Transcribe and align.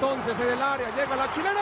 entonces 0.00 0.38
en 0.38 0.52
el 0.52 0.62
área, 0.62 0.94
llega 0.94 1.16
la 1.16 1.30
chilena, 1.32 1.60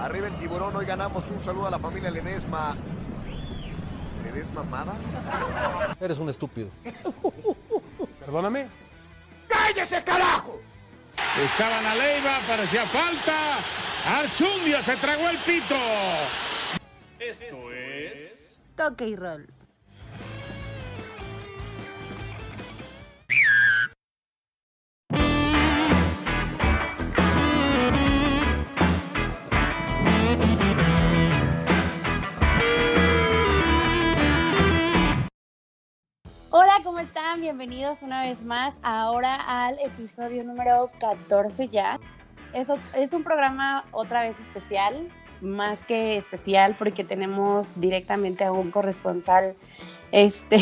Arriba 0.00 0.26
el 0.26 0.34
tiburón, 0.36 0.74
hoy 0.74 0.86
ganamos 0.86 1.30
un 1.30 1.38
saludo 1.38 1.66
a 1.66 1.70
la 1.70 1.78
familia 1.78 2.10
Ledesma. 2.10 2.74
¿Ledesma 4.24 4.64
Madas? 4.64 5.04
Eres 6.00 6.18
un 6.18 6.28
estúpido. 6.28 6.70
Perdóname. 8.20 8.68
¡Cállese, 9.48 10.02
carajo! 10.02 10.60
Buscaban 11.40 11.86
a 11.86 11.94
Leiva, 11.94 12.38
parecía 12.48 12.86
falta. 12.86 13.58
Archundia 14.06 14.82
se 14.82 14.96
tragó 14.96 15.28
el 15.28 15.38
pito. 15.38 15.76
Esto 17.20 17.70
es. 17.70 18.60
Toque 18.74 19.08
y 19.08 19.16
roll. 19.16 19.46
Están? 37.02 37.40
Bienvenidos 37.40 38.02
una 38.02 38.22
vez 38.22 38.44
más 38.44 38.78
ahora 38.80 39.34
al 39.34 39.76
episodio 39.80 40.44
número 40.44 40.88
14 41.00 41.66
ya. 41.66 41.98
Eso 42.54 42.78
es 42.94 43.12
un 43.12 43.24
programa 43.24 43.84
otra 43.90 44.22
vez 44.22 44.38
especial, 44.38 45.08
más 45.40 45.84
que 45.84 46.16
especial 46.16 46.76
porque 46.78 47.02
tenemos 47.02 47.80
directamente 47.80 48.44
a 48.44 48.52
un 48.52 48.70
corresponsal 48.70 49.56
este 50.12 50.58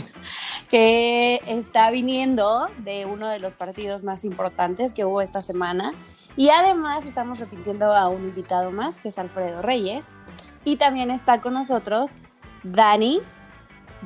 que 0.70 1.40
está 1.46 1.90
viniendo 1.90 2.68
de 2.78 3.04
uno 3.04 3.28
de 3.28 3.40
los 3.40 3.56
partidos 3.56 4.04
más 4.04 4.24
importantes 4.24 4.94
que 4.94 5.04
hubo 5.04 5.22
esta 5.22 5.40
semana 5.40 5.92
y 6.36 6.50
además 6.50 7.04
estamos 7.04 7.40
repitiendo 7.40 7.92
a 7.92 8.08
un 8.08 8.22
invitado 8.22 8.70
más 8.70 8.96
que 8.96 9.08
es 9.08 9.18
Alfredo 9.18 9.60
Reyes 9.60 10.04
y 10.64 10.76
también 10.76 11.10
está 11.10 11.40
con 11.40 11.54
nosotros 11.54 12.12
Dani 12.62 13.20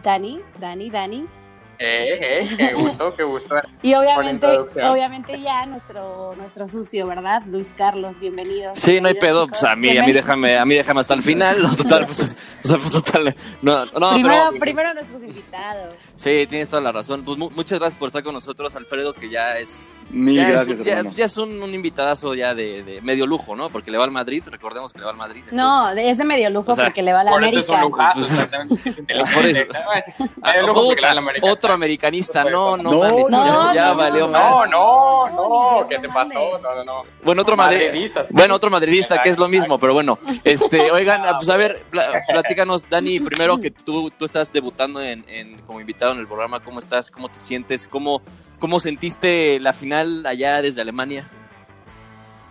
Dani, 0.03 0.41
Dani, 0.59 0.91
Dani. 0.91 1.38
Eh, 1.81 2.41
eh, 2.43 2.49
qué 2.57 2.73
gusto, 2.75 3.15
qué 3.15 3.23
gusto. 3.23 3.55
Y 3.83 3.95
obviamente, 3.95 4.47
obviamente 4.59 5.41
ya 5.41 5.65
nuestro, 5.67 6.35
nuestro 6.37 6.69
sucio, 6.69 7.07
¿verdad? 7.07 7.43
Luis 7.47 7.73
Carlos, 7.77 8.19
bienvenido. 8.19 8.73
Sí, 8.75 9.01
no 9.01 9.09
hay 9.09 9.15
pedo, 9.15 9.47
pues 9.47 9.63
a 9.63 9.77
mí, 9.77 9.97
a 9.97 10.03
mí 10.03 10.13
déjame, 10.13 10.59
a 10.59 10.65
mí 10.65 10.75
déjame 10.75 11.01
hasta 11.01 11.15
el 11.15 11.23
final. 11.23 11.63
No, 11.63 11.75
total, 11.77 12.05
pues, 12.07 12.37
o 12.65 12.69
sea, 12.69 12.79
pues, 12.79 12.91
total, 12.91 13.35
no, 13.63 13.85
no, 13.87 14.11
primero, 14.13 14.35
pero, 14.51 14.61
primero 14.61 14.95
nuestros 14.95 15.23
invitados. 15.23 15.95
Sí, 16.17 16.47
tienes 16.49 16.69
toda 16.69 16.83
la 16.83 16.91
razón. 16.91 17.25
Pues 17.25 17.39
muchas 17.39 17.79
gracias 17.79 17.99
por 17.99 18.09
estar 18.09 18.23
con 18.25 18.35
nosotros, 18.35 18.75
Alfredo, 18.75 19.13
que 19.15 19.31
ya 19.31 19.57
es 19.59 19.87
Mil 20.11 20.37
ya 20.37 20.49
gracias, 20.49 20.79
es, 20.79 20.85
ya, 20.87 21.03
ya 21.03 21.25
es 21.27 21.37
un, 21.37 21.63
un 21.63 21.75
invitadazo 21.75 22.35
ya 22.35 22.55
de, 22.55 22.83
de 22.83 23.03
medio 23.03 23.27
lujo, 23.27 23.55
¿no? 23.55 23.69
Porque 23.69 23.91
le 23.91 23.99
va 23.99 24.05
al 24.05 24.11
Madrid, 24.11 24.43
recordemos 24.51 24.91
que 24.93 25.01
le 25.01 25.05
va 25.05 25.11
al 25.11 25.19
Madrid. 25.19 25.45
No, 25.53 25.91
es 25.91 26.17
de 26.17 26.25
medio 26.25 26.49
lujo 26.49 26.73
o 26.73 26.75
sea, 26.75 26.85
porque 26.87 27.03
le 27.03 27.13
va 27.13 27.21
a 27.21 27.25
la 27.25 27.31
Por 27.33 27.45
eso 27.45 27.61
es 27.61 27.69
un 27.69 27.75
América. 27.75 28.15
lujazo. 28.15 28.21
exactamente, 28.21 28.89
es 28.89 28.97
Por 29.35 29.45
eso. 29.47 29.61
inteligente. 29.61 29.79
No, 29.85 29.93
es- 29.93 30.31
medio 30.43 30.67
lujo 30.67 30.85
porque 30.87 31.01
le 31.03 31.07
va 31.07 31.11
a 31.11 31.15
la 31.15 31.21
otra- 31.53 31.68
América. 31.75 32.07
otro 32.09 32.15
americanista, 32.15 32.45
no, 32.45 32.77
no, 32.77 32.91
No, 32.93 32.99
mames, 33.01 33.31
no, 33.31 33.75
ya 33.75 33.89
no, 33.89 33.97
valió 33.97 34.27
no, 34.27 34.33
más. 34.33 34.71
No, 34.71 35.27
no, 35.31 35.81
No, 35.81 35.89
¿qué 35.89 35.99
te 35.99 36.09
pasó? 36.09 36.59
No, 36.59 36.75
no, 36.75 36.85
no. 36.85 37.03
Bueno, 37.23 37.43
otro 37.43 37.57
madri- 37.57 37.87
Madridistas. 37.87 38.27
Bueno, 38.31 38.55
otro 38.55 38.71
madridista, 38.71 39.23
que 39.23 39.29
es 39.31 39.39
lo 39.39 39.47
Exacto, 39.47 39.61
mismo, 39.63 39.79
pero 39.79 39.95
bueno. 39.95 40.19
Este, 40.45 40.91
oigan, 40.91 41.23
pues 41.37 41.49
a 41.49 41.57
ver, 41.57 41.83
pla- 41.91 42.11
platícanos, 42.29 42.89
Dani, 42.89 43.21
primero 43.21 43.61
que 43.61 43.71
tú, 43.71 44.11
tú 44.11 44.25
estás 44.25 44.53
debutando 44.53 45.01
en, 45.03 45.25
en- 45.29 45.61
como 45.63 45.81
invitado 45.81 46.13
en 46.13 46.19
el 46.21 46.27
programa, 46.27 46.61
¿cómo 46.61 46.79
estás? 46.79 47.11
¿Cómo 47.11 47.29
te 47.29 47.39
sientes? 47.39 47.87
¿Cómo, 47.89 48.23
¿Cómo 48.59 48.81
sentiste 48.81 49.59
la 49.61 49.73
final 49.73 50.25
allá 50.27 50.61
desde 50.63 50.81
Alemania? 50.81 51.27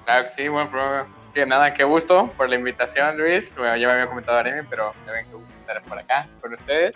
Claro 0.05 0.23
que 0.23 0.29
sí, 0.29 0.47
bueno, 0.47 0.69
pero 0.72 1.05
que 1.34 1.45
nada, 1.45 1.73
qué 1.73 1.84
gusto 1.84 2.31
por 2.38 2.49
la 2.49 2.55
invitación, 2.55 3.17
Luis. 3.17 3.53
Bueno, 3.57 3.75
ya 3.78 3.88
me 3.88 3.94
había 3.94 4.07
comentado 4.07 4.38
Aremi, 4.38 4.66
pero 4.69 4.94
ya 5.05 5.11
ven 5.11 5.25
que 5.25 5.34
gusto 5.34 5.49
estar 5.59 5.81
por 5.84 5.99
acá 5.99 6.28
con 6.41 6.53
ustedes. 6.53 6.95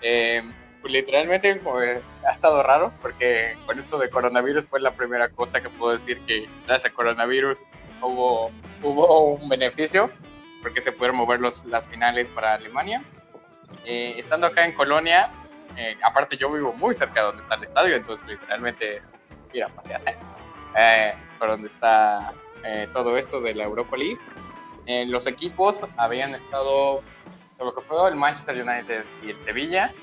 Eh, 0.00 0.42
pues 0.84 0.92
literalmente 0.92 1.58
que 1.58 2.02
ha 2.26 2.30
estado 2.30 2.62
raro 2.62 2.92
porque 3.00 3.56
con 3.64 3.78
esto 3.78 3.96
de 3.96 4.10
coronavirus 4.10 4.66
fue 4.66 4.82
la 4.82 4.92
primera 4.92 5.30
cosa 5.30 5.62
que 5.62 5.70
puedo 5.70 5.94
decir 5.94 6.20
que 6.26 6.46
gracias 6.66 6.92
a 6.92 6.94
coronavirus 6.94 7.64
hubo, 8.02 8.50
hubo 8.82 9.32
un 9.32 9.48
beneficio 9.48 10.10
porque 10.60 10.82
se 10.82 10.92
pudieron 10.92 11.16
mover 11.16 11.40
los, 11.40 11.64
las 11.64 11.88
finales 11.88 12.28
para 12.28 12.52
Alemania. 12.52 13.02
Eh, 13.86 14.16
estando 14.18 14.46
acá 14.46 14.66
en 14.66 14.72
Colonia, 14.72 15.30
eh, 15.78 15.96
aparte 16.02 16.36
yo 16.36 16.52
vivo 16.52 16.74
muy 16.74 16.94
cerca 16.94 17.20
de 17.20 17.26
donde 17.28 17.42
está 17.44 17.54
el 17.54 17.64
estadio, 17.64 17.96
entonces 17.96 18.28
literalmente 18.28 18.96
es 18.96 19.08
ir 19.54 19.64
a 19.64 19.68
pasear 19.68 20.02
eh, 20.76 21.14
por 21.38 21.48
donde 21.48 21.66
está 21.66 22.34
eh, 22.62 22.88
todo 22.92 23.16
esto 23.16 23.40
de 23.40 23.54
la 23.54 23.64
Europa 23.64 23.96
League. 23.96 24.20
Eh, 24.84 25.06
los 25.06 25.26
equipos 25.26 25.80
habían 25.96 26.34
estado, 26.34 27.02
lo 27.58 27.74
que 27.74 27.80
fue 27.80 28.06
el 28.10 28.16
Manchester 28.16 28.62
United 28.62 29.06
y 29.22 29.30
el 29.30 29.40
Sevilla, 29.40 29.94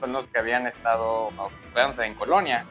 son 0.00 0.12
los 0.12 0.28
que 0.28 0.38
habían 0.38 0.66
estado 0.66 1.30
en 1.98 2.14
Colonia, 2.14 2.64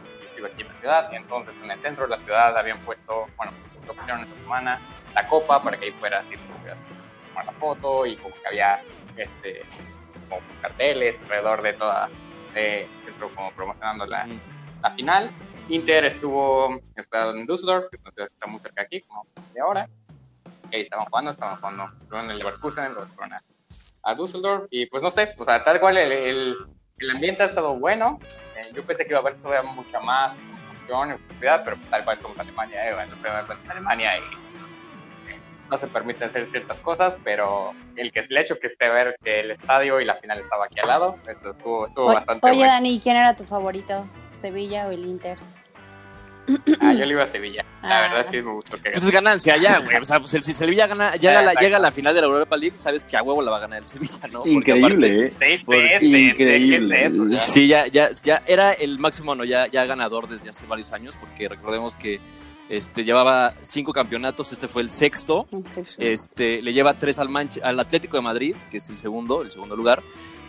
aquí 0.44 0.62
en 0.62 0.68
la 0.68 0.80
ciudad, 0.80 1.12
y 1.12 1.16
entonces 1.16 1.56
en 1.64 1.72
el 1.72 1.82
centro 1.82 2.04
de 2.06 2.10
la 2.10 2.18
ciudad 2.18 2.58
habían 2.58 2.80
puesto, 2.80 3.28
bueno, 3.38 3.52
lo 3.88 3.94
pusieron 3.94 4.22
esta 4.22 4.38
semana, 4.38 4.82
la 5.14 5.28
copa 5.28 5.62
para 5.64 5.78
que 5.78 5.86
ahí 5.86 5.92
fuera 5.94 6.20
así, 6.20 6.36
pudieras 6.36 6.78
tomar 7.30 7.46
la 7.46 7.52
foto 7.54 8.06
y 8.06 8.18
como 8.18 8.36
que 8.36 8.48
había 8.48 8.82
este, 9.16 9.64
como 10.30 10.42
carteles 10.62 11.20
alrededor 11.22 11.62
de 11.62 11.74
toda 11.74 12.10
el 12.56 12.88
centro 13.00 13.34
como 13.36 13.52
promocionando 13.52 14.06
la, 14.06 14.28
la 14.82 14.92
final. 14.92 15.32
Inter 15.68 16.06
estuvo 16.06 16.80
hospedado 16.98 17.36
en 17.36 17.46
Düsseldorf, 17.46 17.88
que 17.90 17.98
está 17.98 18.48
muy 18.48 18.60
cerca 18.60 18.84
aquí, 18.84 19.02
como 19.02 19.26
de 19.54 19.62
ahora. 19.62 19.90
Ahí 20.72 20.82
estaban 20.82 21.06
jugando, 21.06 21.32
estaban 21.32 21.56
jugando 21.58 21.92
en 22.12 22.32
el 22.32 22.38
Leverkusen, 22.38 22.94
luego 22.94 23.08
fueron 23.08 23.34
a, 23.34 23.42
a 24.04 24.16
Düsseldorf. 24.16 24.68
Y 24.70 24.86
pues 24.86 25.02
no 25.02 25.10
sé, 25.10 25.34
o 25.38 25.44
sea, 25.44 25.64
tal 25.64 25.80
cual 25.80 25.98
el, 25.98 26.12
el, 26.12 26.56
el 27.00 27.12
ambiente 27.12 27.44
ha 27.44 27.48
estado 27.48 27.76
bueno. 27.76 28.20
Eh, 28.58 28.72
yo 28.74 28.84
pensé 28.84 29.04
que 29.04 29.12
iba 29.12 29.20
a 29.20 29.22
haber 29.22 29.36
todavía 29.36 29.70
mucha 29.72 30.00
más 30.00 30.38
emoción 30.38 31.10
y 31.10 31.12
actividad, 31.14 31.64
pero 31.64 31.78
tal 31.90 32.04
cual 32.06 32.20
somos 32.20 32.40
Alemania, 32.40 32.90
eh, 32.90 32.94
bueno, 32.94 33.14
en 33.64 33.72
Alemania 33.72 34.18
y 34.18 34.22
pues, 34.52 34.68
no 35.70 35.78
se 35.78 35.88
permiten 35.88 36.28
hacer 36.28 36.46
ciertas 36.46 36.80
cosas, 36.80 37.18
pero 37.24 37.74
el, 37.96 38.12
que, 38.12 38.20
el 38.22 38.38
hecho 38.38 38.58
que 38.60 38.68
esté 38.68 38.88
ver 38.90 39.18
que 39.24 39.42
el 39.42 39.52
estadio 39.52 40.00
y 40.00 40.06
la 40.06 40.16
final 40.16 40.40
estaba 40.40 40.66
aquí 40.66 40.80
al 40.80 40.88
lado, 40.88 41.18
eso 41.28 41.52
estuvo, 41.52 41.86
estuvo 41.86 42.06
O- 42.06 42.14
bastante 42.14 42.48
Oye, 42.48 42.58
bueno. 42.60 42.72
Dani, 42.74 43.00
¿quién 43.02 43.18
era 43.18 43.36
tu 43.36 43.44
favorito? 43.46 44.06
¿Sevilla 44.30 44.88
o 44.88 44.92
el 44.92 45.06
Inter? 45.06 45.38
Ah, 46.80 46.94
yo 46.94 47.06
le 47.06 47.12
iba 47.14 47.24
a 47.24 47.28
Sevilla. 47.28 47.66
La 47.82 47.98
Ah. 47.98 48.02
verdad 48.14 48.28
sí 48.30 48.38
me 48.42 48.52
gustó 48.52 48.78
que 48.82 48.92
Pues 48.92 49.04
es 49.04 49.10
ganancia 49.12 49.58
ya, 49.58 49.80
güey. 49.80 49.96
O 49.98 50.06
sea, 50.06 50.20
pues 50.20 50.34
el- 50.36 50.44
si 50.44 50.54
Sevilla 50.54 50.88
gana, 50.88 51.16
llega, 51.16 51.40
a 51.40 51.42
la, 51.42 51.52
Exacto. 51.52 51.62
llega 51.62 51.78
a 51.78 51.80
la 51.80 51.92
final 51.92 52.14
de 52.16 52.22
la 52.22 52.28
Europa 52.28 52.58
League, 52.58 52.78
sabes 52.78 53.06
que 53.06 53.18
a 53.18 53.24
huevo 53.24 53.42
la 53.42 53.52
va 53.52 53.58
a 53.58 53.62
ganar 53.62 53.80
el 53.80 53.86
Sevilla, 53.86 54.20
¿no? 54.32 54.40
Porque 54.40 54.52
Increíble, 54.52 55.26
¿eh? 55.28 55.62
Porque- 55.66 55.96
¿qué 56.00 56.06
Increíble. 56.06 57.06
es 57.06 57.12
eso? 57.14 57.24
aparte- 57.24 57.36
sí, 57.38 57.68
ya, 57.68 57.88
ya, 57.88 58.10
ya 58.24 58.44
era 58.46 58.74
el 58.74 59.00
máximo, 59.00 59.34
no, 59.36 59.44
ya, 59.44 59.68
ya 59.68 59.86
ganador 59.86 60.28
desde 60.30 60.50
hace 60.50 60.66
varios 60.66 60.92
años, 60.94 61.18
porque 61.18 61.48
recordemos 61.50 61.96
que 61.96 62.20
este, 62.68 63.04
llevaba 63.04 63.54
cinco 63.62 63.94
campeonatos, 63.94 64.52
este 64.52 64.68
fue 64.68 64.82
el 64.82 64.90
sexto. 64.90 65.48
Sí, 65.70 65.82
sí. 65.86 65.96
Este, 66.00 66.64
le 66.64 66.74
lleva 66.74 66.96
tres 66.96 67.20
al, 67.20 67.30
Manche- 67.30 67.62
al 67.64 67.80
Atlético 67.80 68.18
de 68.18 68.24
Madrid, 68.24 68.56
que 68.72 68.78
es 68.78 68.90
el 68.90 68.98
segundo, 68.98 69.44
el 69.44 69.52
segundo 69.52 69.76
lugar. 69.76 70.02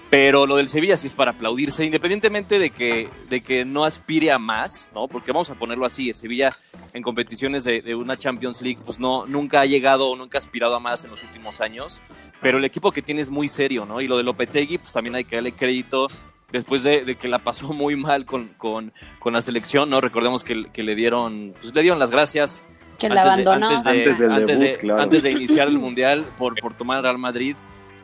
Pero 0.08 0.46
lo 0.46 0.56
del 0.56 0.68
Sevilla 0.68 0.96
sí 0.96 1.08
es 1.08 1.14
para 1.14 1.32
aplaudirse, 1.32 1.84
independientemente 1.84 2.58
de 2.60 2.70
que, 2.70 3.08
de 3.28 3.40
que 3.40 3.64
no 3.64 3.84
aspire 3.84 4.30
a 4.30 4.38
más, 4.38 4.90
¿no? 4.94 5.08
Porque 5.08 5.32
vamos 5.32 5.50
a 5.50 5.56
ponerlo 5.56 5.84
así, 5.84 6.10
el 6.10 6.14
Sevilla 6.14 6.56
en 6.92 7.02
competiciones 7.02 7.64
de, 7.64 7.82
de 7.82 7.94
una 7.96 8.16
Champions 8.16 8.62
League, 8.62 8.78
pues 8.84 9.00
no, 9.00 9.26
nunca 9.26 9.60
ha 9.60 9.66
llegado 9.66 10.08
o 10.08 10.16
nunca 10.16 10.38
ha 10.38 10.40
aspirado 10.40 10.76
a 10.76 10.80
más 10.80 11.02
en 11.04 11.10
los 11.10 11.22
últimos 11.24 11.60
años. 11.60 12.00
Pero 12.40 12.58
el 12.58 12.64
equipo 12.64 12.92
que 12.92 13.02
tiene 13.02 13.20
es 13.20 13.28
muy 13.28 13.48
serio, 13.48 13.84
¿no? 13.84 14.00
Y 14.00 14.06
lo 14.06 14.16
de 14.16 14.22
Lopetegui, 14.22 14.78
pues 14.78 14.92
también 14.92 15.16
hay 15.16 15.24
que 15.24 15.36
darle 15.36 15.52
crédito 15.52 16.06
después 16.52 16.84
de, 16.84 17.04
de 17.04 17.16
que 17.16 17.26
la 17.26 17.40
pasó 17.40 17.72
muy 17.72 17.96
mal 17.96 18.24
con, 18.24 18.48
con, 18.56 18.92
con 19.18 19.32
la 19.32 19.42
selección, 19.42 19.90
¿no? 19.90 20.00
Recordemos 20.00 20.44
que, 20.44 20.66
que 20.72 20.84
le 20.84 20.94
dieron, 20.94 21.52
pues 21.60 21.74
le 21.74 21.82
dieron 21.82 21.98
las 21.98 22.12
gracias 22.12 22.64
Que 22.98 23.08
la 23.08 23.22
antes 23.32 23.44
de- 23.44 23.50
abandonó. 23.50 23.76
antes 23.76 23.84
de, 23.84 23.90
Antes 23.90 24.18
del 24.20 24.30
antes 24.32 24.60
debut, 24.60 24.72
de- 24.74 24.78
claro. 24.78 25.02
antes 25.02 25.22
de 25.24 25.30
iniciar 25.32 25.66
el 25.68 25.78
Mundial 25.80 26.24
por, 26.38 26.54
por 26.60 26.74
tomar 26.74 26.98
al 26.98 27.02
Real 27.02 27.18
Madrid. 27.18 27.56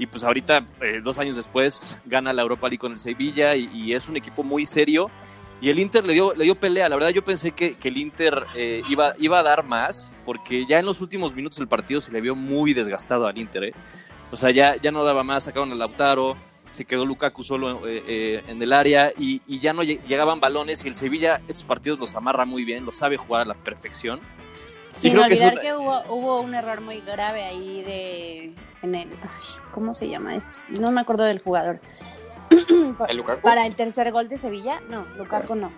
Y 0.03 0.07
pues 0.07 0.25
ahorita, 0.25 0.67
eh, 0.81 1.01
dos 1.01 1.17
años 1.19 1.37
después, 1.37 1.97
gana 2.07 2.33
la 2.33 2.43
Europa 2.43 2.67
League 2.67 2.81
con 2.81 2.91
el 2.91 2.99
Sevilla 2.99 3.55
y, 3.55 3.71
y 3.73 3.95
es 3.95 4.09
un 4.09 4.17
equipo 4.17 4.43
muy 4.43 4.67
serio. 4.67 5.13
Y 5.61 5.71
el 5.71 5.79
Inter 5.79 6.05
le 6.05 6.13
dio, 6.13 6.35
le 6.35 6.43
dio 6.43 6.57
pelea. 6.57 6.89
La 6.89 6.97
verdad, 6.97 7.11
yo 7.11 7.23
pensé 7.23 7.53
que, 7.53 7.75
que 7.77 7.87
el 7.87 7.97
Inter 7.99 8.45
eh, 8.57 8.83
iba, 8.89 9.15
iba 9.19 9.39
a 9.39 9.45
dar 9.45 9.63
más, 9.63 10.13
porque 10.27 10.67
ya 10.67 10.81
en 10.81 10.87
los 10.87 11.01
últimos 11.01 11.37
minutos 11.37 11.61
del 11.61 11.69
partido 11.69 12.01
se 12.01 12.11
le 12.11 12.21
vio 12.21 12.35
muy 12.35 12.75
desgastado 12.75 13.29
al 13.29 13.39
Inter. 13.39 13.63
¿eh? 13.63 13.75
O 14.33 14.37
sea, 14.37 14.51
ya, 14.51 14.75
ya 14.75 14.91
no 14.91 15.05
daba 15.05 15.23
más, 15.23 15.45
sacaron 15.45 15.71
a 15.71 15.77
Lautaro, 15.77 16.37
se 16.73 16.85
quedó 16.85 17.05
Lukaku 17.07 17.45
solo 17.45 17.87
en 17.87 18.61
el 18.61 18.73
área 18.73 19.13
y, 19.17 19.41
y 19.47 19.61
ya 19.61 19.73
no 19.73 19.85
lleg- 19.85 20.03
llegaban 20.09 20.41
balones. 20.41 20.85
Y 20.85 20.89
el 20.89 20.97
Sevilla, 20.97 21.41
estos 21.47 21.63
partidos 21.65 22.01
los 22.01 22.17
amarra 22.17 22.45
muy 22.45 22.65
bien, 22.65 22.85
los 22.85 22.97
sabe 22.97 23.19
jugar 23.19 23.43
a 23.43 23.45
la 23.45 23.55
perfección. 23.55 24.19
Sin 24.91 25.13
que 25.13 25.19
es 25.19 25.25
olvidar 25.41 25.53
una- 25.53 25.63
que, 25.63 25.75
hubo, 25.75 26.03
hubo 26.13 26.41
un 26.41 26.57
error 26.57 26.81
muy 26.81 27.01
grave 27.03 27.45
ahí 27.45 27.83
de. 27.83 28.53
En 28.82 28.94
el, 28.94 29.08
ay, 29.08 29.46
¿Cómo 29.73 29.94
se 29.94 30.08
llama? 30.08 30.34
Este? 30.34 30.58
No 30.81 30.90
me 30.90 31.00
acuerdo 31.00 31.25
del 31.25 31.40
jugador. 31.40 31.81
¿El 33.08 33.17
Lukaku? 33.17 33.43
Para 33.43 33.67
el 33.67 33.75
tercer 33.75 34.11
gol 34.12 34.29
de 34.29 34.37
Sevilla, 34.38 34.81
no, 34.88 35.06
Lukaku 35.17 35.55
no. 35.55 35.70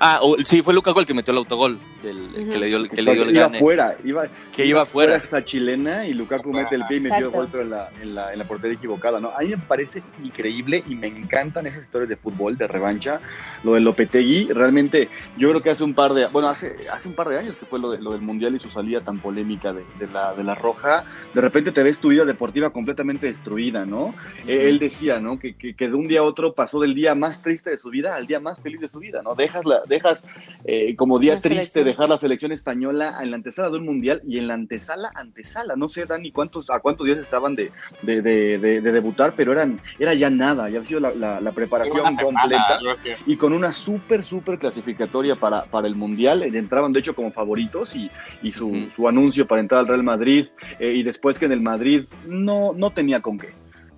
Ah, 0.00 0.20
sí, 0.44 0.62
fue 0.62 0.74
Lukaku 0.74 1.00
el 1.00 1.06
que 1.06 1.14
metió 1.14 1.32
el 1.32 1.38
autogol, 1.38 1.80
del, 2.02 2.34
el 2.36 2.48
que 2.50 2.58
le 2.58 2.66
dio, 2.66 2.76
el- 2.78 2.90
que 2.90 3.02
le 3.02 3.12
dio 3.14 3.22
el 3.22 3.30
iba 3.34 3.42
gane. 3.46 3.58
fuera, 3.58 3.96
iba, 4.04 4.24
Que 4.54 4.66
iba 4.66 4.84
fuera. 4.84 5.16
esa 5.16 5.44
chilena 5.44 6.06
y 6.06 6.12
Lukaku 6.14 6.52
mete 6.52 6.74
el 6.74 6.84
pie 6.86 6.98
y 6.98 7.00
metió 7.00 7.42
el 7.42 7.48
pero 7.48 7.62
en 7.62 7.70
la, 7.70 7.90
en, 8.00 8.14
la, 8.14 8.32
en 8.32 8.38
la 8.38 8.46
portería 8.48 8.76
equivocada, 8.76 9.20
¿no? 9.20 9.30
A 9.30 9.40
mí 9.40 9.48
me 9.48 9.56
parece 9.58 10.02
increíble 10.22 10.82
y 10.88 10.94
me 10.94 11.06
encantan 11.06 11.66
esas 11.66 11.82
historias 11.84 12.08
de 12.08 12.16
fútbol, 12.16 12.56
de 12.58 12.66
revancha. 12.66 13.20
Lo 13.62 13.74
de 13.74 13.80
Lopetegui, 13.80 14.48
realmente, 14.52 15.08
yo 15.38 15.48
creo 15.50 15.62
que 15.62 15.70
hace 15.70 15.84
un 15.84 15.94
par 15.94 16.12
de, 16.14 16.26
bueno, 16.26 16.48
hace, 16.48 16.74
hace 16.92 17.08
un 17.08 17.14
par 17.14 17.28
de 17.28 17.38
años 17.38 17.56
que 17.56 17.66
fue 17.66 17.78
lo, 17.78 17.90
de, 17.92 18.00
lo 18.00 18.12
del 18.12 18.20
Mundial 18.20 18.54
y 18.56 18.58
su 18.58 18.68
salida 18.70 19.00
tan 19.00 19.20
polémica 19.20 19.72
de, 19.72 19.84
de 19.98 20.06
la, 20.08 20.34
de 20.34 20.42
la 20.44 20.54
Roja, 20.54 21.04
de 21.32 21.40
repente 21.40 21.70
te 21.72 21.82
ves 21.82 22.00
tu 22.00 22.08
vida 22.08 22.24
deportiva 22.24 22.70
completamente 22.70 23.26
destruida, 23.26 23.86
¿no? 23.86 24.14
Eh, 24.46 24.68
Él 24.68 24.78
decía, 24.78 25.20
¿no? 25.20 25.38
Que, 25.38 25.54
que, 25.54 25.74
que 25.74 25.88
de 25.88 25.94
un 25.94 26.08
día 26.08 26.20
a 26.20 26.24
otro 26.24 26.54
pasó 26.54 26.80
del 26.80 26.94
día 26.94 27.14
más 27.14 27.42
triste 27.42 27.70
de 27.70 27.78
su 27.78 27.90
vida 27.90 28.16
al 28.16 28.26
día 28.26 28.40
más 28.40 28.58
feliz 28.60 28.80
de 28.80 28.88
su 28.88 28.98
vida, 28.98 29.22
¿no? 29.22 29.34
Dejas, 29.34 29.64
la, 29.64 29.82
dejas 29.86 30.24
eh, 30.64 30.96
como 30.96 31.18
día 31.18 31.38
triste 31.38 31.66
selección. 31.66 31.91
Dejar 31.92 32.08
la 32.08 32.18
selección 32.18 32.52
española 32.52 33.18
en 33.22 33.30
la 33.30 33.36
antesala 33.36 33.70
de 33.70 33.78
un 33.78 33.84
mundial 33.86 34.20
y 34.26 34.38
en 34.38 34.48
la 34.48 34.54
antesala, 34.54 35.10
antesala, 35.14 35.76
no 35.76 35.88
sé, 35.88 36.04
Dani, 36.06 36.32
cuántos, 36.32 36.70
a 36.70 36.80
cuántos 36.80 37.06
días 37.06 37.18
estaban 37.18 37.54
de, 37.54 37.70
de, 38.02 38.20
de, 38.22 38.58
de- 38.58 38.80
de 38.80 38.92
debutar, 38.92 39.34
pero 39.36 39.52
eran, 39.52 39.80
era 39.98 40.14
ya 40.14 40.30
nada, 40.30 40.68
ya 40.70 40.78
había 40.78 40.88
sido 40.88 41.00
la, 41.00 41.14
la- 41.14 41.40
la 41.40 41.52
preparación 41.52 42.04
completa 42.24 42.78
y 43.26 43.36
con 43.36 43.52
una 43.52 43.72
súper, 43.72 44.24
súper 44.24 44.58
clasificatoria 44.58 45.36
para, 45.36 45.64
para 45.64 45.86
el 45.86 45.94
Mundial. 45.94 46.42
Eh, 46.42 46.50
Entraban, 46.54 46.92
de 46.92 47.00
hecho, 47.00 47.14
como 47.14 47.30
favoritos 47.30 47.94
y, 47.94 48.10
y 48.42 48.52
su, 48.52 48.88
su 48.94 49.06
anuncio 49.08 49.46
para 49.46 49.60
entrar 49.60 49.80
al 49.80 49.88
Real 49.88 50.02
Madrid. 50.02 50.46
eh, 50.78 50.92
y 50.94 51.02
después 51.02 51.38
que 51.38 51.46
en 51.46 51.52
el 51.52 51.60
Madrid 51.60 52.04
no, 52.26 52.72
no 52.74 52.90
tenía 52.90 53.20
con 53.20 53.38
qué. 53.38 53.48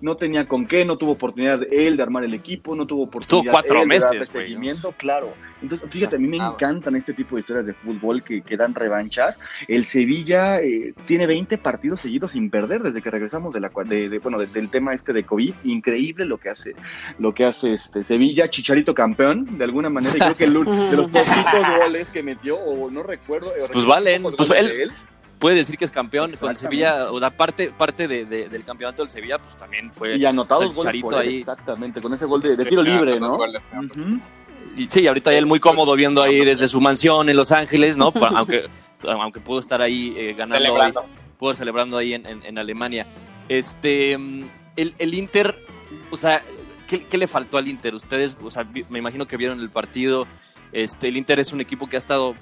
No 0.05 0.15
tenía 0.17 0.47
con 0.47 0.67
qué, 0.67 0.85
no 0.85 0.97
tuvo 0.97 1.13
oportunidad 1.13 1.61
él 1.71 1.97
de 1.97 2.03
armar 2.03 2.23
el 2.23 2.33
equipo, 2.35 2.75
no 2.75 2.85
tuvo 2.85 3.03
oportunidad 3.05 3.51
cuatro 3.51 3.81
él 3.81 3.89
de 3.89 3.97
darle 3.99 4.19
meses, 4.19 4.29
seguimiento, 4.29 4.91
claro. 4.91 5.33
Entonces, 5.63 5.87
fíjate, 5.89 6.17
a 6.17 6.19
mí 6.19 6.27
me 6.27 6.37
encantan 6.53 6.95
este 6.95 7.13
tipo 7.13 7.35
de 7.35 7.39
historias 7.39 7.65
de 7.65 7.73
fútbol 7.73 8.21
que, 8.21 8.41
que 8.43 8.55
dan 8.55 8.75
revanchas. 8.75 9.39
El 9.67 9.85
Sevilla 9.85 10.59
eh, 10.59 10.93
tiene 11.07 11.25
20 11.25 11.57
partidos 11.57 12.01
seguidos 12.01 12.33
sin 12.33 12.51
perder 12.51 12.83
desde 12.83 13.01
que 13.01 13.09
regresamos 13.09 13.51
de 13.51 13.59
la, 13.61 13.71
cua- 13.71 13.87
de, 13.87 14.07
de- 14.09 14.19
bueno, 14.19 14.37
de- 14.37 14.45
del 14.45 14.69
tema 14.69 14.93
este 14.93 15.11
de 15.11 15.23
COVID. 15.23 15.53
Increíble 15.63 16.25
lo 16.25 16.37
que 16.37 16.49
hace, 16.49 16.75
lo 17.17 17.33
que 17.33 17.45
hace 17.45 17.73
este 17.73 18.03
Sevilla. 18.03 18.47
Chicharito 18.47 18.93
campeón, 18.93 19.57
de 19.57 19.63
alguna 19.63 19.89
manera. 19.89 20.13
Y 20.15 20.19
creo 20.19 20.35
que 20.35 20.43
el, 20.43 20.53
de 20.91 20.97
los 20.97 21.07
poquitos 21.07 21.79
goles 21.83 22.09
que 22.09 22.21
metió, 22.21 22.57
o 22.57 22.91
no 22.91 23.01
recuerdo. 23.01 23.47
eh, 23.55 23.61
Pues 23.73 23.85
valen, 23.87 24.21
pues 24.21 24.51
él- 24.51 24.67
de 24.67 24.83
él. 24.83 24.91
Puede 25.39 25.57
decir 25.57 25.77
que 25.77 25.85
es 25.85 25.91
campeón 25.91 26.31
con. 26.39 26.55
Sevilla, 26.55 27.11
o 27.11 27.19
sea, 27.19 27.29
parte, 27.29 27.71
parte 27.71 28.07
de, 28.07 28.25
de- 28.25 28.49
del 28.49 28.63
campeonato 28.63 29.03
del 29.03 29.09
Sevilla, 29.09 29.37
pues 29.37 29.57
también 29.57 29.91
fue. 29.93 30.15
Y 30.17 30.25
anotados 30.25 30.73
goles 30.73 31.01
por 31.01 31.13
él, 31.15 31.19
ahí. 31.19 31.37
exactamente, 31.39 32.01
con 32.01 32.13
ese 32.13 32.25
gol 32.25 32.41
de, 32.41 32.55
de 32.55 32.65
tiro 32.65 32.81
libre, 32.81 33.19
¿no? 33.19 33.37
Y 34.77 34.87
sí, 34.89 35.07
ahorita 35.07 35.33
él 35.33 35.45
muy 35.45 35.59
cómodo 35.59 35.95
viendo 35.95 36.21
ahí 36.21 36.43
desde 36.43 36.67
su 36.67 36.81
mansión 36.81 37.29
en 37.29 37.35
Los 37.37 37.51
Ángeles, 37.51 37.95
¿no? 37.95 38.11
Aunque, 38.35 38.65
aunque 39.07 39.39
pudo 39.39 39.59
estar 39.59 39.81
ahí 39.81 40.13
eh, 40.17 40.33
ganando, 40.33 40.65
Celebrando. 40.65 41.05
pudo 41.37 41.51
estar 41.51 41.61
celebrando 41.63 41.97
ahí 41.97 42.13
en, 42.13 42.25
en- 42.25 42.43
en 42.43 42.57
Alemania. 42.57 43.05
Este, 43.47 44.17
mm, 44.17 44.45
el, 44.75 44.95
el 44.97 45.13
Inter, 45.13 45.55
o 46.11 46.17
sea, 46.17 46.41
¿qué, 46.87 47.05
qué 47.05 47.17
le 47.17 47.27
faltó 47.27 47.57
al 47.57 47.67
Inter? 47.67 47.93
Ustedes, 47.95 48.35
o 48.43 48.51
sea, 48.51 48.65
me 48.89 48.99
imagino 48.99 49.27
que 49.27 49.37
vieron 49.37 49.59
el 49.61 49.69
partido. 49.69 50.27
Este, 50.73 51.07
el 51.07 51.15
Inter 51.17 51.39
es 51.39 51.53
un 51.53 51.61
equipo 51.61 51.87
que 51.87 51.95
ha 51.95 51.99
estado 51.99 52.35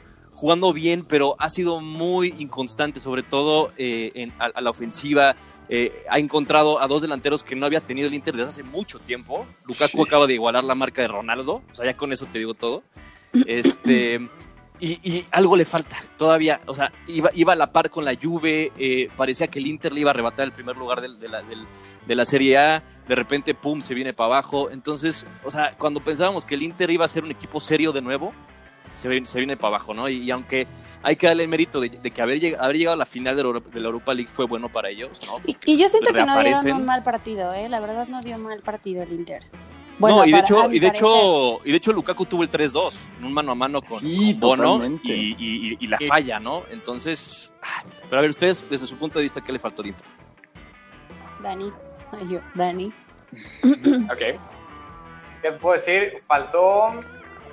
jugando 0.43 0.73
bien, 0.73 1.05
pero 1.07 1.37
ha 1.39 1.47
sido 1.47 1.79
muy 1.79 2.35
inconstante, 2.37 2.99
sobre 2.99 3.23
todo 3.23 3.71
eh, 3.77 4.11
en- 4.13 4.33
a, 4.39 4.47
a 4.53 4.59
la 4.59 4.71
ofensiva. 4.71 5.37
Eh, 5.69 6.03
ha 6.09 6.19
encontrado 6.19 6.81
a 6.81 6.87
dos 6.87 7.01
delanteros 7.01 7.43
que 7.45 7.55
no 7.55 7.65
había 7.65 7.79
tenido 7.79 8.09
el 8.09 8.13
Inter 8.13 8.35
desde 8.35 8.49
hace 8.49 8.63
mucho 8.63 8.99
tiempo. 8.99 9.45
Lukaku 9.63 9.99
Sí. 9.99 10.03
acaba 10.05 10.27
de 10.27 10.33
igualar 10.33 10.65
la 10.65 10.75
marca 10.75 11.01
de 11.01 11.07
Ronaldo, 11.07 11.61
o 11.71 11.75
sea, 11.75 11.85
ya 11.85 11.95
con 11.95 12.11
eso 12.11 12.25
te 12.25 12.39
digo 12.39 12.53
todo. 12.55 12.83
Este, 13.47 14.15
y, 14.81 14.89
y 15.09 15.25
algo 15.31 15.55
le 15.55 15.63
falta 15.63 15.95
todavía, 16.17 16.59
o 16.65 16.73
sea, 16.75 16.91
iba, 17.07 17.31
iba 17.33 17.53
a 17.53 17.55
la 17.55 17.71
par 17.71 17.89
con 17.89 18.03
la 18.03 18.13
Juve, 18.21 18.73
eh, 18.77 19.07
parecía 19.15 19.47
que 19.47 19.59
el 19.59 19.67
Inter 19.67 19.93
le 19.93 20.01
iba 20.01 20.09
a 20.09 20.13
arrebatar 20.13 20.43
el 20.45 20.51
primer 20.51 20.75
lugar 20.75 21.01
la, 21.01 21.41
de 22.05 22.15
la 22.15 22.25
Serie 22.25 22.57
A, 22.57 22.83
de 23.07 23.15
repente, 23.15 23.53
pum, 23.53 23.81
se 23.81 23.93
viene 23.93 24.11
para 24.13 24.25
abajo. 24.27 24.69
Entonces, 24.71 25.25
o 25.45 25.49
sea, 25.51 25.73
cuando 25.77 26.01
pensábamos 26.03 26.45
que 26.45 26.55
el 26.55 26.63
Inter 26.63 26.89
iba 26.91 27.05
a 27.05 27.07
ser 27.07 27.23
un 27.23 27.31
equipo 27.31 27.61
serio 27.61 27.93
de 27.93 28.01
nuevo, 28.01 28.33
se 29.03 29.09
viene, 29.09 29.25
se 29.25 29.38
viene 29.38 29.57
para 29.57 29.75
abajo, 29.75 29.94
¿no? 29.94 30.07
Y, 30.07 30.19
y 30.19 30.31
aunque 30.31 30.65
hay 31.03 31.17
que 31.17 31.27
darle 31.27 31.44
el 31.44 31.50
mérito 31.50 31.81
de, 31.81 31.89
de 31.89 32.11
que 32.11 32.21
haber, 32.21 32.39
lleg- 32.39 32.55
haber 32.57 32.77
llegado 32.77 32.94
a 32.94 32.97
la 32.97 33.05
final 33.05 33.35
de 33.35 33.44
la, 33.44 33.47
Europa, 33.47 33.69
de 33.73 33.79
la 33.81 33.88
Europa 33.88 34.13
League 34.13 34.29
fue 34.31 34.45
bueno 34.45 34.69
para 34.71 34.89
ellos, 34.89 35.19
¿no? 35.27 35.41
Y, 35.45 35.57
y 35.65 35.77
yo 35.77 35.89
siento 35.89 36.13
que 36.13 36.23
no 36.23 36.39
dieron 36.41 36.71
un 36.71 36.85
mal 36.85 37.03
partido, 37.03 37.53
¿eh? 37.53 37.67
La 37.67 37.81
verdad 37.81 38.07
no 38.07 38.21
dio 38.21 38.38
mal 38.38 38.61
partido 38.61 39.03
el 39.03 39.11
Inter. 39.11 39.44
no, 40.00 40.23
y 40.25 40.31
de 40.31 40.39
hecho, 40.39 40.71
y 40.71 40.79
de 40.79 40.88
hecho, 40.88 41.59
y 41.65 41.71
de 41.71 41.77
hecho 41.77 41.91
Lukaku 41.91 42.25
tuvo 42.25 42.44
el 42.44 42.50
3-2, 42.50 43.09
un 43.21 43.33
mano 43.33 43.51
a 43.51 43.55
mano 43.55 43.81
con, 43.81 44.00
Sí, 44.00 44.38
con 44.39 44.57
Bono 44.57 45.00
y, 45.03 45.11
y- 45.11 45.35
y- 45.38 45.77
y 45.81 45.88
la 45.88 46.00
falla, 46.07 46.39
¿no? 46.39 46.63
Entonces, 46.71 47.51
ah, 47.61 47.83
pero 48.09 48.19
a 48.19 48.21
ver, 48.21 48.29
ustedes, 48.29 48.65
desde 48.69 48.88
su 48.88 48.95
punto 48.97 49.19
de 49.19 49.23
vista, 49.23 49.41
¿qué 49.41 49.51
le 49.51 49.59
faltó 49.59 49.81
al 49.81 49.89
Inter? 49.89 50.07
Dani. 51.41 51.69
Yo, 52.29 52.39
Dani. 52.55 52.94
Ok. 54.09 54.39
Te 55.41 55.51
puedo 55.53 55.73
decir, 55.73 56.23
faltó 56.27 57.03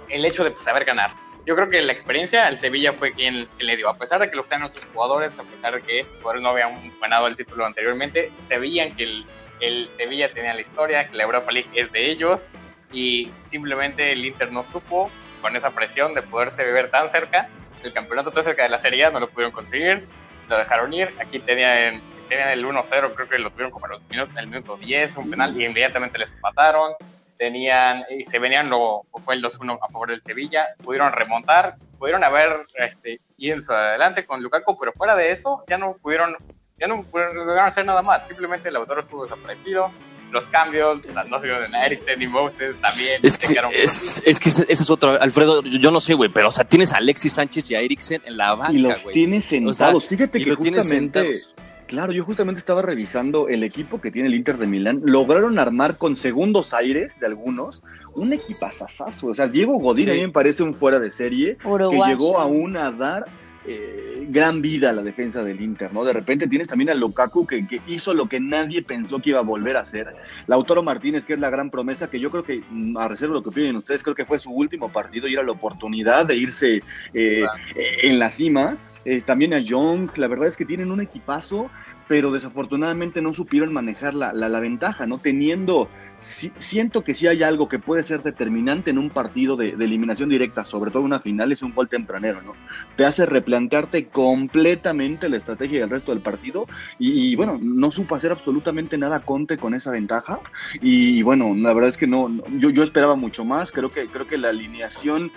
el 0.09 0.25
hecho 0.25 0.45
de 0.45 0.51
pues, 0.53 0.65
saber 0.65 0.85
ganar. 0.85 1.11
Yo 1.51 1.57
creo 1.57 1.69
que 1.69 1.81
la 1.81 1.91
experiencia, 1.91 2.47
el 2.47 2.59
Sevilla 2.59 2.93
fue 2.93 3.13
quien, 3.13 3.49
le 3.59 3.77
dio. 3.77 3.89
A 3.89 3.97
pesar 3.99 4.21
de 4.21 4.31
que 4.31 4.37
lo 4.37 4.45
sean 4.45 4.61
nuestros 4.61 4.85
jugadores, 4.85 5.37
a 5.37 5.43
pesar 5.43 5.75
de 5.75 5.83
que 5.83 5.99
estos 5.99 6.19
jugadores 6.19 6.43
no 6.45 6.51
habían 6.51 6.97
ganado 7.01 7.27
el 7.27 7.35
título 7.35 7.67
anteriormente, 7.67 8.31
se 8.47 8.57
veían 8.57 8.95
que 8.95 9.03
el, 9.03 9.27
el 9.59 9.91
Sevilla 9.97 10.33
tenía 10.33 10.55
la 10.55 10.61
historia, 10.61 11.11
que 11.11 11.17
la 11.17 11.25
Europa 11.25 11.51
League 11.51 11.69
es 11.75 11.91
de 11.91 12.09
ellos 12.09 12.49
y 12.93 13.33
simplemente 13.41 14.13
el 14.13 14.25
Inter 14.25 14.53
no 14.53 14.63
supo 14.63 15.11
con 15.43 15.57
esa 15.57 15.73
presión 15.73 16.15
de 16.15 16.23
poderse 16.23 16.63
beber 16.63 16.89
tan 16.89 17.11
cerca. 17.11 17.49
El 17.83 17.93
campeonato 17.93 18.31
tan 18.31 18.45
cerca 18.45 18.63
de 18.63 18.69
la 18.69 18.79
Serie 18.79 19.07
A 19.07 19.11
no 19.11 19.19
lo 19.19 19.29
pudieron 19.29 19.51
conseguir, 19.51 20.07
lo 20.49 20.57
dejaron 20.57 20.93
ir. 20.93 21.13
Aquí 21.19 21.41
tenían, 21.41 22.01
tenían 22.29 22.51
el 22.51 22.65
1-0, 22.65 23.13
creo 23.17 23.29
que 23.29 23.39
lo 23.41 23.51
tuvieron 23.51 23.73
como 23.73 23.89
los 23.89 24.01
minutos, 24.09 24.33
en 24.35 24.45
el 24.45 24.47
minuto 24.47 24.77
10, 24.77 25.17
un 25.17 25.31
penal 25.31 25.61
y 25.61 25.65
inmediatamente 25.65 26.17
les 26.17 26.31
empataron 26.31 26.93
tenían 27.41 28.05
y 28.11 28.23
se 28.23 28.39
venían 28.39 28.69
lo 28.69 29.07
fue 29.25 29.35
el 29.35 29.43
2-1 29.43 29.79
a 29.81 29.89
favor 29.89 30.11
del 30.11 30.21
Sevilla, 30.21 30.67
pudieron 30.85 31.11
remontar, 31.11 31.77
pudieron 31.99 32.23
haber 32.23 32.67
este 32.75 33.19
ido 33.39 33.57
adelante 33.75 34.27
con 34.27 34.43
Lukaku, 34.43 34.79
pero 34.79 34.93
fuera 34.93 35.17
de 35.17 35.31
eso 35.33 35.65
ya 35.67 35.79
no 35.79 35.97
pudieron 35.97 36.37
ya 36.79 36.87
no 36.87 37.03
pudieron 37.03 37.35
lograron 37.35 37.69
hacer 37.69 37.87
nada 37.87 38.03
más, 38.03 38.27
simplemente 38.27 38.69
el 38.69 38.77
autor 38.77 39.01
estuvo 39.01 39.25
desaparecido, 39.25 39.91
los 40.31 40.49
cambios, 40.49 41.01
o 41.09 41.13
sea, 41.13 41.25
no 41.25 41.39
se 41.39 41.47
vieron 41.47 41.65
en 41.65 41.75
Eriksen 41.77 42.21
y 42.21 42.27
Moses 42.27 42.79
también 42.79 43.21
Es 43.23 43.39
que, 43.39 43.59
es, 43.73 44.23
es 44.27 44.39
que 44.39 44.51
ese, 44.51 44.67
ese 44.69 44.83
es 44.83 44.91
otro, 44.91 45.19
Alfredo, 45.19 45.63
yo 45.63 45.79
yo 45.79 45.91
no 45.91 46.01
sé, 46.01 46.13
güey, 46.13 46.31
pero 46.31 46.49
o 46.49 46.51
sea, 46.51 46.65
tienes 46.65 46.93
a 46.93 46.99
Alexis 46.99 47.33
Sánchez 47.33 47.71
y 47.71 47.75
a 47.75 47.81
Eriksen 47.81 48.21
en 48.27 48.37
la 48.37 48.55
banca, 48.55 48.73
Y 48.75 48.81
los 48.81 49.03
güey. 49.03 49.15
tiene 49.15 49.41
sentados. 49.41 50.09
Fíjate 50.09 50.39
y 50.39 50.45
que 50.45 50.51
los 50.51 50.59
tienes 50.59 50.81
justamente, 50.81 51.23
sentados. 51.23 51.55
Claro, 51.91 52.13
yo 52.13 52.25
justamente 52.25 52.61
estaba 52.61 52.83
revisando 52.83 53.49
el 53.49 53.65
equipo 53.65 54.01
que 54.01 54.13
tiene 54.13 54.29
el 54.29 54.35
Inter 54.37 54.57
de 54.59 54.69
Milán. 54.69 55.03
Lograron 55.05 55.59
armar 55.59 55.97
con 55.97 56.17
segundos 56.17 56.73
aires 56.73 57.19
de 57.19 57.27
algunos 57.27 57.83
un 58.15 58.33
equipazazazo. 58.33 59.27
O 59.27 59.35
sea, 59.35 59.49
Diego 59.49 59.77
Godín 59.79 60.05
Sí. 60.05 60.11
a 60.13 60.15
mí 60.15 60.21
me 60.21 60.33
parece 60.33 60.63
un 60.63 60.73
fuera 60.73 61.01
de 61.01 61.11
serie 61.11 61.57
que 61.57 62.01
llegó 62.07 62.39
aún 62.39 62.77
a 62.77 62.93
dar 62.93 63.27
eh, 63.67 64.27
gran 64.31 64.63
vida 64.63 64.91
a 64.91 64.93
la 64.93 65.03
defensa 65.03 65.43
del 65.45 65.61
Inter, 65.61 65.93
¿no? 65.93 66.05
De 66.05 66.13
repente 66.13 66.47
tienes 66.47 66.69
también 66.69 66.91
a 66.91 66.95
Lukaku 66.95 67.47
que, 67.47 67.67
que 67.67 67.83
hizo 67.89 68.15
lo 68.15 68.27
que 68.27 68.41
nadie 68.41 68.83
pensó 68.83 69.19
que 69.19 69.31
iba 69.31 69.41
a 69.41 69.43
volver 69.43 69.77
a 69.77 69.81
hacer. 69.81 70.13
Lautaro 70.47 70.83
Martínez, 70.83 71.27
que 71.27 71.35
es 71.35 71.41
la 71.41 71.51
gran 71.51 71.71
promesa, 71.71 72.09
que 72.09 72.19
yo 72.21 72.31
creo 72.31 72.43
que, 72.45 72.63
mm, 72.71 72.97
a 72.97 73.09
reserva 73.09 73.35
de 73.35 73.41
lo 73.41 73.43
que 73.43 73.51
opinen 73.51 73.77
ustedes, 73.77 74.03
creo 74.03 74.15
que 74.15 74.25
fue 74.25 74.39
su 74.39 74.51
último 74.51 74.89
partido 74.89 75.29
y 75.29 75.35
era 75.35 75.43
la 75.43 75.53
oportunidad 75.53 76.25
de 76.25 76.37
irse 76.37 76.77
eh, 77.13 77.45
eh, 77.75 77.97
en 78.05 78.19
la 78.19 78.31
cima. 78.31 78.77
Eh, 79.05 79.23
también 79.23 79.55
a 79.55 79.59
Young, 79.59 80.11
la 80.17 80.29
verdad 80.29 80.49
es 80.49 80.57
que 80.57 80.65
tienen 80.67 80.91
un 80.91 81.01
equipazo, 81.01 81.71
pero 82.09 82.31
desafortunadamente 82.33 83.23
no 83.23 83.33
supieron 83.33 83.73
manejar 83.73 84.15
la, 84.15 84.33
la, 84.33 84.49
la 84.49 84.61
ventaja, 84.61 85.07
¿no? 85.07 85.19
Teniendo, 85.19 85.89
si- 86.21 86.53
siento 86.59 87.03
que 87.05 87.15
si 87.15 87.27
hay 87.29 87.43
algo 87.45 87.69
que 87.69 87.79
puede 87.79 88.03
ser 88.03 88.23
determinante 88.23 88.91
en 88.91 88.99
un 88.99 89.09
partido 89.11 89.57
de, 89.57 89.71
eliminación 89.71 90.29
directa, 90.29 90.65
sobre 90.65 90.91
todo 90.91 91.03
una 91.05 91.21
final, 91.21 91.53
es 91.53 91.63
un 91.63 91.73
gol 91.73 91.89
tempranero, 91.89 92.43
¿no? 92.43 92.53
Te 92.97 93.05
hace 93.05 93.27
replantearte 93.27 94.07
completamente 94.09 95.29
la 95.29 95.37
estrategia 95.37 95.81
del 95.81 95.91
resto 95.91 96.13
del 96.13 96.21
partido 96.21 96.67
y, 96.99 97.31
y, 97.31 97.37
bueno, 97.37 97.59
no 97.63 97.91
supo 97.91 98.17
hacer 98.17 98.33
absolutamente 98.33 98.99
nada 98.99 99.21
Conte 99.21 99.57
con 99.57 99.73
esa 99.75 99.93
ventaja 99.93 100.41
y, 100.83 101.23
bueno, 101.23 101.55
la 101.55 101.73
verdad 101.73 101.89
es 101.91 101.97
que 101.97 102.07
no, 102.09 102.29
no- 102.29 102.43
yo, 102.59 102.71
yo 102.71 102.83
esperaba 102.83 103.15
mucho 103.17 103.45
más, 103.45 103.71
creo 103.73 103.93
que, 103.93 104.09
creo 104.09 104.27
que 104.27 104.37
la 104.37 104.49
alineación, 104.49 105.31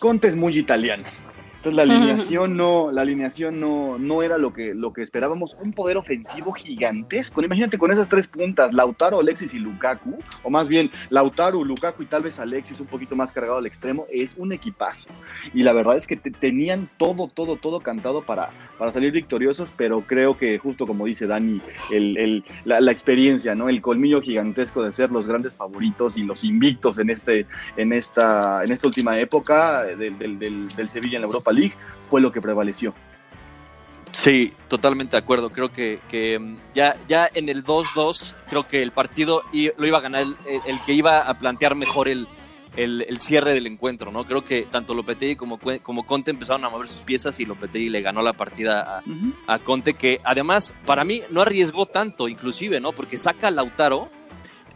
Conte 0.00 0.28
es 0.28 0.34
muy 0.36 0.56
italiano. 0.58 1.04
Entonces 1.62 1.76
la 1.76 1.82
alineación 1.82 2.56
no, 2.56 2.90
la 2.90 3.02
alineación 3.02 3.60
no, 3.60 3.98
no 3.98 4.22
era 4.22 4.38
lo 4.38 4.54
que, 4.54 4.72
lo 4.72 4.94
que 4.94 5.02
esperábamos. 5.02 5.58
Un 5.60 5.72
poder 5.72 5.98
ofensivo 5.98 6.52
gigantesco. 6.52 7.42
Imagínate 7.42 7.76
con 7.76 7.90
esas 7.92 8.08
tres 8.08 8.26
puntas, 8.28 8.72
Lautaro, 8.72 9.20
Alexis 9.20 9.52
y 9.52 9.58
Lukaku, 9.58 10.18
o 10.42 10.48
más 10.48 10.68
bien 10.68 10.90
Lautaro, 11.10 11.62
Lukaku 11.62 12.04
y 12.04 12.06
tal 12.06 12.22
vez 12.22 12.38
Alexis 12.38 12.80
un 12.80 12.86
poquito 12.86 13.14
más 13.14 13.30
cargado 13.30 13.58
al 13.58 13.66
extremo, 13.66 14.06
es 14.10 14.32
un 14.38 14.52
equipazo. 14.54 15.10
Y 15.52 15.62
la 15.62 15.74
verdad 15.74 15.98
es 15.98 16.06
que 16.06 16.16
te- 16.16 16.30
tenían 16.30 16.88
todo, 16.96 17.26
todo, 17.28 17.56
todo 17.56 17.80
cantado 17.80 18.22
para, 18.22 18.48
para 18.80 18.92
salir 18.92 19.12
victoriosos, 19.12 19.68
pero 19.76 20.00
creo 20.00 20.38
que 20.38 20.56
justo 20.58 20.86
como 20.86 21.04
dice 21.04 21.26
Dani, 21.26 21.60
la, 22.64 22.90
experiencia, 22.90 23.54
¿no? 23.54 23.68
El 23.68 23.82
colmillo 23.82 24.22
gigantesco 24.22 24.82
de 24.82 24.90
ser 24.94 25.10
los 25.10 25.26
grandes 25.26 25.52
favoritos 25.52 26.16
y 26.16 26.22
los 26.22 26.44
invictos 26.44 26.98
en 26.98 27.10
este, 27.10 27.44
en 27.76 27.92
esta, 27.92 28.64
en 28.64 28.72
esta 28.72 28.86
última 28.86 29.18
época 29.18 29.82
del, 29.82 30.18
del, 30.18 30.38
del, 30.38 30.68
del 30.70 30.88
Sevilla 30.88 31.16
en 31.16 31.20
la 31.20 31.26
Europa 31.26 31.52
League 31.52 31.74
fue 32.08 32.22
lo 32.22 32.32
que 32.32 32.40
prevaleció. 32.40 32.94
Sí, 34.12 34.54
totalmente 34.68 35.12
de 35.14 35.18
acuerdo. 35.18 35.50
Creo 35.50 35.70
que, 35.70 36.38
mm, 36.40 36.56
ya, 36.74 36.96
ya 37.06 37.28
en 37.34 37.50
el 37.50 37.62
2-2, 37.62 38.34
creo 38.48 38.66
que 38.66 38.82
el 38.82 38.92
partido 38.92 39.42
lo 39.76 39.86
iba 39.86 39.98
a 39.98 40.00
ganar 40.00 40.24
el 40.66 40.80
que 40.86 40.94
iba 40.94 41.20
a 41.20 41.38
plantear 41.38 41.74
mejor 41.74 42.08
el, 42.08 42.26
el, 42.76 43.04
el, 43.08 43.18
cierre 43.18 43.54
del 43.54 43.66
encuentro, 43.66 44.12
¿no? 44.12 44.24
Creo 44.24 44.44
que 44.44 44.62
tanto 44.70 44.94
Lopetegui 44.94 45.36
como, 45.36 45.58
como 45.82 46.06
Conte 46.06 46.30
empezaron 46.30 46.64
a 46.64 46.68
mover 46.70 46.88
sus 46.88 47.02
piezas 47.02 47.38
y 47.40 47.44
Lopetegui 47.44 47.88
le 47.88 48.00
ganó 48.00 48.22
la 48.22 48.32
partida 48.32 48.98
a, 48.98 48.98
uh 49.00 49.10
-huh. 49.10 49.34
a 49.46 49.58
Conte, 49.58 49.94
que 49.94 50.20
además, 50.24 50.74
para 50.86 51.04
mí, 51.04 51.22
no 51.30 51.42
arriesgó 51.42 51.86
tanto, 51.86 52.28
inclusive, 52.28 52.80
¿no? 52.80 52.92
Porque 52.92 53.16
saca 53.16 53.48
a 53.48 53.50
Lautaro 53.50 54.08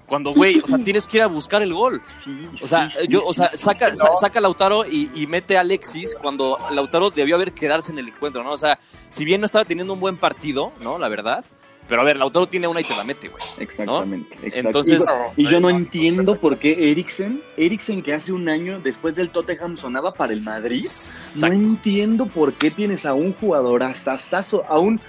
cuando, 0.06 0.34
güey, 0.34 0.60
o 0.60 0.66
sea, 0.66 0.78
tienes 0.84 1.08
que 1.08 1.18
ir 1.18 1.22
a 1.22 1.28
buscar 1.28 1.62
el 1.62 1.72
gol. 1.72 2.00
Sí, 2.04 2.30
o 2.62 2.66
sea, 2.66 2.90
sí, 2.90 3.06
yo, 3.08 3.20
sí, 3.20 3.26
o 3.28 3.32
sea, 3.32 3.50
saca, 3.56 3.94
sa 3.96 4.14
saca 4.16 4.38
a 4.38 4.42
Lautaro 4.42 4.84
y, 4.84 5.10
y, 5.14 5.26
mete 5.26 5.56
a 5.56 5.60
Alexis 5.60 6.14
cuando 6.20 6.58
Lautaro 6.70 7.10
debió 7.10 7.36
haber 7.36 7.52
quedarse 7.52 7.92
en 7.92 7.98
el 7.98 8.08
encuentro, 8.08 8.42
¿no? 8.44 8.52
O 8.52 8.58
sea, 8.58 8.78
si 9.08 9.24
bien 9.24 9.40
no 9.40 9.46
estaba 9.46 9.64
teniendo 9.64 9.92
un 9.92 10.00
buen 10.00 10.16
partido, 10.16 10.72
¿no? 10.80 10.98
La 10.98 11.08
verdad. 11.08 11.44
Pero 11.88 12.00
a 12.00 12.04
ver, 12.04 12.16
Lautaro 12.16 12.46
tiene 12.46 12.66
una 12.66 12.80
y 12.80 12.84
te 12.84 12.96
la 12.96 13.04
mete, 13.04 13.28
güey. 13.28 13.42
Exactamente. 13.58 14.38
¿no? 14.40 14.50
Entonces. 14.54 15.04
Y, 15.36 15.42
y, 15.44 15.48
yo 15.48 15.60
no 15.60 15.68
entiendo 15.68 16.38
por 16.40 16.58
qué 16.58 16.90
Eriksen, 16.90 17.42
Eriksen 17.56 18.02
que 18.02 18.14
hace 18.14 18.32
un 18.32 18.48
año 18.48 18.80
después 18.80 19.14
del 19.14 19.30
Tottenham 19.30 19.76
sonaba 19.76 20.14
para 20.14 20.32
el 20.32 20.40
Madrid, 20.40 20.84
Exacto. 20.84 21.48
no 21.48 21.54
entiendo 21.54 22.26
por 22.26 22.54
qué 22.54 22.70
tienes 22.70 23.04
a 23.04 23.14
un 23.14 23.34
jugador 23.34 23.82
asasazo, 23.82 24.64
a 24.68 24.78
un 24.78 25.00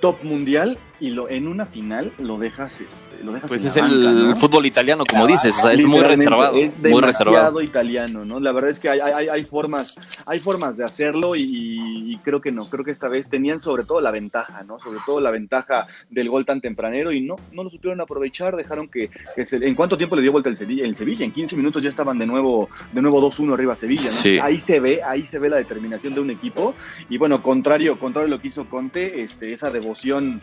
top 0.00 0.22
mundial 0.22 0.78
y 1.00 1.10
lo, 1.10 1.28
en 1.28 1.48
una 1.48 1.66
final 1.66 2.12
lo 2.18 2.38
dejas, 2.38 2.80
este, 2.80 3.24
lo 3.24 3.32
dejas 3.32 3.48
pues 3.48 3.64
es 3.64 3.76
el 3.76 4.34
fútbol 4.36 4.66
italiano, 4.66 5.04
como 5.08 5.26
dices, 5.26 5.56
o 5.58 5.62
sea, 5.62 5.72
es 5.72 5.84
muy 5.84 6.00
reservado, 6.00 6.54
es 6.56 6.80
muy 6.80 7.00
reservado. 7.00 7.62
italiano, 7.62 8.24
¿no? 8.24 8.38
La 8.38 8.52
verdad 8.52 8.70
es 8.70 8.78
que 8.78 8.90
hay, 8.90 9.00
hay, 9.00 9.28
hay, 9.28 9.44
formas, 9.44 9.94
hay 10.26 10.38
formas 10.38 10.76
de 10.76 10.84
hacerlo 10.84 11.34
y, 11.36 11.42
y, 11.42 12.16
creo 12.22 12.40
que 12.40 12.52
no, 12.52 12.66
creo 12.66 12.84
que 12.84 12.90
esta 12.90 13.08
vez 13.08 13.28
tenían 13.28 13.60
sobre 13.60 13.84
todo 13.84 14.00
la 14.00 14.10
ventaja, 14.10 14.62
¿no? 14.62 14.78
Sobre 14.78 14.98
todo 15.06 15.20
la 15.20 15.30
ventaja 15.30 15.86
del 16.10 16.28
gol 16.28 16.44
tan 16.44 16.60
tempranero 16.60 17.12
y 17.12 17.22
no, 17.22 17.36
no 17.52 17.64
lo 17.64 17.70
supieron 17.70 18.00
aprovechar, 18.00 18.56
dejaron 18.56 18.88
que, 18.88 19.10
que 19.34 19.46
se, 19.46 19.56
en 19.56 19.74
cuánto 19.74 19.96
tiempo 19.96 20.16
le 20.16 20.22
dio 20.22 20.32
vuelta 20.32 20.50
el 20.50 20.56
Sevilla, 20.56 20.84
el 20.84 20.96
Sevilla, 20.96 21.24
en 21.24 21.32
15 21.32 21.56
minutos 21.56 21.82
ya 21.82 21.88
estaban 21.88 22.18
de 22.18 22.26
nuevo, 22.26 22.68
de 22.92 23.00
nuevo 23.00 23.22
2-1 23.22 23.54
arriba 23.54 23.72
a 23.72 23.76
Sevilla, 23.76 24.02
¿no? 24.02 24.08
Sí. 24.08 24.38
Ahí 24.38 24.60
se 24.60 24.80
ve, 24.80 25.00
ahí 25.02 25.24
se 25.24 25.38
ve 25.38 25.48
la 25.48 25.56
determinación 25.56 26.14
de 26.14 26.20
un 26.20 26.30
equipo 26.30 26.74
y 27.08 27.16
bueno, 27.16 27.42
contrario, 27.42 27.98
contrario 27.98 28.26
a 28.26 28.30
lo 28.36 28.40
que 28.40 28.48
hizo 28.48 28.68
Conte, 28.68 29.22
este, 29.22 29.52
esa 29.52 29.70
devoción 29.70 30.42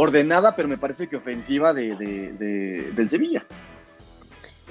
ordenada, 0.00 0.54
pero 0.54 0.68
me 0.68 0.78
parece 0.78 1.08
que 1.08 1.16
ofensiva 1.16 1.74
de, 1.74 1.96
de, 1.96 2.32
de, 2.32 2.92
del 2.92 3.10
Sevilla. 3.10 3.44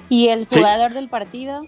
¿Y 0.08 0.28
el 0.28 0.46
jugador 0.46 0.88
sí. 0.88 0.94
del 0.94 1.08
partido? 1.08 1.60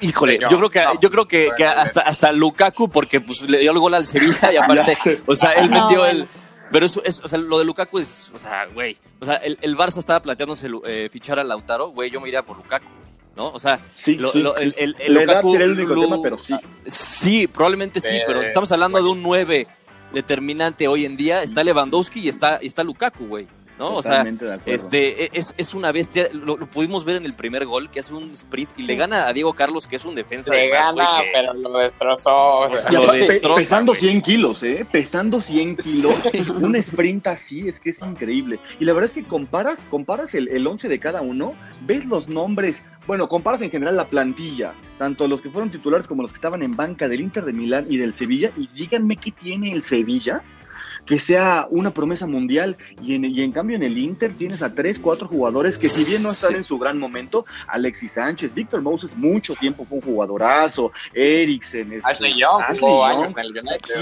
Híjole, 0.00 0.40
yo, 0.40 0.48
yo 0.48 0.58
creo 0.58 0.70
que, 0.70 0.84
yo 1.00 1.10
creo 1.10 1.26
que, 1.26 1.50
que, 1.56 1.64
hasta, 1.64 2.00
hasta 2.00 2.32
Lukaku, 2.32 2.88
porque 2.88 3.20
pues 3.20 3.42
le 3.42 3.58
dio 3.58 3.70
el 3.70 3.78
gol 3.78 3.94
al 3.94 4.04
Sevilla 4.04 4.52
y 4.52 4.56
aparte, 4.56 5.22
o 5.26 5.36
sea, 5.36 5.52
él 5.52 5.70
metió 5.70 5.98
no, 5.98 6.06
el. 6.06 6.28
Pero 6.72 6.86
eso 6.86 7.02
es, 7.04 7.20
o 7.22 7.28
sea, 7.28 7.38
lo 7.38 7.58
de 7.60 7.64
Lukaku 7.64 8.00
es, 8.00 8.32
o 8.34 8.38
sea, 8.38 8.66
güey, 8.66 8.96
o 9.20 9.24
sea, 9.24 9.36
el, 9.36 9.56
el 9.60 9.76
Barça 9.76 9.98
estaba 9.98 10.20
planteándose 10.20 10.68
eh, 10.86 11.08
fichar 11.12 11.38
a 11.38 11.44
Lautaro, 11.44 11.88
güey, 11.90 12.10
yo 12.10 12.20
me 12.20 12.28
iría 12.28 12.42
por 12.42 12.56
Lukaku, 12.56 12.86
¿no? 13.36 13.50
O 13.50 13.60
sea, 13.60 13.80
sí, 13.94 14.16
lo, 14.16 14.32
sí, 14.32 14.40
lo, 14.40 14.56
el, 14.56 14.74
el, 14.76 14.96
el 14.98 15.14
La 15.14 15.20
Lukaku, 15.20 15.54
el 15.54 15.70
único 15.72 15.94
lo, 15.94 16.02
tema, 16.02 16.16
pero 16.20 16.38
sí. 16.38 16.54
Sí, 16.86 17.46
probablemente 17.46 18.00
sí, 18.00 18.16
eh, 18.16 18.22
pero 18.26 18.40
estamos 18.42 18.72
hablando 18.72 18.98
de 18.98 19.08
un 19.08 19.22
9 19.22 19.68
determinante 20.12 20.88
hoy 20.88 21.04
en 21.04 21.16
día, 21.16 21.42
está 21.42 21.64
Lewandowski 21.64 22.20
y 22.20 22.28
está, 22.28 22.58
y 22.62 22.66
está 22.66 22.84
Lukaku, 22.84 23.26
güey. 23.26 23.48
¿No? 23.80 23.94
O 23.94 24.02
sea, 24.02 24.24
este, 24.66 25.36
es, 25.36 25.54
es, 25.56 25.74
una 25.74 25.90
bestia. 25.90 26.28
Lo, 26.34 26.58
lo, 26.58 26.66
pudimos 26.66 27.06
ver 27.06 27.16
en 27.16 27.24
el 27.24 27.32
primer 27.32 27.64
gol, 27.64 27.88
que 27.88 28.00
hace 28.00 28.12
un 28.12 28.30
sprint 28.32 28.72
y 28.76 28.82
sí. 28.82 28.88
le 28.88 28.96
gana 28.96 29.26
a 29.26 29.32
Diego 29.32 29.54
Carlos, 29.54 29.86
que 29.86 29.96
es 29.96 30.04
un 30.04 30.14
defensa. 30.14 30.52
Le 30.52 30.76
además, 30.76 30.94
gana, 30.94 31.22
que... 31.22 31.30
pero 31.32 31.54
lo 31.54 31.78
destrozó. 31.78 32.60
O 32.60 32.76
sea, 32.76 32.92
lo 32.92 33.10
destroza, 33.10 33.56
pesando 33.56 33.94
100 33.94 34.20
kilos, 34.20 34.62
¿eh? 34.62 34.86
Pesando 34.92 35.40
100 35.40 35.76
kilos. 35.78 36.14
un 36.60 36.76
sprint 36.76 37.26
así 37.28 37.66
es 37.66 37.80
que 37.80 37.90
es 37.90 38.02
increíble. 38.02 38.60
Y 38.78 38.84
la 38.84 38.92
verdad 38.92 39.08
es 39.08 39.14
que 39.14 39.24
comparas, 39.24 39.80
comparas 39.88 40.34
el, 40.34 40.48
el 40.48 40.66
11 40.66 40.88
de 40.88 41.00
cada 41.00 41.22
uno, 41.22 41.54
ves 41.86 42.04
los 42.04 42.28
nombres. 42.28 42.84
Bueno, 43.06 43.30
comparas 43.30 43.62
en 43.62 43.70
general 43.70 43.96
la 43.96 44.08
plantilla, 44.08 44.74
tanto 44.98 45.26
los 45.26 45.40
que 45.40 45.48
fueron 45.48 45.70
titulares 45.70 46.06
como 46.06 46.20
los 46.20 46.32
que 46.32 46.36
estaban 46.36 46.62
en 46.62 46.76
banca 46.76 47.08
del 47.08 47.22
Inter 47.22 47.44
de 47.44 47.54
Milán 47.54 47.86
y 47.88 47.96
del 47.96 48.12
Sevilla, 48.12 48.52
y 48.58 48.68
díganme 48.68 49.16
qué 49.16 49.32
tiene 49.32 49.72
el 49.72 49.82
Sevilla 49.82 50.42
que 51.06 51.18
sea 51.18 51.66
una 51.70 51.92
promesa 51.92 52.26
mundial 52.26 52.76
y 53.02 53.14
en, 53.14 53.24
y 53.24 53.42
en 53.42 53.52
cambio 53.52 53.76
en 53.76 53.82
el 53.82 53.98
Inter 53.98 54.32
tienes 54.36 54.62
a 54.62 54.74
tres, 54.74 54.98
cuatro 54.98 55.26
jugadores 55.28 55.78
que 55.78 55.88
si 55.88 56.04
bien 56.04 56.22
no 56.22 56.30
están 56.30 56.54
en 56.54 56.64
su 56.64 56.78
gran 56.78 56.98
momento, 56.98 57.44
Alexis 57.66 58.12
Sánchez, 58.12 58.54
Víctor 58.54 58.80
Moses 58.82 59.16
mucho 59.16 59.54
tiempo 59.54 59.84
fue 59.84 59.98
un 59.98 60.04
jugadorazo, 60.04 60.92
Eriksen, 61.12 61.92
este, 61.94 62.10
Ashley 62.10 62.38
Young, 62.38 62.62
Ashley 62.62 62.78
jugó 62.80 63.08
Young. 63.08 63.18
años 63.18 63.32
en 63.32 63.38
el 63.38 63.50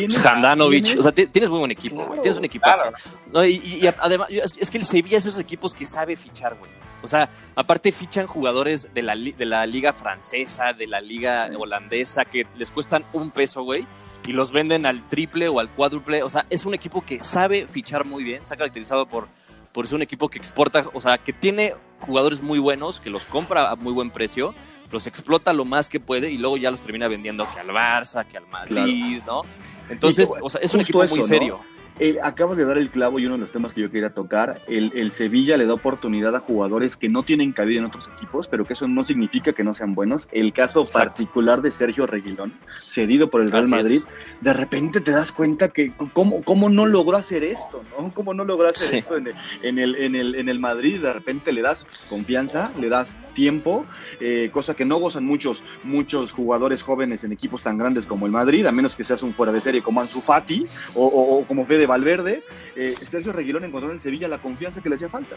United. 0.04 0.26
Handanovic, 0.26 0.98
o 0.98 1.02
sea, 1.02 1.12
tienes 1.12 1.48
muy 1.50 1.58
buen 1.58 1.70
equipo, 1.70 1.96
Claro, 1.96 2.08
güey, 2.08 2.20
tienes 2.20 2.38
un 2.38 2.44
equipazo. 2.44 2.82
claro. 2.82 2.96
No, 3.32 3.44
y, 3.44 3.56
y, 3.56 3.84
y 3.84 3.86
además, 3.86 4.28
es 4.30 4.70
que 4.70 4.78
el 4.78 4.84
Sevilla 4.84 5.16
es 5.18 5.26
esos 5.26 5.40
equipos 5.40 5.74
que 5.74 5.86
sabe 5.86 6.16
fichar, 6.16 6.56
güey. 6.56 6.70
O 7.02 7.06
sea, 7.06 7.28
aparte 7.54 7.92
fichan 7.92 8.26
jugadores 8.26 8.88
de 8.92 9.02
la, 9.02 9.14
de 9.14 9.44
la 9.46 9.66
liga 9.66 9.92
francesa, 9.92 10.72
de 10.72 10.86
la 10.88 11.00
liga 11.00 11.48
holandesa, 11.56 12.24
que 12.24 12.46
les 12.56 12.70
cuestan 12.70 13.04
un 13.12 13.30
peso, 13.30 13.62
güey 13.62 13.86
y 14.28 14.32
los 14.32 14.52
venden 14.52 14.84
al 14.84 15.08
triple 15.08 15.48
o 15.48 15.58
al 15.58 15.70
cuádruple. 15.70 16.22
O 16.22 16.28
sea, 16.28 16.44
es 16.50 16.66
un 16.66 16.74
equipo 16.74 17.00
que 17.00 17.18
sabe 17.18 17.66
fichar 17.66 18.04
muy 18.04 18.22
bien, 18.22 18.44
se 18.44 18.52
ha 18.52 18.56
caracterizado 18.58 19.06
por, 19.06 19.26
por 19.72 19.86
ser 19.86 19.96
un 19.96 20.02
equipo 20.02 20.28
que 20.28 20.38
exporta, 20.38 20.84
o 20.92 21.00
sea, 21.00 21.16
que 21.16 21.32
tiene 21.32 21.74
jugadores 22.00 22.42
muy 22.42 22.58
buenos, 22.58 23.00
que 23.00 23.08
los 23.08 23.24
compra 23.24 23.70
a 23.70 23.76
muy 23.76 23.94
buen 23.94 24.10
precio, 24.10 24.54
los 24.92 25.06
explota 25.06 25.54
lo 25.54 25.64
más 25.64 25.88
que 25.88 25.98
puede 25.98 26.30
y 26.30 26.36
luego 26.36 26.58
ya 26.58 26.70
los 26.70 26.82
termina 26.82 27.08
vendiendo 27.08 27.46
que 27.54 27.58
al 27.58 27.68
Barça, 27.68 28.26
que 28.26 28.36
al 28.36 28.46
Madrid, 28.46 29.22
claro. 29.24 29.42
¿no? 29.44 29.90
Entonces, 29.90 30.30
o 30.42 30.50
sea, 30.50 30.60
es 30.60 30.74
un 30.74 30.82
equipo 30.82 31.02
eso, 31.02 31.16
muy 31.16 31.24
serio. 31.24 31.60
¿no? 31.62 31.77
Eh, 32.00 32.16
acabas 32.22 32.56
de 32.56 32.64
dar 32.64 32.78
el 32.78 32.90
clavo 32.90 33.18
y 33.18 33.24
uno 33.26 33.34
de 33.34 33.40
los 33.40 33.50
temas 33.50 33.74
que 33.74 33.80
yo 33.80 33.90
quería 33.90 34.10
tocar. 34.10 34.60
El, 34.68 34.92
el, 34.94 35.10
Sevilla 35.12 35.56
le 35.56 35.66
da 35.66 35.74
oportunidad 35.74 36.34
a 36.36 36.40
jugadores 36.40 36.96
que 36.96 37.08
no 37.08 37.24
tienen 37.24 37.52
cabida 37.52 37.80
en 37.80 37.86
otros 37.86 38.08
equipos, 38.16 38.46
pero 38.46 38.64
que 38.64 38.74
eso 38.74 38.86
no 38.86 39.04
significa 39.04 39.52
que 39.52 39.64
no 39.64 39.74
sean 39.74 39.94
buenos. 39.96 40.28
El 40.30 40.52
caso 40.52 40.82
Exacto. 40.82 40.98
particular 40.98 41.60
de 41.60 41.70
Sergio 41.72 42.06
Reguilón, 42.06 42.52
cedido 42.80 43.30
por 43.30 43.40
el 43.40 43.50
Real 43.50 43.64
Así 43.64 43.70
Madrid, 43.72 44.02
es. 44.06 44.42
de 44.44 44.52
repente 44.52 45.00
te 45.00 45.10
das 45.10 45.32
cuenta 45.32 45.70
que 45.70 45.92
cómo, 46.12 46.42
cómo 46.44 46.70
no 46.70 46.86
logró 46.86 47.16
hacer 47.16 47.42
esto, 47.42 47.82
¿no? 47.98 48.12
Cómo 48.14 48.32
no 48.32 48.44
logró 48.44 48.68
hacer 48.68 48.88
Sí. 48.88 48.96
esto 48.98 49.16
en 49.16 49.26
el, 49.26 49.34
en, 49.62 49.78
el, 49.78 49.94
en, 49.96 50.14
el, 50.14 50.34
en 50.36 50.48
el 50.48 50.60
Madrid. 50.60 51.00
De 51.02 51.12
repente 51.12 51.52
le 51.52 51.62
das 51.62 51.84
confianza, 52.08 52.70
le 52.78 52.88
das 52.88 53.16
tiempo, 53.34 53.84
eh, 54.20 54.50
cosa 54.52 54.74
que 54.74 54.84
no 54.84 54.98
gozan 54.98 55.24
muchos, 55.24 55.64
muchos 55.84 56.32
jugadores 56.32 56.82
jóvenes 56.82 57.24
en 57.24 57.32
equipos 57.32 57.62
tan 57.62 57.76
grandes 57.78 58.06
como 58.06 58.26
el 58.26 58.32
Madrid, 58.32 58.66
a 58.66 58.72
menos 58.72 58.94
que 58.96 59.04
seas 59.04 59.22
un 59.22 59.32
fuera 59.34 59.52
de 59.52 59.60
serie 59.60 59.82
como 59.82 60.00
Ansu 60.00 60.20
Fati 60.20 60.64
o, 60.94 61.04
o, 61.06 61.38
o 61.40 61.44
como 61.46 61.64
Fede 61.64 61.87
Valverde. 61.88 62.44
Eh, 62.76 62.90
Sergio 63.10 63.32
Reguilón 63.32 63.64
encontró 63.64 63.90
en 63.90 64.00
Sevilla 64.00 64.28
la 64.28 64.40
confianza 64.40 64.80
que 64.80 64.88
le 64.88 64.94
hacía 64.94 65.08
falta. 65.08 65.34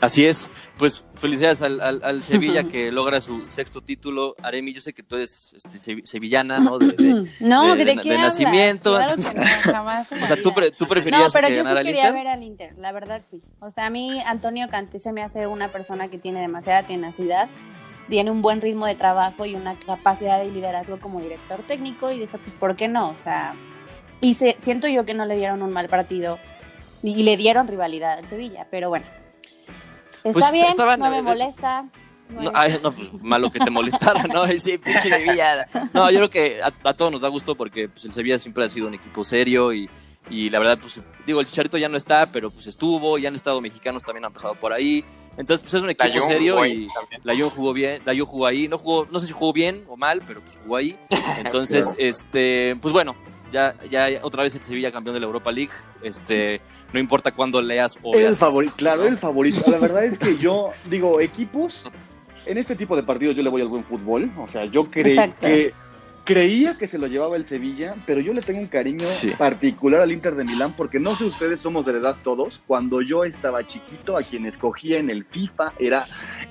Así 0.00 0.24
es, 0.24 0.50
pues 0.76 1.04
felicidades 1.14 1.60
al, 1.62 1.80
al, 1.80 2.00
al 2.04 2.22
Sevilla 2.22 2.64
que 2.70 2.92
logra 2.92 3.20
su 3.20 3.48
sexto 3.48 3.80
título. 3.80 4.36
Aremi, 4.42 4.72
yo 4.72 4.80
sé 4.80 4.92
que 4.92 5.02
tú 5.02 5.16
eres 5.16 5.54
este, 5.54 6.06
sevillana, 6.06 6.60
¿no? 6.60 6.78
De, 6.78 6.92
de, 6.92 7.28
no, 7.40 7.74
de, 7.74 7.84
¿de, 7.84 7.96
de, 7.96 8.02
de 8.02 8.18
nacimiento. 8.18 8.94
Claro 8.94 9.16
que 9.16 9.38
no, 9.38 9.44
jamás 9.72 10.12
o 10.22 10.26
sea, 10.26 10.40
¿tú, 10.40 10.54
pre, 10.54 10.70
tú 10.70 10.86
preferías 10.86 11.22
no, 11.22 11.28
pero 11.32 11.48
que 11.48 11.56
yo 11.56 11.64
sí 11.64 11.74
quería 11.74 12.08
Inter? 12.08 12.12
ver 12.12 12.28
al 12.28 12.42
Inter, 12.42 12.78
la 12.78 12.92
verdad 12.92 13.22
sí. 13.24 13.42
O 13.60 13.70
sea, 13.70 13.86
a 13.86 13.90
mí 13.90 14.22
Antonio 14.24 14.68
Canté 14.70 14.98
se 14.98 15.12
me 15.12 15.22
hace 15.22 15.46
una 15.46 15.72
persona 15.72 16.08
que 16.08 16.18
tiene 16.18 16.40
demasiada 16.40 16.86
tenacidad, 16.86 17.48
tiene 18.08 18.30
un 18.30 18.40
buen 18.40 18.60
ritmo 18.60 18.86
de 18.86 18.94
trabajo 18.94 19.46
y 19.46 19.54
una 19.54 19.74
capacidad 19.80 20.38
de 20.38 20.50
liderazgo 20.50 21.00
como 21.00 21.20
director 21.20 21.60
técnico 21.66 22.12
y 22.12 22.22
eso, 22.22 22.38
pues, 22.38 22.54
¿por 22.54 22.76
qué 22.76 22.86
no? 22.86 23.10
O 23.10 23.16
sea, 23.16 23.54
y 24.20 24.34
se, 24.34 24.56
siento 24.58 24.88
yo 24.88 25.04
que 25.04 25.14
no 25.14 25.24
le 25.24 25.36
dieron 25.36 25.62
un 25.62 25.72
mal 25.72 25.88
partido 25.88 26.38
y 27.02 27.22
le 27.22 27.36
dieron 27.36 27.68
rivalidad 27.68 28.18
al 28.18 28.26
Sevilla, 28.28 28.66
pero 28.70 28.88
bueno. 28.88 29.06
Está 30.24 30.32
Pues, 30.32 30.52
bien, 30.52 30.66
estaban- 30.66 30.98
no 31.00 31.10
me 31.10 31.22
molesta. 31.22 31.84
no 32.28 32.50
ay, 32.54 32.76
pues 32.82 33.12
malo 33.22 33.50
que 33.50 33.60
te 33.60 33.70
molestara, 33.70 34.24
¿no? 34.24 34.46
Sí, 34.58 34.78
pinche 34.78 35.08
Sevilla. 35.08 35.66
No, 35.94 36.10
yo 36.10 36.18
creo 36.18 36.30
que 36.30 36.62
a, 36.62 36.72
a 36.88 36.94
todos 36.94 37.12
nos 37.12 37.20
da 37.20 37.28
gusto 37.28 37.54
porque 37.54 37.88
pues, 37.88 38.04
el 38.04 38.12
Sevilla 38.12 38.38
siempre 38.38 38.64
ha 38.64 38.68
sido 38.68 38.88
un 38.88 38.94
equipo 38.94 39.22
serio 39.24 39.72
y, 39.72 39.88
y 40.28 40.50
la 40.50 40.58
verdad, 40.58 40.78
pues 40.80 41.00
digo, 41.26 41.40
el 41.40 41.46
Chicharito 41.46 41.78
ya 41.78 41.88
no 41.88 41.96
está, 41.96 42.26
pero 42.30 42.50
pues 42.50 42.66
estuvo, 42.66 43.16
ya 43.18 43.28
han 43.28 43.34
estado 43.36 43.60
mexicanos, 43.60 44.02
también 44.02 44.24
han 44.24 44.32
pasado 44.32 44.54
por 44.56 44.72
ahí. 44.72 45.04
Entonces, 45.38 45.62
pues 45.62 45.74
es 45.74 45.82
un 45.82 45.90
equipo 45.90 46.20
serio 46.26 46.66
y 46.66 46.88
también. 46.92 47.20
la 47.22 47.32
Jun 47.36 47.50
jugó 47.50 47.72
bien, 47.72 48.02
la 48.04 48.12
Jun 48.12 48.26
jugó 48.26 48.46
ahí, 48.46 48.66
no 48.66 48.76
jugó, 48.76 49.06
no 49.08 49.20
sé 49.20 49.28
si 49.28 49.32
jugó 49.32 49.52
bien 49.52 49.84
o 49.88 49.96
mal, 49.96 50.20
pero 50.26 50.40
pues 50.40 50.58
jugó 50.60 50.76
ahí. 50.76 50.98
Entonces, 51.38 51.94
este, 51.96 52.76
pues 52.82 52.92
bueno, 52.92 53.14
ya, 53.52 53.74
ya 53.90 54.08
otra 54.22 54.42
vez 54.42 54.54
el 54.54 54.62
Sevilla 54.62 54.92
campeón 54.92 55.14
de 55.14 55.20
la 55.20 55.26
Europa 55.26 55.50
League, 55.52 55.72
este, 56.02 56.60
no 56.92 57.00
importa 57.00 57.32
cuándo 57.32 57.60
leas 57.60 57.98
o 58.02 58.14
El 58.14 58.34
favorito, 58.34 58.70
esto, 58.70 58.78
claro, 58.78 59.06
el 59.06 59.18
favorito. 59.18 59.62
La 59.70 59.78
verdad 59.78 60.04
es 60.04 60.18
que 60.18 60.38
yo 60.38 60.70
digo, 60.88 61.20
equipos, 61.20 61.90
en 62.46 62.58
este 62.58 62.76
tipo 62.76 62.96
de 62.96 63.02
partidos 63.02 63.36
yo 63.36 63.42
le 63.42 63.50
voy 63.50 63.62
al 63.62 63.68
buen 63.68 63.84
fútbol. 63.84 64.30
O 64.38 64.46
sea, 64.46 64.64
yo 64.64 64.90
creo 64.90 65.34
que 65.38 65.72
creía 66.32 66.76
que 66.76 66.86
se 66.86 66.98
lo 66.98 67.06
llevaba 67.06 67.36
el 67.38 67.46
Sevilla, 67.46 67.94
pero 68.04 68.20
yo 68.20 68.34
le 68.34 68.42
tengo 68.42 68.60
un 68.60 68.66
cariño 68.66 69.00
Sí. 69.00 69.30
particular 69.38 70.02
al 70.02 70.12
Inter 70.12 70.34
de 70.34 70.44
Milán 70.44 70.74
porque 70.76 71.00
no 71.00 71.16
sé 71.16 71.24
ustedes 71.24 71.58
somos 71.60 71.86
de 71.86 71.94
la 71.94 71.98
edad 72.00 72.16
todos. 72.22 72.60
Cuando 72.66 73.00
yo 73.00 73.24
estaba 73.24 73.66
chiquito, 73.66 74.14
a 74.14 74.22
quien 74.22 74.44
escogía 74.44 74.98
en 74.98 75.08
el 75.08 75.24
FIFA 75.24 75.72
era 75.78 76.04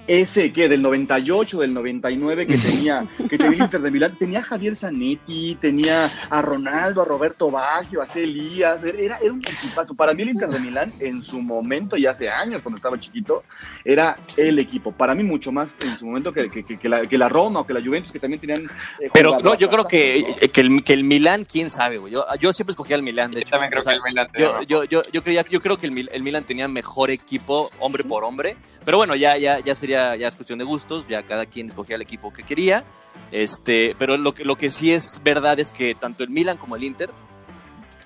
ese 0.07 0.51
que 0.51 0.67
del 0.67 0.81
98, 0.81 1.60
del 1.60 1.75
99 1.75 2.48
que 2.48 2.57
tenía 2.57 3.05
que 3.29 3.38
tenía 3.38 3.55
el 3.57 3.62
Inter 3.65 3.81
de 3.81 3.91
Milán, 3.91 4.17
tenía 4.17 4.39
a 4.39 4.43
Javier 4.43 4.75
Zanetti, 4.75 5.55
tenía 5.62 6.10
a 6.31 6.41
Ronaldo, 6.41 7.03
a 7.03 7.05
Roberto 7.05 7.51
Baggio, 7.51 8.01
a 8.01 8.07
C. 8.07 8.24
Elías, 8.24 8.84
era, 8.84 9.17
era 9.19 9.31
un 9.31 9.41
equipazo. 9.41 9.93
Para 9.93 10.15
mí 10.15 10.24
el 10.24 10.29
Inter 10.29 10.50
de 10.50 10.60
Milán 10.60 10.91
en 11.00 11.22
su 11.22 11.39
momento 11.39 11.98
y 11.98 12.07
hace 12.07 12.29
años 12.31 12.63
cuando 12.63 12.77
estaba 12.77 13.00
chiquito 13.00 13.43
era 13.86 14.17
el 14.38 14.57
equipo. 14.57 14.91
Para 14.91 15.13
mí 15.13 15.24
mucho 15.24 15.51
más 15.51 15.77
en 15.86 16.00
su 16.00 16.07
momento 16.07 16.34
que, 16.34 16.50
que- 16.50 16.63
que- 16.63 16.79
que 16.79 16.89
la, 16.89 17.05
que 17.05 17.17
la 17.19 17.29
Roma 17.29 17.60
o 17.60 17.67
que 17.67 17.74
la 17.74 17.81
Juventus 17.84 18.12
que 18.12 18.17
también 18.19 18.39
tenían 18.41 18.63
eh, 19.00 19.10
Pero 19.13 19.29
no, 19.31 19.38
jugadoras 19.38 19.66
yo 19.67 19.71
creo 19.71 19.88
que, 19.88 20.50
que, 20.51 20.62
el, 20.62 20.83
que 20.83 20.93
el 20.93 21.03
Milan, 21.03 21.45
quién 21.45 21.69
sabe, 21.69 21.97
güey. 21.97 22.13
Yo, 22.13 22.25
yo 22.39 22.53
siempre 22.53 22.71
escogía 22.71 22.95
el 22.95 23.03
Milan, 23.03 23.31
de 23.31 23.38
Yo 23.38 23.41
hecho. 23.41 23.51
también 23.51 23.69
creo 23.71 23.81
O 23.81 23.83
sea, 23.83 23.93
que 23.93 23.97
el 23.97 24.03
Milan 24.03 24.27
te 24.31 24.41
yo, 24.41 24.62
yo, 24.63 24.83
yo, 24.86 25.03
yo, 25.12 25.24
creía, 25.24 25.45
yo 25.50 25.62
creo 25.62 25.77
que 25.77 25.86
el, 25.86 25.91
Mil- 25.91 26.09
el 26.12 26.24
Milan 26.24 26.43
tenía 26.43 26.67
mejor 26.67 27.12
equipo, 27.12 27.69
hombre 27.79 28.03
por 28.03 28.24
hombre. 28.24 28.57
Pero 28.86 28.97
bueno, 28.97 29.15
ya, 29.15 29.38
ya, 29.38 29.59
ya 29.59 29.75
sería, 29.75 30.15
ya 30.15 30.27
es 30.27 30.36
cuestión 30.36 30.59
de 30.59 30.65
gustos, 30.65 31.07
ya 31.07 31.24
cada 31.24 31.45
quien 31.45 31.67
escogía 31.67 31.95
el 31.95 32.01
equipo 32.01 32.33
que 32.33 32.43
quería. 32.43 32.83
Este, 33.31 33.95
pero 34.00 34.15
lo 34.17 34.33
que, 34.33 34.45
lo 34.45 34.55
que 34.57 34.69
sí 34.69 34.91
es 34.93 35.21
verdad 35.24 35.59
es 35.59 35.71
que 35.71 35.95
tanto 35.95 36.24
el 36.24 36.29
Milan 36.29 36.57
como 36.57 36.75
el 36.75 36.83
Inter 36.83 37.09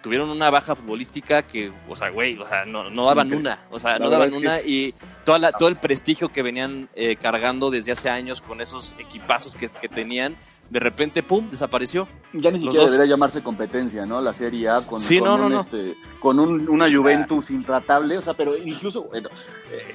tuvieron 0.01 0.31
una 0.31 0.49
baja 0.49 0.75
futbolística 0.75 1.43
que, 1.43 1.71
o 1.87 1.95
sea, 1.95 2.09
güey, 2.09 2.35
o 2.39 2.47
sea, 2.49 2.65
no, 2.65 2.89
no 2.89 3.05
daban 3.05 3.31
una, 3.31 3.59
o 3.69 3.79
sea, 3.79 3.93
La 3.93 4.05
no 4.05 4.09
daban 4.09 4.33
una 4.33 4.57
es- 4.57 4.65
y 4.67 4.95
toda 5.25 5.37
la, 5.37 5.51
todo 5.51 5.67
el 5.69 5.75
prestigio 5.75 6.29
que 6.29 6.41
venían 6.41 6.89
eh, 6.95 7.17
cargando 7.17 7.69
desde 7.69 7.91
hace 7.91 8.09
años 8.09 8.41
con 8.41 8.61
esos 8.61 8.95
equipazos 8.97 9.53
que, 9.53 9.69
que 9.69 9.87
tenían, 9.87 10.35
de 10.71 10.79
repente, 10.79 11.21
pum, 11.21 11.49
desapareció. 11.49 12.07
Ya 12.31 12.49
ni 12.49 12.59
siquiera 12.59 12.85
debería 12.85 13.05
llamarse 13.05 13.43
competencia, 13.43 14.05
¿no? 14.05 14.21
La 14.21 14.33
Serie 14.33 14.69
A 14.69 14.81
con, 14.87 14.99
Sí, 14.99 15.19
con 15.19 15.27
no, 15.27 15.45
un, 15.47 15.51
no. 15.51 15.59
este, 15.59 15.97
con 16.21 16.39
un- 16.39 16.69
una 16.69 16.89
Juventus 16.89 17.51
intratable, 17.51 18.17
o 18.17 18.21
sea, 18.21 18.35
pero 18.35 18.53
incluso 18.55 19.03
bueno, 19.03 19.27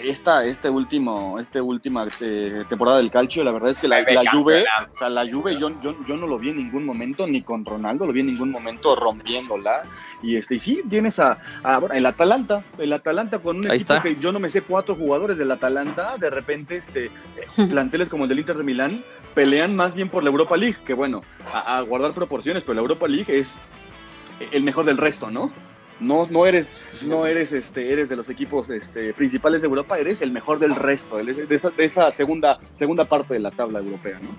esta 0.03 0.45
este 0.45 0.69
último 0.69 1.39
este 1.39 1.63
última 1.63 2.07
eh, 2.21 2.65
temporada 2.69 2.99
del 2.99 3.11
Calcio, 3.11 3.43
la 3.43 3.53
verdad 3.53 3.71
es 3.71 3.79
que 3.79 3.89
la, 3.89 4.03
la 4.03 4.31
Juve, 4.31 4.65
o 4.95 4.99
sea, 4.99 5.09
la 5.09 5.27
Juve 5.27 5.59
yo, 5.59 5.71
yo, 5.81 5.97
yo 6.07 6.17
no 6.19 6.27
lo 6.27 6.39
vi 6.39 6.51
en 6.51 6.59
ningún 6.59 6.85
momento 6.85 7.27
ni 7.27 7.41
con 7.41 7.65
Ronaldo, 7.65 8.05
lo 8.05 8.13
vi 8.13 8.21
en 8.21 8.27
ningún 8.27 8.51
momento 8.51 8.95
rompiéndola 8.97 9.85
y 10.23 10.37
este 10.37 10.57
y 10.57 10.61
sí 10.61 10.83
tienes 10.91 11.19
a, 11.19 11.39
a, 11.63 11.79
bueno, 11.79 11.95
el 11.95 12.05
Atalanta, 12.05 12.63
el 12.77 12.93
Atalanta 12.93 13.39
con 13.39 13.57
un 13.57 13.71
Ahí 13.71 13.77
equipo 13.79 13.95
está. 13.95 14.03
que 14.03 14.17
yo 14.17 14.31
no 14.31 14.41
me 14.41 14.51
sé 14.51 14.61
cuatro 14.61 14.95
jugadores 14.95 15.39
del 15.39 15.51
Atalanta, 15.51 16.19
de 16.19 16.29
repente 16.29 16.77
este 16.77 17.11
planteles 17.71 18.11
como 18.11 18.25
el 18.25 18.29
del 18.29 18.41
Inter 18.41 18.57
de 18.59 18.65
Milán 18.65 19.03
pelean 19.37 19.77
más 19.77 19.95
bien 19.95 20.09
por 20.09 20.25
la 20.25 20.31
Europa 20.31 20.57
League, 20.57 20.79
que 20.87 20.95
bueno, 20.95 21.23
a, 21.53 21.77
a 21.77 21.81
guardar 21.83 22.15
proporciones, 22.15 22.63
pero 22.63 22.73
la 22.73 22.81
Europa 22.81 23.07
League 23.07 23.39
es 23.39 23.59
el 24.51 24.63
mejor 24.63 24.87
del 24.87 24.97
resto, 24.97 25.31
¿no? 25.31 25.53
No, 26.01 26.27
no 26.31 26.47
eres, 26.47 26.83
no 27.07 27.27
eres, 27.27 27.53
este, 27.53 27.93
eres 27.93 28.09
de 28.09 28.17
los 28.17 28.31
equipos 28.31 28.71
este, 28.71 29.13
principales 29.13 29.61
de 29.61 29.67
Europa, 29.67 29.99
eres 29.99 30.23
el 30.23 30.33
mejor 30.33 30.59
del 30.59 30.75
resto, 30.75 31.19
de 31.19 31.47
esa, 31.55 31.69
de 31.69 31.85
esa 31.85 32.11
segunda, 32.13 32.59
segunda 32.79 33.05
parte 33.05 33.35
de 33.35 33.41
la 33.41 33.51
tabla 33.51 33.81
europea, 33.81 34.19
¿no? 34.23 34.31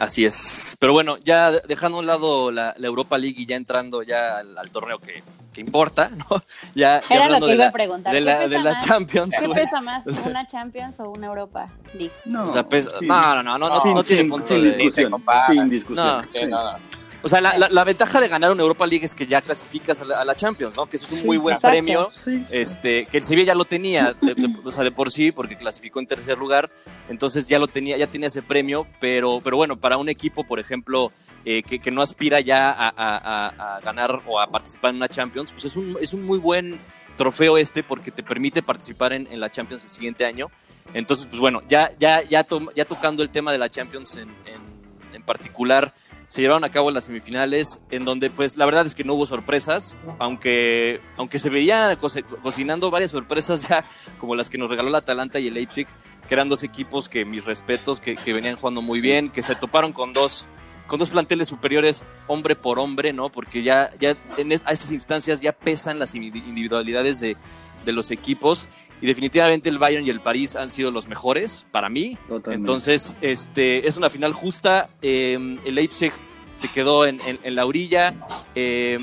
Así 0.00 0.24
es. 0.24 0.76
Pero 0.80 0.92
bueno, 0.92 1.16
ya 1.22 1.52
dejando 1.52 1.98
a 1.98 2.00
un 2.00 2.06
lado 2.06 2.50
la, 2.50 2.74
la 2.76 2.86
Europa 2.88 3.16
League 3.16 3.40
y 3.40 3.46
ya 3.46 3.54
entrando 3.54 4.02
ya 4.02 4.38
al, 4.38 4.58
al 4.58 4.70
torneo 4.72 4.98
que, 4.98 5.22
que 5.54 5.62
importa, 5.62 6.10
¿no? 6.30 6.42
Ya, 6.74 7.00
ya 7.08 7.16
Era 7.16 7.28
lo 7.40 7.46
que 7.46 7.54
iba 7.54 7.64
la- 7.64 7.70
a 7.70 7.72
preguntar. 7.72 8.12
de 8.12 8.18
¿Qué 8.18 8.24
la, 8.24 8.38
pesa 8.40 8.48
de 8.50 8.60
la? 8.62 8.78
Champions. 8.80 9.36
¿Qué 9.40 9.48
pesa 9.48 9.80
más, 9.80 10.06
O 10.06 10.10
sea- 10.12 10.28
una 10.28 10.46
Champions 10.46 11.00
o 11.00 11.08
una 11.10 11.28
Europa 11.28 11.68
League? 11.94 12.12
No, 12.26 12.44
O 12.44 12.48
sea, 12.50 12.68
pesa- 12.68 12.90
sí. 12.98 13.06
no, 13.06 13.20
no, 13.36 13.42
no, 13.42 13.58
no, 13.58 13.68
no, 13.70 13.80
Sin- 13.80 13.94
no 13.94 14.04
tiene 14.04 14.22
sin- 14.22 14.30
punto 14.30 14.48
sin 14.48 14.62
de- 14.62 14.68
discusión, 14.76 15.24
sin 15.46 15.70
discusión. 15.70 16.06
No. 16.06 16.28
Sí, 16.28 16.40
no, 16.46 16.72
no. 16.72 16.78
O 17.22 17.28
sea, 17.28 17.40
la, 17.40 17.56
la- 17.56 17.70
la 17.70 17.84
ventaja 17.84 18.20
de 18.20 18.28
ganar 18.28 18.52
una 18.52 18.60
Europa 18.60 18.86
League 18.86 19.02
es 19.06 19.14
que 19.14 19.26
ya 19.26 19.40
clasificas 19.40 19.98
a 20.02 20.04
la, 20.04 20.20
a 20.20 20.24
la 20.26 20.34
Champions, 20.34 20.76
¿no? 20.76 20.84
Que 20.84 20.96
eso 20.98 21.14
es 21.14 21.20
un 21.22 21.26
muy 21.26 21.38
buen 21.38 21.54
Exacto. 21.54 21.72
premio. 21.72 22.08
Sí, 22.10 22.44
sí. 22.46 22.54
Este, 22.54 23.06
que 23.06 23.16
el 23.16 23.24
Sevilla 23.24 23.46
ya 23.46 23.54
lo 23.54 23.64
tenía, 23.64 24.14
de, 24.20 24.34
de- 24.34 24.54
o 24.62 24.70
sea, 24.70 24.84
de 24.84 24.90
por 24.92 25.10
sí, 25.10 25.32
porque 25.32 25.56
clasificó 25.56 26.00
en 26.00 26.06
tercer 26.06 26.36
lugar, 26.36 26.70
entonces 27.08 27.46
ya 27.46 27.58
lo 27.58 27.66
tenía, 27.66 27.96
ya 27.96 28.08
tenía 28.08 28.26
ese 28.26 28.42
premio, 28.42 28.86
pero, 29.00 29.40
pero 29.42 29.56
bueno, 29.56 29.78
para 29.78 29.96
un 29.96 30.10
equipo, 30.10 30.44
por 30.44 30.60
ejemplo, 30.60 31.12
eh, 31.44 31.62
que, 31.62 31.90
no 31.90 32.02
aspira 32.02 32.40
ya 32.40 32.70
a, 32.76 33.80
ganar 33.84 34.22
o 34.26 34.40
a 34.40 34.46
participar 34.46 34.90
en 34.90 34.96
una 34.96 35.08
Champions, 35.08 35.52
pues 35.52 35.64
es 35.66 35.76
un, 35.76 35.96
es 36.00 36.12
un 36.14 36.24
muy 36.24 36.38
buen 36.38 36.78
trofeo 37.16 37.56
este 37.58 37.82
porque 37.82 38.10
te 38.10 38.22
permite 38.22 38.62
participar 38.62 39.12
en, 39.12 39.28
la 39.40 39.50
Champions 39.50 39.84
el 39.84 39.90
siguiente 39.90 40.24
año. 40.24 40.50
Entonces, 40.94 41.26
pues 41.26 41.40
bueno, 41.40 41.62
ya, 41.68 41.90
ya, 41.98 42.22
ya, 42.22 42.44
to- 42.44 42.72
ya 42.74 42.84
tocando 42.84 43.22
el 43.22 43.30
tema 43.30 43.52
de 43.52 43.58
la 43.58 43.68
Champions 43.70 44.14
en, 44.16 44.28
en- 44.46 45.22
particular, 45.22 45.94
se 46.26 46.42
llevaron 46.42 46.64
a 46.64 46.70
cabo 46.70 46.90
las 46.90 47.04
semifinales, 47.04 47.80
en 47.90 48.04
donde 48.04 48.30
pues 48.30 48.56
la 48.56 48.64
verdad 48.66 48.84
es 48.84 48.94
que 48.94 49.04
no 49.04 49.14
hubo 49.14 49.26
sorpresas, 49.26 49.94
aunque, 50.18 51.00
aunque 51.16 51.38
se 51.38 51.50
veían 51.50 51.96
co- 51.96 52.08
cocinando 52.42 52.90
varias 52.90 53.12
sorpresas 53.12 53.68
ya, 53.68 53.84
como 54.18 54.34
las 54.34 54.50
que 54.50 54.58
nos 54.58 54.68
regaló 54.68 54.88
el 54.88 54.94
Atalanta 54.96 55.38
y 55.38 55.46
el 55.48 55.54
Leipzig, 55.54 55.86
que 56.28 56.34
eran 56.34 56.48
dos 56.48 56.62
equipos 56.62 57.08
que 57.08 57.24
mis 57.24 57.44
respetos, 57.44 58.00
que, 58.00 58.16
que 58.16 58.32
venían 58.32 58.56
jugando 58.56 58.82
muy 58.82 59.00
bien, 59.00 59.30
que 59.30 59.42
se 59.42 59.54
toparon 59.54 59.92
con 59.92 60.12
dos 60.12 60.46
con 60.86 60.98
dos 60.98 61.10
planteles 61.10 61.48
superiores 61.48 62.04
hombre 62.26 62.56
por 62.56 62.78
hombre, 62.78 63.12
¿no? 63.12 63.30
Porque 63.30 63.62
ya, 63.62 63.90
ya 64.00 64.16
en 64.36 64.52
es- 64.52 64.62
a 64.66 64.72
estas 64.72 64.92
instancias 64.92 65.40
ya 65.40 65.52
pesan 65.52 65.98
las 65.98 66.14
indi- 66.14 66.44
individualidades 66.46 67.20
de, 67.20 67.36
de 67.84 67.92
los 67.92 68.10
equipos 68.10 68.68
y 69.00 69.06
definitivamente 69.06 69.68
el 69.68 69.78
Bayern 69.78 70.06
y 70.06 70.10
el 70.10 70.20
París 70.20 70.56
han 70.56 70.70
sido 70.70 70.90
los 70.90 71.08
mejores 71.08 71.66
para 71.72 71.88
mí. 71.88 72.16
Totalmente. 72.28 72.54
Entonces, 72.54 73.16
este, 73.20 73.86
es 73.88 73.96
una 73.96 74.08
final 74.10 74.32
justa. 74.32 74.88
eh, 75.02 75.58
el 75.64 75.74
Leipzig 75.74 76.12
se 76.54 76.68
quedó 76.68 77.04
en, 77.04 77.20
en- 77.26 77.40
en 77.42 77.54
la 77.56 77.66
orilla. 77.66 78.14
eh, 78.54 78.98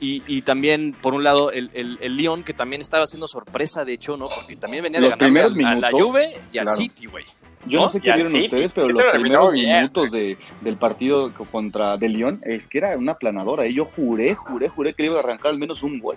y, 0.00 0.22
y 0.26 0.42
también, 0.42 0.94
por 1.02 1.14
un 1.14 1.24
lado, 1.24 1.50
el, 1.50 1.70
el, 1.74 1.98
el 2.00 2.16
Lyon, 2.16 2.44
que 2.44 2.54
también 2.54 2.80
estaba 2.80 3.04
haciendo 3.04 3.26
sorpresa, 3.26 3.84
de 3.84 3.94
hecho, 3.94 4.16
¿no? 4.16 4.28
Porque 4.28 4.56
también 4.56 4.84
venía 4.84 5.00
de 5.00 5.08
ganar 5.10 5.28
a, 5.64 5.70
a 5.70 5.74
la 5.80 5.90
Juve 6.04 6.40
y 6.52 6.58
al. 6.58 6.66
City, 6.70 7.06
güey. 7.06 7.24
Yo 7.66 7.78
¿no? 7.78 7.84
no 7.86 7.92
sé 7.92 8.00
qué 8.00 8.12
vieron 8.12 8.32
City, 8.32 8.44
ustedes, 8.46 8.72
pero 8.72 8.88
los 8.88 9.02
primeros 9.12 9.52
bien. 9.52 9.76
minutos 9.76 10.10
de, 10.10 10.36
del 10.62 10.76
partido 10.76 11.32
co- 11.32 11.44
contra 11.44 11.96
De 11.96 12.08
León 12.08 12.40
es 12.44 12.66
que 12.66 12.78
era 12.78 12.96
una 12.96 13.14
planadora. 13.14 13.66
Y 13.66 13.74
yo 13.74 13.84
juré, 13.94 14.34
juré, 14.34 14.68
juré 14.68 14.94
que 14.94 15.02
le 15.04 15.08
iba 15.10 15.16
a 15.18 15.22
arrancar 15.22 15.52
al 15.52 15.58
menos 15.58 15.82
un 15.82 15.98
gol. 16.00 16.16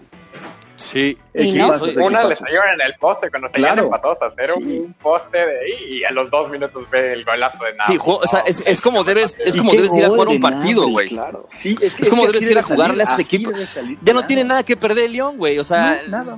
Sí. 0.77 1.17
Y 1.33 1.53
no. 1.53 1.67
Una 2.03 2.23
le 2.25 2.35
salieron 2.35 2.65
en 2.73 2.81
el 2.81 2.93
poste 2.99 3.29
cuando 3.29 3.47
se 3.47 3.55
Claro. 3.57 3.83
empatados 3.85 4.21
a 4.21 4.29
cero, 4.29 4.55
Sí. 4.57 4.63
un 4.79 4.93
poste 4.93 5.37
de 5.37 5.59
ahí 5.61 5.97
y 5.99 6.03
a 6.03 6.11
los 6.11 6.29
dos 6.29 6.49
minutos 6.49 6.89
ve 6.89 7.13
el 7.13 7.23
golazo 7.23 7.63
de 7.63 7.73
Napoli. 7.75 7.97
Sí, 7.97 8.03
o 8.05 8.27
sea, 8.27 8.39
es, 8.41 8.65
es 8.67 8.81
como 8.81 9.03
debes, 9.03 9.37
es 9.39 9.55
¿Y 9.55 9.59
como 9.59 9.71
debes 9.71 9.95
ir 9.95 10.03
a 10.05 10.09
jugar 10.09 10.27
un 10.27 10.39
partido, 10.41 10.87
güey. 10.89 11.07
Claro. 11.07 11.47
Sí, 11.53 11.77
es, 11.81 11.93
que- 11.93 12.01
Es 12.03 12.09
como 12.09 12.23
que 12.25 12.33
debes 12.33 12.49
ir 12.51 12.57
a 12.57 12.63
jugarle 12.63 13.03
a 13.03 13.05
así 13.05 13.21
equipos. 13.21 13.53
Ya 14.01 14.13
no 14.13 14.25
tiene 14.25 14.43
nada 14.43 14.63
que 14.63 14.75
perder 14.75 15.05
el 15.05 15.13
León, 15.13 15.37
güey. 15.37 15.57
O 15.59 15.63
sea, 15.63 16.01
No, 16.09 16.23
nada. 16.23 16.37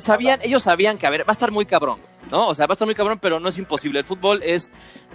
sabían, 0.00 0.40
ellos 0.42 0.62
sabían 0.62 0.98
que, 0.98 1.06
a 1.06 1.10
ver, 1.10 1.20
va 1.22 1.28
a 1.28 1.32
estar 1.32 1.50
muy 1.50 1.64
cabrón, 1.64 1.98
¿no? 2.30 2.48
O 2.48 2.54
sea, 2.54 2.66
va 2.66 2.72
a 2.72 2.74
estar 2.74 2.86
muy 2.86 2.94
cabrón, 2.94 3.18
pero 3.20 3.40
no 3.40 3.48
es 3.48 3.58
imposible. 3.58 3.98
El 4.00 4.04
fútbol 4.04 4.42
es 4.42 4.72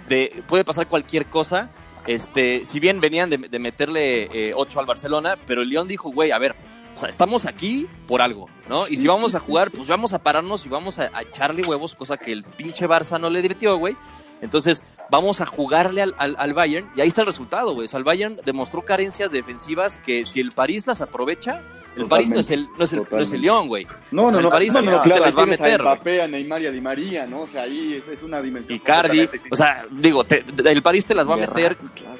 de, 0.08 0.42
puede 0.46 0.64
pasar 0.64 0.86
cualquier 0.86 1.26
cosa. 1.26 1.70
Este, 2.06 2.64
si 2.64 2.80
bien 2.80 3.00
venían 3.00 3.30
de, 3.30 3.58
meterle 3.58 4.52
8 4.54 4.80
al 4.80 4.86
Barcelona, 4.86 5.38
pero 5.46 5.62
el 5.62 5.70
León 5.70 5.88
dijo, 5.88 6.10
güey, 6.10 6.32
a 6.32 6.38
ver, 6.38 6.54
o 6.94 6.96
sea, 6.98 7.08
estamos 7.08 7.46
aquí 7.46 7.88
por 8.06 8.20
algo, 8.20 8.48
¿no? 8.68 8.86
Y 8.86 8.98
si 8.98 9.06
vamos 9.06 9.34
a 9.34 9.40
jugar, 9.40 9.70
pues 9.70 9.88
vamos 9.88 10.12
a 10.12 10.18
pararnos 10.20 10.64
y 10.66 10.68
vamos 10.68 10.98
a, 10.98 11.10
a 11.14 11.22
echarle 11.22 11.62
huevos, 11.64 11.94
cosa 11.94 12.16
que 12.18 12.30
el 12.30 12.44
pinche 12.44 12.86
Barça 12.86 13.18
no 13.18 13.30
le 13.30 13.40
divirtió, 13.42 13.76
güey. 13.78 13.96
Entonces, 14.42 14.82
vamos 15.10 15.40
a 15.40 15.46
jugarle 15.46 16.02
al, 16.02 16.14
al- 16.18 16.36
al 16.38 16.52
Bayern 16.54 16.90
y 16.94 17.00
ahí 17.00 17.08
está 17.08 17.22
el 17.22 17.26
resultado, 17.26 17.72
güey. 17.74 17.86
O 17.86 17.88
sea, 17.88 17.98
el 17.98 18.04
Bayern 18.04 18.38
demostró 18.44 18.82
carencias 18.82 19.32
defensivas 19.32 19.98
que 19.98 20.24
si 20.26 20.40
el 20.40 20.52
París 20.52 20.86
las 20.86 21.00
aprovecha, 21.00 21.62
el 21.96 22.06
París 22.06 22.30
no 22.30 22.40
es 22.40 22.50
el, 22.50 22.68
no 22.76 22.84
es 22.84 22.92
el, 22.92 22.98
no 22.98 23.04
es 23.04 23.04
el 23.04 23.04
Totalmente. 23.04 23.38
León, 23.38 23.68
güey. 23.68 23.86
No, 24.10 24.26
O 24.26 24.30
sea, 24.30 24.32
no, 24.32 24.38
el 24.38 24.44
no, 24.44 24.50
París 24.50 24.72
no, 24.74 24.80
sí 24.80 24.86
no, 25.08 25.14
te 25.14 25.20
las 25.20 25.36
va 25.36 25.42
a 25.42 25.46
meter, 25.46 25.80
A 25.80 25.84
Mbappé, 25.84 26.22
a 26.22 26.28
Neymar 26.28 26.62
y 26.62 26.66
a 26.66 26.70
Di 26.70 26.80
María, 26.80 27.26
¿no? 27.26 27.42
O 27.42 27.46
sea, 27.46 27.62
ahí 27.62 27.94
es, 27.94 28.08
es 28.08 28.22
una 28.22 28.40
dimensión. 28.42 28.74
Icardi, 28.76 29.18
completamente 29.26 29.48
o 29.50 29.56
sea, 29.56 29.86
digo, 29.90 30.24
te- 30.24 30.42
te- 30.42 30.70
el 30.70 30.82
París 30.82 31.06
te 31.06 31.14
las 31.14 31.28
va 31.28 31.34
a 31.34 31.38
meter 31.38 31.76
Claro. 31.76 32.18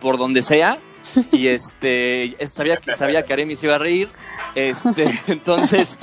por 0.00 0.16
donde 0.18 0.42
sea. 0.42 0.78
Y 1.32 1.48
este, 1.48 2.40
es- 2.42 2.50
sabía, 2.52 2.76
que- 2.76 2.94
sabía 2.94 3.24
que 3.24 3.32
Aremi 3.32 3.56
se 3.56 3.66
iba 3.66 3.74
a 3.74 3.78
reír. 3.78 4.08
Este, 4.54 5.04
entonces, 5.26 5.98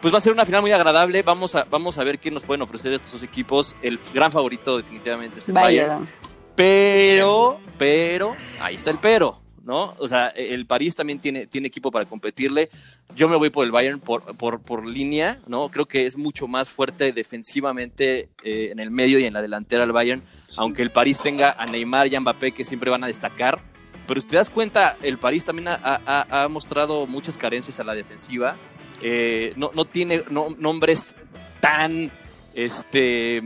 pues 0.00 0.14
va 0.14 0.18
a 0.18 0.20
ser 0.20 0.32
una 0.32 0.46
final 0.46 0.60
muy 0.62 0.70
agradable. 0.72 1.22
Vamos 1.22 1.54
a, 1.56 1.64
vamos 1.64 1.98
a 1.98 2.04
ver 2.04 2.18
qué 2.20 2.30
nos 2.30 2.44
pueden 2.44 2.62
ofrecer 2.62 2.92
estos 2.92 3.12
dos 3.12 3.22
equipos. 3.24 3.74
El 3.82 3.98
gran 4.14 4.30
favorito 4.30 4.76
definitivamente 4.76 5.38
es 5.40 5.48
el 5.48 5.54
Bayern. 5.54 5.88
Bayern. 5.88 6.08
Pero, 6.56 7.58
pero, 7.78 8.36
ahí 8.60 8.76
está 8.76 8.90
el 8.90 8.98
pero, 8.98 9.40
¿no? 9.64 9.94
O 9.98 10.06
sea, 10.08 10.28
el 10.28 10.66
París 10.66 10.94
también 10.94 11.18
tiene, 11.18 11.46
tiene 11.46 11.68
equipo 11.68 11.90
para 11.90 12.04
competirle. 12.04 12.68
Yo 13.16 13.28
me 13.28 13.36
voy 13.36 13.50
por 13.50 13.64
el 13.64 13.72
Bayern 13.72 13.98
por, 14.00 14.22
por, 14.36 14.60
por 14.60 14.86
línea, 14.86 15.38
¿no? 15.46 15.68
Creo 15.70 15.86
que 15.86 16.06
es 16.06 16.16
mucho 16.16 16.46
más 16.46 16.70
fuerte 16.70 17.12
defensivamente 17.12 18.28
eh, 18.42 18.68
en 18.72 18.78
el 18.80 18.90
medio 18.90 19.18
y 19.18 19.24
en 19.24 19.32
la 19.32 19.42
delantera 19.42 19.84
el 19.84 19.92
Bayern, 19.92 20.22
aunque 20.56 20.82
el 20.82 20.90
París 20.90 21.18
tenga 21.20 21.52
a 21.52 21.66
Neymar 21.66 22.08
y 22.08 22.14
a 22.14 22.20
Mbappé 22.20 22.52
que 22.52 22.64
siempre 22.64 22.90
van 22.90 23.04
a 23.04 23.06
destacar. 23.06 23.60
Pero 24.06 24.20
si 24.20 24.26
te 24.28 24.36
das 24.36 24.50
cuenta, 24.50 24.96
el 25.02 25.18
París 25.18 25.44
también 25.44 25.68
ha, 25.68 25.78
ha- 25.82 26.44
ha 26.44 26.48
mostrado 26.48 27.06
muchas 27.06 27.38
carencias 27.38 27.80
a 27.80 27.84
la 27.84 27.94
defensiva. 27.94 28.56
Eh, 29.00 29.54
no, 29.56 29.70
no 29.74 29.84
tiene 29.86 30.22
no- 30.30 30.54
nombres 30.58 31.14
tan, 31.60 32.10
este, 32.54 33.42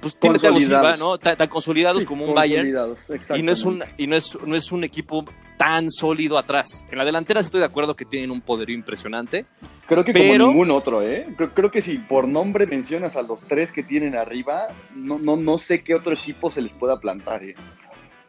pues 0.00 0.16
tiene 0.16 0.38
Silva. 0.38 0.96
¿no? 0.96 1.18
Tan, 1.18 1.36
tan 1.36 1.48
consolidados 1.48 2.02
Sí, 2.02 2.06
como 2.06 2.24
un 2.26 2.34
Bayern 2.34 2.68
y 3.34 3.42
no 3.42 3.52
es 3.52 3.64
un 3.64 3.82
y 3.96 4.06
no 4.06 4.16
es 4.16 4.38
no 4.44 4.54
es 4.56 4.70
un 4.72 4.84
equipo 4.84 5.24
tan 5.56 5.90
sólido 5.90 6.38
atrás. 6.38 6.86
En 6.90 6.98
la 6.98 7.04
delantera 7.04 7.38
estoy 7.40 7.60
de 7.60 7.66
acuerdo 7.66 7.94
que 7.94 8.04
tienen 8.04 8.30
un 8.30 8.40
poderío 8.40 8.74
impresionante. 8.74 9.46
Creo 9.86 10.04
que 10.04 10.12
Pero- 10.12 10.44
como 10.46 10.50
ningún 10.52 10.70
otro, 10.70 11.02
¿eh? 11.02 11.26
Creo, 11.36 11.54
creo 11.54 11.70
que 11.70 11.82
si 11.82 11.98
por 11.98 12.26
nombre 12.26 12.66
mencionas 12.66 13.14
a 13.16 13.22
los 13.22 13.42
tres 13.46 13.70
que 13.70 13.82
tienen 13.82 14.16
arriba, 14.16 14.68
no, 14.96 15.18
no, 15.18 15.36
no 15.36 15.58
sé 15.58 15.84
qué 15.84 15.94
otro 15.94 16.14
equipo 16.14 16.50
se 16.50 16.62
les 16.62 16.72
pueda 16.72 16.98
plantar, 16.98 17.44
¿eh? 17.44 17.54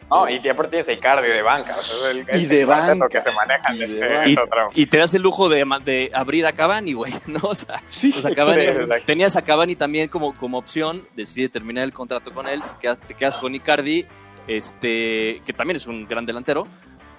No, 0.10 0.30
y 0.30 0.38
aparte 0.48 0.70
tienes 0.72 0.88
a 0.89 0.94
Icardi 0.94 1.28
de 1.28 1.42
banca. 1.42 1.72
O 1.78 1.82
sea, 1.82 2.12
es 2.12 2.16
el, 2.30 2.39
Y 2.39 2.44
es 2.44 2.50
de 2.50 2.66
banca. 2.66 3.08
que 3.10 3.20
se 3.22 3.32
manejan. 3.32 3.76
Y 3.76 3.80
de 3.80 4.86
te 4.88 4.98
das 4.98 5.13
el 5.13 5.22
lujo 5.22 5.50
de, 5.50 5.66
de 5.84 6.12
abrir 6.13 6.46
a 6.46 6.52
Cavani, 6.54 6.94
güey, 6.94 7.13
¿no? 7.28 7.39
O 7.44 7.56
sea, 7.56 7.82
Sí, 7.88 8.13
o 8.18 8.22
sea, 8.22 8.32
Cavani- 8.32 8.62
Sí, 8.74 8.82
exacto. 8.82 9.06
tenías 9.06 9.36
a 9.36 9.42
Cavani 9.42 9.76
también 9.76 10.08
como, 10.10 10.34
como 10.36 10.58
opción, 10.58 11.04
decide 11.16 11.50
terminar 11.50 11.84
el 11.84 11.94
contrato 11.94 12.32
con 12.34 12.48
él, 12.48 12.62
te 13.08 13.13
quedas 13.16 13.38
con 13.38 13.56
Icardi, 13.56 14.06
este, 14.48 15.42
que 15.46 15.54
también 15.54 15.78
es 15.78 15.88
un 15.88 16.08
gran 16.08 16.26
delantero, 16.26 16.68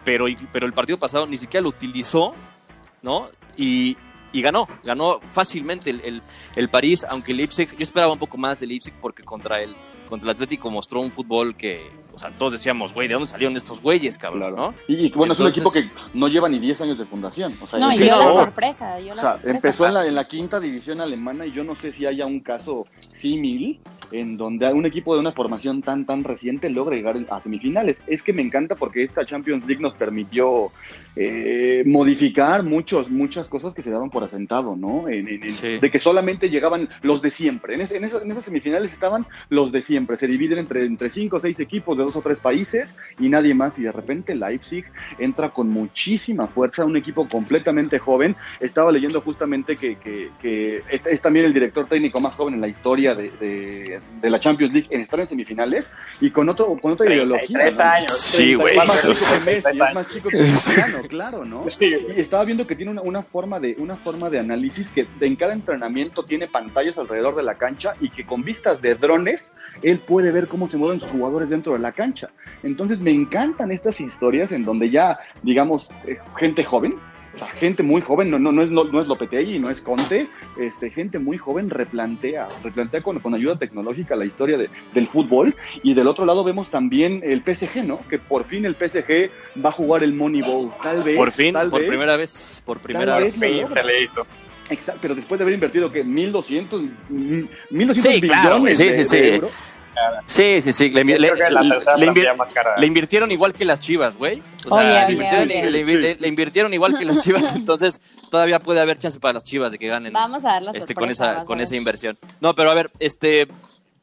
pero, 0.05 0.27
pero 0.53 0.67
el 0.67 0.73
partido 0.73 0.99
pasado 0.99 1.27
ni 1.27 1.37
siquiera 1.37 1.63
lo 1.63 1.71
utilizó, 1.71 2.35
¿no? 3.03 3.29
Y, 3.57 3.97
y 4.33 4.43
ganó, 4.43 4.69
ganó 4.83 5.21
fácilmente 5.31 5.91
el, 5.91 6.01
el, 6.03 6.23
el 6.57 6.69
París, 6.69 7.05
aunque 7.09 7.33
el 7.33 7.39
Leipzig, 7.39 7.71
yo 7.77 7.83
esperaba 7.83 8.13
un 8.13 8.19
poco 8.19 8.37
más 8.37 8.61
del 8.61 8.69
Leipzig 8.71 8.93
porque 9.01 9.23
contra 9.23 9.61
el, 9.63 9.75
contra 10.09 10.31
el 10.31 10.35
Atlético 10.35 10.71
mostró 10.71 11.01
un 11.01 11.11
fútbol 11.11 11.57
que, 11.57 11.91
o 12.15 12.19
sea, 12.19 12.31
todos 12.31 12.53
decíamos, 12.53 12.95
güey, 12.95 13.09
¿de 13.09 13.15
dónde 13.15 13.29
salieron 13.29 13.57
estos 13.57 13.81
güeyes, 13.81 14.17
cabrón? 14.19 14.41
Claro. 14.41 14.57
¿no? 14.57 14.75
Y, 14.89 15.07
y, 15.07 15.11
bueno, 15.11 15.33
es 15.33 15.41
un 15.41 15.49
equipo 15.49 15.71
que 15.71 15.91
no 16.15 16.29
lleva 16.29 16.49
ni 16.49 16.59
10 16.59 16.81
años 16.83 16.99
de 16.99 17.05
fundación. 17.07 17.55
O 17.61 17.67
sea, 17.67 17.79
No, 17.79 17.91
y 17.93 17.97
Sí, 17.97 18.05
dio 18.05 18.13
empezó- 18.15 18.39
la 18.39 18.45
sorpresa. 18.45 18.97
Dio 18.97 19.13
o 19.13 19.15
sea, 19.17 19.33
sorpresa. 19.33 19.57
empezó 19.57 19.87
en 19.87 19.95
la, 19.95 20.07
en 20.07 20.15
la 20.15 20.27
quinta 20.29 20.61
división 20.61 21.01
alemana 21.01 21.47
y 21.47 21.53
yo 21.53 21.65
no 21.65 21.75
sé 21.75 21.93
si 21.93 22.07
haya 22.07 22.27
un 22.27 22.41
caso 22.41 22.87
símil 23.13 23.81
en 24.13 24.37
donde 24.37 24.73
un 24.73 24.87
equipo 24.87 25.15
de 25.15 25.21
una 25.21 25.33
formación 25.33 25.83
tan 25.83 26.05
tan 26.07 26.23
reciente 26.25 26.71
logra 26.71 26.95
llegar 26.95 27.17
a 27.31 27.41
semifinales. 27.41 28.01
Es 28.07 28.23
que 28.23 28.33
me 28.33 28.43
encanta 28.43 28.75
porque 28.77 29.03
esta 29.03 29.25
Champions 29.27 29.67
League 29.67 29.83
nos 29.83 29.95
permitió 29.95 30.71
eh, 31.17 31.85
modificar 31.87 32.63
muchos, 32.65 33.11
muchas 33.11 33.49
cosas 33.49 33.73
que 33.75 33.83
se 33.83 33.91
daban 33.91 34.11
por 34.11 34.25
asentado, 34.25 34.75
¿no? 34.77 35.09
En- 35.09 35.29
en- 35.29 35.45
en- 35.45 35.51
Sí. 35.51 35.79
De 35.79 35.91
que 35.91 35.99
solamente 36.01 36.51
llegaban 36.51 36.89
los 37.03 37.23
de 37.23 37.31
siempre. 37.31 37.75
En, 37.75 37.81
ese- 37.83 37.97
en, 37.97 38.05
esa- 38.05 38.21
en 38.21 38.31
esas 38.31 38.45
semifinales 38.45 38.93
estaban 38.93 39.27
los 39.49 39.71
de 39.71 39.81
siempre. 39.83 40.17
Se 40.17 40.27
dividen 40.27 40.59
entre, 40.59 40.85
entre 40.85 41.11
cinco 41.11 41.37
o 41.37 41.41
seis 41.41 41.61
equipos 41.61 41.97
de 41.97 42.04
dos 42.05 42.17
o 42.17 42.21
tres 42.23 42.39
países 42.39 42.97
y 43.19 43.29
nadie 43.29 43.55
más. 43.55 43.79
Y 43.79 43.83
de 43.83 43.93
repente 43.93 44.35
Leipzig 44.35 44.85
entra 45.19 45.51
con 45.51 45.69
muchísima 45.71 46.47
fuerza, 46.47 46.85
un 46.85 46.97
equipo 46.97 47.27
completamente 47.29 47.99
joven. 47.99 48.37
Estaba 48.61 48.93
leyendo 48.93 49.21
justamente 49.21 49.77
que, 49.77 49.97
que- 49.97 50.31
que 50.41 50.83
es, 50.91 51.01
es 51.07 51.21
también 51.23 51.47
el 51.47 51.55
director 51.55 51.87
técnico 51.87 52.21
más 52.21 52.35
joven 52.35 52.55
en 52.55 52.61
la 52.61 52.69
historia 52.69 53.15
de, 53.15 53.31
de- 53.41 54.01
de 54.21 54.31
la 54.31 54.41
Champions 54.41 54.73
League 54.73 54.89
en 54.91 55.01
estar 55.01 55.19
en 55.21 55.27
semifinales 55.27 55.93
y 56.21 56.31
con, 56.31 56.49
otro, 56.49 56.77
con 56.81 56.93
otra 56.93 57.07
ideología. 57.13 57.59
33 57.59 57.79
¿no? 57.79 57.85
años. 57.85 58.13
Sí, 58.13 58.55
güey. 58.55 58.77
Es 58.77 58.87
más 58.87 59.03
chico 59.03 59.13
34, 59.13 59.45
que 59.45 59.45
Messi, 59.45 59.69
es 59.69 59.75
33 59.75 59.81
años. 59.81 59.95
más 59.95 60.09
chico 60.09 60.29
que 60.29 60.39
Cristiano, 60.39 60.99
claro, 61.09 61.45
¿no? 61.45 61.65
Y 61.81 62.21
estaba 62.21 62.45
viendo 62.45 62.67
que 62.67 62.77
tiene 62.77 62.91
una, 62.93 63.03
una 63.03 63.23
forma 63.23 63.61
de 63.61 63.75
una 63.79 63.97
forma 63.97 64.31
de 64.31 64.39
análisis 64.39 64.91
que 64.91 65.07
en 65.21 65.37
cada 65.37 65.53
entrenamiento 65.53 66.25
tiene 66.25 66.49
pantallas 66.49 66.99
alrededor 66.99 67.37
de 67.37 67.43
la 67.43 67.55
cancha 67.57 67.95
y 68.01 68.11
que 68.11 68.25
con 68.27 68.43
vistas 68.43 68.81
de 68.83 68.95
drones 68.95 69.55
él 69.83 69.99
puede 69.99 70.31
ver 70.33 70.49
cómo 70.49 70.69
se 70.69 70.77
mueven 70.77 71.01
sus 71.01 71.11
jugadores 71.11 71.51
dentro 71.51 71.73
de 71.73 71.79
la 71.79 71.93
cancha. 71.95 72.29
Entonces 72.63 73.01
me 73.01 73.11
encantan 73.11 73.71
estas 73.71 74.01
historias 74.01 74.53
en 74.53 74.65
donde 74.65 74.91
ya, 74.91 75.19
digamos, 75.43 75.91
eh, 76.07 76.19
gente 76.37 76.65
joven, 76.65 76.95
o 77.35 77.39
sea, 77.39 77.49
gente 77.49 77.83
muy 77.83 78.01
joven, 78.01 78.31
no, 78.31 78.39
no, 78.39 78.53
no 78.53 78.63
es, 78.63 78.71
no, 78.71 78.85
no 78.85 79.01
es 79.01 79.09
Lopetegui, 79.09 79.59
no 79.59 79.69
es 79.69 79.81
Conte, 79.81 80.29
este, 80.57 80.91
gente 80.91 81.19
muy 81.19 81.37
joven 81.37 81.69
replantea, 81.69 82.49
replantea 82.63 83.01
con, 83.01 83.19
con 83.19 83.35
ayuda 83.35 83.59
tecnológica 83.59 84.15
la 84.15 84.25
historia 84.25 84.57
de- 84.57 84.71
del 84.95 85.09
fútbol. 85.09 85.57
Y 85.83 85.95
del 85.95 86.07
otro 86.07 86.25
lado 86.27 86.45
vemos 86.45 86.69
también 86.71 87.23
el 87.25 87.43
PSG, 87.43 87.83
¿no? 87.85 88.01
Que 88.09 88.19
por 88.21 88.45
fin 88.45 88.65
el 88.67 88.77
PSG 88.77 89.31
va 89.65 89.71
a 89.71 89.73
jugar 89.73 90.05
el 90.05 90.15
Moneyball, 90.15 90.71
tal 90.81 91.03
vez. 91.03 91.17
Por 91.17 91.33
fin, 91.33 91.55
tal 91.55 91.71
por 91.71 91.81
vez, 91.81 91.89
primera 91.89 92.17
vez, 92.17 92.63
por 92.65 92.79
primera 92.79 93.15
Tal 93.15 93.25
vez. 93.25 93.35
se 93.35 93.83
le 93.83 94.03
hizo. 94.05 94.25
Exacto, 94.71 95.01
pero 95.03 95.15
después 95.17 95.39
de 95.39 95.43
haber 95.43 95.55
invertido 95.55 95.91
que 95.93 96.05
1200, 96.05 96.83
mm, 97.11 97.43
1200 97.71 98.03
Sí, 98.15 98.21
claro, 98.23 98.55
billones 98.57 98.79
sí, 98.79 98.85
de, 98.85 98.93
sí, 99.05 99.17
de 99.21 99.41
sí. 99.41 99.47
Sí, 100.27 100.61
sí, 100.63 100.73
sí. 100.73 100.91
Le, 100.91 101.03
Creo 101.05 101.19
le- 101.19 101.39
que 101.41 101.45
es 101.47 101.53
la 101.53 101.61
le- 101.63 101.69
tercera 101.71 101.97
le 101.97 102.07
invir- 102.07 102.13
plantilla 102.23 102.35
más 102.35 102.53
cara. 102.53 102.75
le 102.77 102.87
invirtieron 102.87 103.31
igual 103.33 103.53
que 103.55 103.65
las 103.65 103.81
chivas, 103.81 104.17
güey. 104.17 104.43
O 104.69 104.75
sea, 104.79 105.07
le, 105.09 105.13
invirtieron, 105.13 105.49
oye. 105.49 105.71
le 105.71 105.85
invi- 105.87 106.01
le- 106.01 106.17
le 106.17 106.29
invirtieron 106.29 106.75
igual 106.75 106.99
que 106.99 107.05
las 107.05 107.23
chivas, 107.23 107.55
entonces 107.57 108.01
todavía 108.31 108.61
puede 108.61 108.81
haber 108.81 108.99
chance 108.99 109.21
para 109.21 109.35
las 109.35 109.45
chivas 109.45 109.73
de 109.73 109.79
que 109.79 109.87
ganen 109.89 110.13
Vamos 110.13 110.45
a 110.45 110.49
dar 110.49 110.63
la 110.63 110.71
este, 110.73 110.95
sorpresa. 110.95 111.01
con 111.01 111.11
esa, 111.11 111.45
con 111.45 111.61
esa 111.61 111.77
inversión. 111.77 112.19
No, 112.41 112.55
pero 112.55 112.71
a 112.71 112.75
ver, 112.75 112.91
este, 112.99 113.47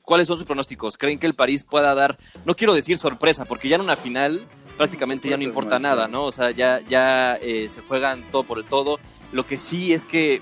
¿cuáles 0.04 0.27
son 0.27 0.38
sus 0.38 0.45
pronósticos? 0.45 0.97
¿Creen 0.97 1.19
que 1.19 1.27
el 1.27 1.34
París 1.36 1.63
pueda 1.69 1.93
dar, 1.95 2.17
no 2.45 2.56
quiero 2.56 2.73
decir 2.73 2.97
sorpresa, 2.97 3.45
porque 3.45 3.67
ya 3.69 3.75
en 3.75 3.82
una 3.82 3.95
final 3.95 4.45
prácticamente 4.77 5.30
ya 5.30 5.38
no 5.38 5.43
importa 5.43 5.77
nada. 5.80 6.08
¿no? 6.08 6.23
O 6.23 6.32
sea, 6.32 6.49
ya, 6.51 6.80
ya 6.89 7.36
eh, 7.41 7.67
se 7.69 7.82
juegan 7.82 8.30
todo 8.32 8.43
por 8.43 8.58
el 8.58 8.65
todo. 8.65 8.99
Lo 9.32 9.45
que 9.45 9.56
sí 9.58 9.93
es 9.93 10.06
que 10.06 10.41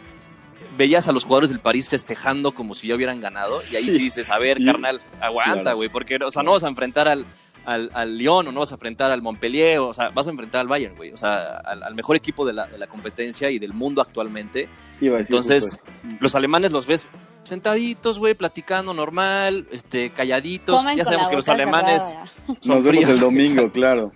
veías 0.79 1.07
a 1.07 1.11
los 1.11 1.25
jugadores 1.25 1.51
del 1.51 1.59
París 1.59 1.89
festejando 1.89 2.53
como 2.53 2.73
si 2.73 2.87
ya 2.87 2.95
hubieran 2.95 3.19
ganado 3.21 3.61
y 3.71 3.75
ahí 3.75 3.83
sí, 3.83 3.91
Sí. 3.91 3.97
dices, 3.99 4.29
a 4.31 4.39
ver, 4.39 4.57
carnal, 4.65 4.99
aguanta, 5.21 5.61
Claro. 5.61 5.77
güey, 5.77 5.89
porque, 5.89 6.15
o 6.15 6.31
sea, 6.31 6.41
no 6.41 6.53
vas 6.53 6.63
a 6.63 6.69
enfrentar 6.69 7.07
al, 7.07 7.25
al, 7.65 7.91
al 7.93 8.17
Lyon 8.17 8.47
o 8.47 8.51
no 8.51 8.61
vas 8.61 8.71
a 8.71 8.75
enfrentar 8.75 9.11
al 9.11 9.21
Montpellier, 9.21 9.77
o 9.79 9.93
sea, 9.93 10.09
vas 10.09 10.25
a 10.25 10.31
enfrentar 10.31 10.61
al 10.61 10.67
Bayern, 10.67 10.95
güey, 10.95 11.11
o 11.11 11.17
sea, 11.17 11.57
al, 11.57 11.83
al 11.83 11.93
mejor 11.93 12.15
equipo 12.15 12.45
de 12.47 12.53
la, 12.53 12.65
de 12.65 12.77
la 12.79 12.87
competencia 12.87 13.51
y 13.51 13.59
del 13.59 13.73
mundo 13.73 14.01
actualmente. 14.01 14.69
Entonces, 15.01 15.79
los 16.19 16.33
alemanes 16.33 16.71
los 16.71 16.87
ves 16.87 17.05
sentaditos, 17.43 18.17
güey, 18.19 18.33
platicando 18.35 18.93
normal, 18.93 19.67
este, 19.71 20.11
calladitos. 20.11 20.77
Comen 20.77 20.97
ya 20.97 21.03
sabemos 21.05 21.29
que 21.29 21.35
los 21.35 21.49
alemanes 21.49 22.03
cerrada. 22.03 22.27
son 22.61 22.75
nos 22.75 22.83
vemos 22.83 23.09
el 23.09 23.19
domingo, 23.19 23.71
claro. 23.73 24.11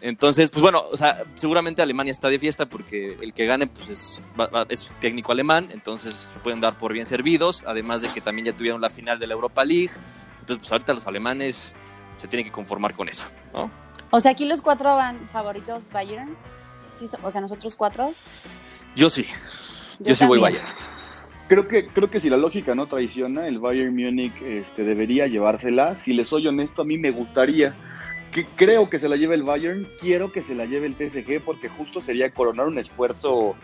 Entonces, 0.00 0.50
pues 0.50 0.62
bueno, 0.62 0.84
o 0.90 0.96
sea, 0.96 1.24
seguramente 1.34 1.82
Alemania 1.82 2.10
está 2.12 2.28
de 2.28 2.38
fiesta 2.38 2.66
porque 2.66 3.16
el 3.20 3.32
que 3.32 3.46
gane, 3.46 3.66
pues 3.66 3.88
es, 3.88 4.20
va- 4.38 4.46
va- 4.46 4.66
es 4.68 4.90
técnico 5.00 5.32
alemán, 5.32 5.68
entonces 5.72 6.30
se 6.32 6.38
pueden 6.40 6.60
dar 6.60 6.74
por 6.78 6.92
bien 6.92 7.06
servidos, 7.06 7.64
además 7.66 8.02
de 8.02 8.08
que 8.08 8.20
también 8.20 8.46
ya 8.46 8.52
tuvieron 8.52 8.80
la 8.80 8.90
final 8.90 9.18
de 9.18 9.26
la 9.26 9.34
Europa 9.34 9.64
League. 9.64 9.90
Entonces, 10.40 10.58
pues 10.60 10.72
ahorita 10.72 10.94
los 10.94 11.06
alemanes 11.06 11.72
se 12.16 12.28
tienen 12.28 12.46
que 12.46 12.52
conformar 12.52 12.94
con 12.94 13.08
eso, 13.08 13.26
¿no? 13.52 13.70
O 14.10 14.20
sea, 14.20 14.32
aquí 14.32 14.46
los 14.46 14.62
cuatro 14.62 14.94
van 14.96 15.18
favoritos 15.28 15.90
Bayern. 15.92 16.34
Sí, 16.94 17.08
so- 17.08 17.18
o 17.22 17.30
sea, 17.30 17.40
nosotros 17.40 17.76
cuatro. 17.76 18.14
Yo 18.96 19.10
sí, 19.10 19.26
yo, 19.98 20.14
sí 20.14 20.26
voy. 20.26 20.40
Bayern. 20.40 20.64
Creo 21.48 21.66
que, 21.66 21.86
creo 21.86 22.10
que 22.10 22.20
si 22.20 22.28
la 22.28 22.36
lógica 22.36 22.74
no 22.74 22.86
traiciona, 22.86 23.46
el 23.48 23.58
Bayern 23.58 23.94
Múnich 23.94 24.34
este, 24.42 24.84
debería 24.84 25.26
llevársela. 25.28 25.94
Si 25.94 26.12
les 26.12 26.28
soy 26.28 26.46
honesto, 26.46 26.82
a 26.82 26.84
mí 26.84 26.98
me 26.98 27.10
gustaría. 27.10 27.74
Creo 28.56 28.90
que 28.90 28.98
se 28.98 29.08
la 29.08 29.16
lleve 29.16 29.34
el 29.34 29.42
Bayern, 29.42 29.88
quiero 30.00 30.32
que 30.32 30.42
se 30.42 30.54
la 30.54 30.66
lleve 30.66 30.86
el 30.86 30.94
PSG, 30.94 31.42
porque 31.44 31.68
justo 31.68 32.00
sería 32.00 32.30
coronar 32.30 32.66
un 32.66 32.78
esfuerzo 32.78 33.54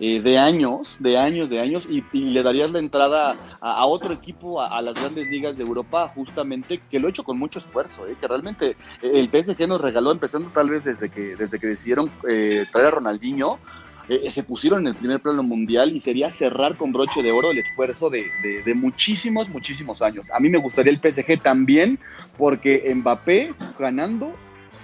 eh, 0.00 0.20
de 0.20 0.38
años, 0.38 0.96
de 0.98 1.18
años, 1.18 1.48
de 1.48 1.60
años, 1.60 1.86
y, 1.88 2.04
y 2.12 2.30
le 2.30 2.42
darías 2.42 2.70
la 2.70 2.80
entrada 2.80 3.36
a, 3.60 3.86
otro 3.86 4.12
equipo, 4.12 4.60
a, 4.60 4.82
las 4.82 4.94
grandes 4.94 5.28
ligas 5.28 5.56
de 5.56 5.62
Europa, 5.62 6.08
justamente, 6.08 6.80
que 6.90 6.98
lo 6.98 7.06
he 7.06 7.10
hecho 7.10 7.22
con 7.22 7.38
mucho 7.38 7.60
esfuerzo, 7.60 8.06
eh, 8.06 8.16
que 8.20 8.26
realmente 8.26 8.76
el 9.02 9.28
PSG 9.28 9.68
nos 9.68 9.80
regaló, 9.80 10.10
empezando 10.10 10.50
tal 10.50 10.70
vez 10.70 10.84
desde 10.84 11.10
que, 11.10 11.36
desde 11.36 11.60
que 11.60 11.68
decidieron 11.68 12.10
eh, 12.28 12.64
traer 12.72 12.88
a 12.88 12.90
Ronaldinho, 12.92 13.58
eh, 14.08 14.30
se 14.30 14.42
pusieron 14.42 14.80
en 14.80 14.88
el 14.88 14.94
primer 14.94 15.20
plano 15.20 15.42
mundial 15.42 15.94
y 15.94 16.00
sería 16.00 16.30
cerrar 16.30 16.76
con 16.76 16.92
broche 16.92 17.22
de 17.22 17.32
oro 17.32 17.50
el 17.50 17.58
esfuerzo 17.58 18.10
de, 18.10 18.24
de- 18.42 18.62
de 18.62 18.74
muchísimos, 18.74 19.48
muchísimos 19.48 20.02
años. 20.02 20.26
A 20.32 20.40
mí 20.40 20.48
me 20.48 20.58
gustaría 20.58 20.92
el 20.92 21.00
PSG 21.00 21.40
también, 21.42 21.98
porque 22.36 22.92
Mbappé 22.94 23.54
ganando 23.78 24.32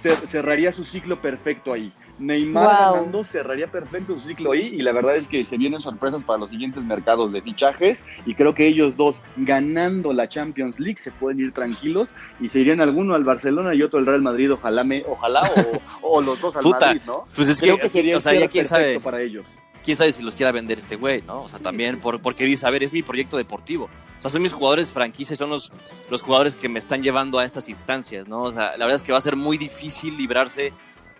cer- 0.03 0.25
cerraría 0.27 0.71
su 0.71 0.83
ciclo 0.85 1.21
perfecto 1.21 1.73
ahí. 1.73 1.91
Neymar 2.21 2.63
Wow. 2.63 2.93
ganando 2.93 3.23
cerraría 3.23 3.67
perfecto 3.67 4.13
su 4.13 4.27
ciclo 4.27 4.51
ahí 4.51 4.73
y 4.77 4.81
la 4.81 4.91
verdad 4.91 5.15
es 5.15 5.27
que 5.27 5.43
se 5.43 5.57
vienen 5.57 5.79
sorpresas 5.81 6.23
para 6.23 6.39
los 6.39 6.49
siguientes 6.49 6.83
mercados 6.83 7.33
de 7.33 7.41
fichajes 7.41 8.03
y 8.25 8.35
creo 8.35 8.53
que 8.55 8.67
ellos 8.67 8.95
dos 8.95 9.21
ganando 9.35 10.13
la 10.13 10.29
Champions 10.29 10.79
League 10.79 10.97
se 10.99 11.11
pueden 11.11 11.39
ir 11.39 11.51
tranquilos 11.53 12.13
y 12.39 12.49
se 12.49 12.59
irían 12.59 12.79
alguno 12.81 13.15
al 13.15 13.23
Barcelona 13.23 13.73
y 13.73 13.81
otro 13.83 13.99
al 13.99 14.05
Real 14.05 14.21
Madrid, 14.21 14.51
ojalá, 14.53 14.83
me, 14.83 15.03
ojalá 15.07 15.41
o, 15.41 15.81
o 16.17 16.21
los 16.21 16.39
dos 16.39 16.55
al 16.55 16.63
Puta, 16.63 16.87
Madrid, 16.87 17.01
¿no? 17.05 17.23
Pues 17.35 17.47
es 17.47 17.59
Creo 17.59 17.75
que, 17.77 17.83
que 17.83 17.89
sería 17.89 18.17
o 18.17 18.19
sea, 18.21 18.33
ya 18.33 18.47
quién 18.47 18.67
sabe, 18.67 18.99
para 18.99 19.21
ellos. 19.21 19.47
quién 19.83 19.97
sabe 19.97 20.11
si 20.11 20.21
los 20.23 20.35
quiera 20.35 20.51
vender 20.51 20.77
este 20.79 20.95
güey, 20.95 21.21
¿no? 21.23 21.43
O 21.43 21.49
sea, 21.49 21.59
también 21.59 21.99
por, 21.99 22.21
porque 22.21 22.43
dice, 22.45 22.65
a 22.67 22.69
ver, 22.69 22.83
es 22.83 22.93
mi 22.93 23.01
proyecto 23.03 23.37
deportivo. 23.37 23.85
O 23.85 24.21
sea, 24.21 24.29
son 24.29 24.43
mis 24.43 24.53
jugadores 24.53 24.91
franquicias, 24.91 25.39
son 25.39 25.49
los, 25.49 25.71
los 26.11 26.21
jugadores 26.21 26.55
que 26.55 26.69
me 26.69 26.77
están 26.77 27.01
llevando 27.01 27.39
a 27.39 27.45
estas 27.45 27.67
instancias, 27.69 28.27
¿no? 28.27 28.43
O 28.43 28.51
sea, 28.51 28.77
la 28.77 28.85
verdad 28.85 28.95
es 28.97 29.03
que 29.03 29.11
va 29.11 29.17
a 29.17 29.21
ser 29.21 29.35
muy 29.35 29.57
difícil 29.57 30.15
librarse. 30.15 30.71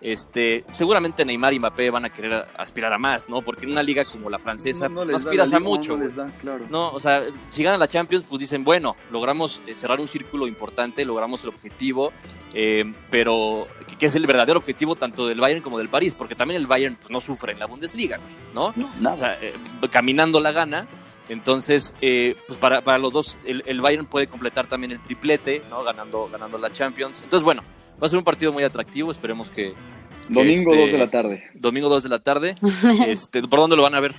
Este, 0.02 0.64
seguramente 0.72 1.24
Neymar 1.24 1.54
y 1.54 1.60
Mbappé 1.60 1.88
van 1.90 2.04
a 2.04 2.10
querer 2.12 2.44
aspirar 2.56 2.92
a 2.92 2.98
más, 2.98 3.28
¿no? 3.28 3.40
Porque 3.40 3.66
en 3.66 3.70
una 3.70 3.84
liga 3.84 4.04
como 4.04 4.28
la 4.28 4.40
francesa, 4.40 4.88
pues, 4.88 4.92
no 4.92 5.04
les 5.04 5.22
da 5.22 5.28
aspiras 5.28 5.52
a 5.52 5.60
mucho. 5.60 5.96
no 5.96 6.08
da, 6.08 6.28
claro. 6.40 6.66
No, 6.68 6.90
o 6.90 6.98
sea, 6.98 7.22
si 7.50 7.62
ganan 7.62 7.78
la 7.78 7.86
Champions, 7.86 8.24
pues 8.28 8.40
dicen, 8.40 8.64
bueno, 8.64 8.96
logramos 9.12 9.62
eh, 9.64 9.76
cerrar 9.76 10.00
un 10.00 10.08
círculo 10.08 10.48
importante, 10.48 11.04
logramos 11.04 11.44
el 11.44 11.50
objetivo, 11.50 12.12
eh, 12.52 12.92
pero 13.10 13.68
que, 13.96 14.06
es 14.06 14.16
el 14.16 14.26
verdadero 14.26 14.58
objetivo 14.58 14.96
tanto 14.96 15.28
del 15.28 15.40
Bayern 15.40 15.62
como 15.62 15.78
del 15.78 15.88
París, 15.88 16.16
porque 16.16 16.34
también 16.34 16.60
el 16.60 16.66
Bayern 16.66 16.96
pues, 16.96 17.10
no 17.12 17.20
sufre 17.20 17.52
en 17.52 17.60
la 17.60 17.66
Bundesliga, 17.66 18.18
¿no? 18.54 18.74
No, 19.00 19.14
O 19.14 19.18
sea, 19.18 19.38
eh, 19.40 19.54
caminando 19.90 20.40
la 20.40 20.50
gana. 20.50 20.88
Entonces, 21.28 21.94
eh, 22.00 22.36
pues 22.48 22.58
para, 22.58 22.82
para 22.82 22.98
los 22.98 23.12
dos, 23.12 23.38
el, 23.44 23.62
el 23.66 23.80
Bayern 23.80 24.06
puede 24.06 24.26
completar 24.26 24.66
también 24.66 24.90
el 24.90 25.00
triplete, 25.00 25.62
¿no? 25.70 25.84
Ganando, 25.84 26.28
ganando 26.28 26.58
la 26.58 26.72
Champions. 26.72 27.22
Entonces, 27.22 27.44
bueno, 27.44 27.62
va 28.02 28.06
a 28.06 28.08
ser 28.08 28.18
un 28.18 28.24
partido 28.24 28.52
muy 28.52 28.64
atractivo. 28.64 29.10
Esperemos 29.10 29.50
que, 29.50 29.74
Domingo 30.28 30.72
este, 30.72 30.82
2 30.84 30.92
de 30.92 30.98
la 30.98 31.10
tarde. 31.10 31.44
Domingo 31.54 31.88
2 31.88 32.02
de 32.02 32.08
la 32.08 32.18
tarde. 32.18 32.54
este, 33.06 33.42
¿Por 33.42 33.60
dónde 33.60 33.76
lo 33.76 33.82
van 33.82 33.94
a 33.94 34.00
ver? 34.00 34.14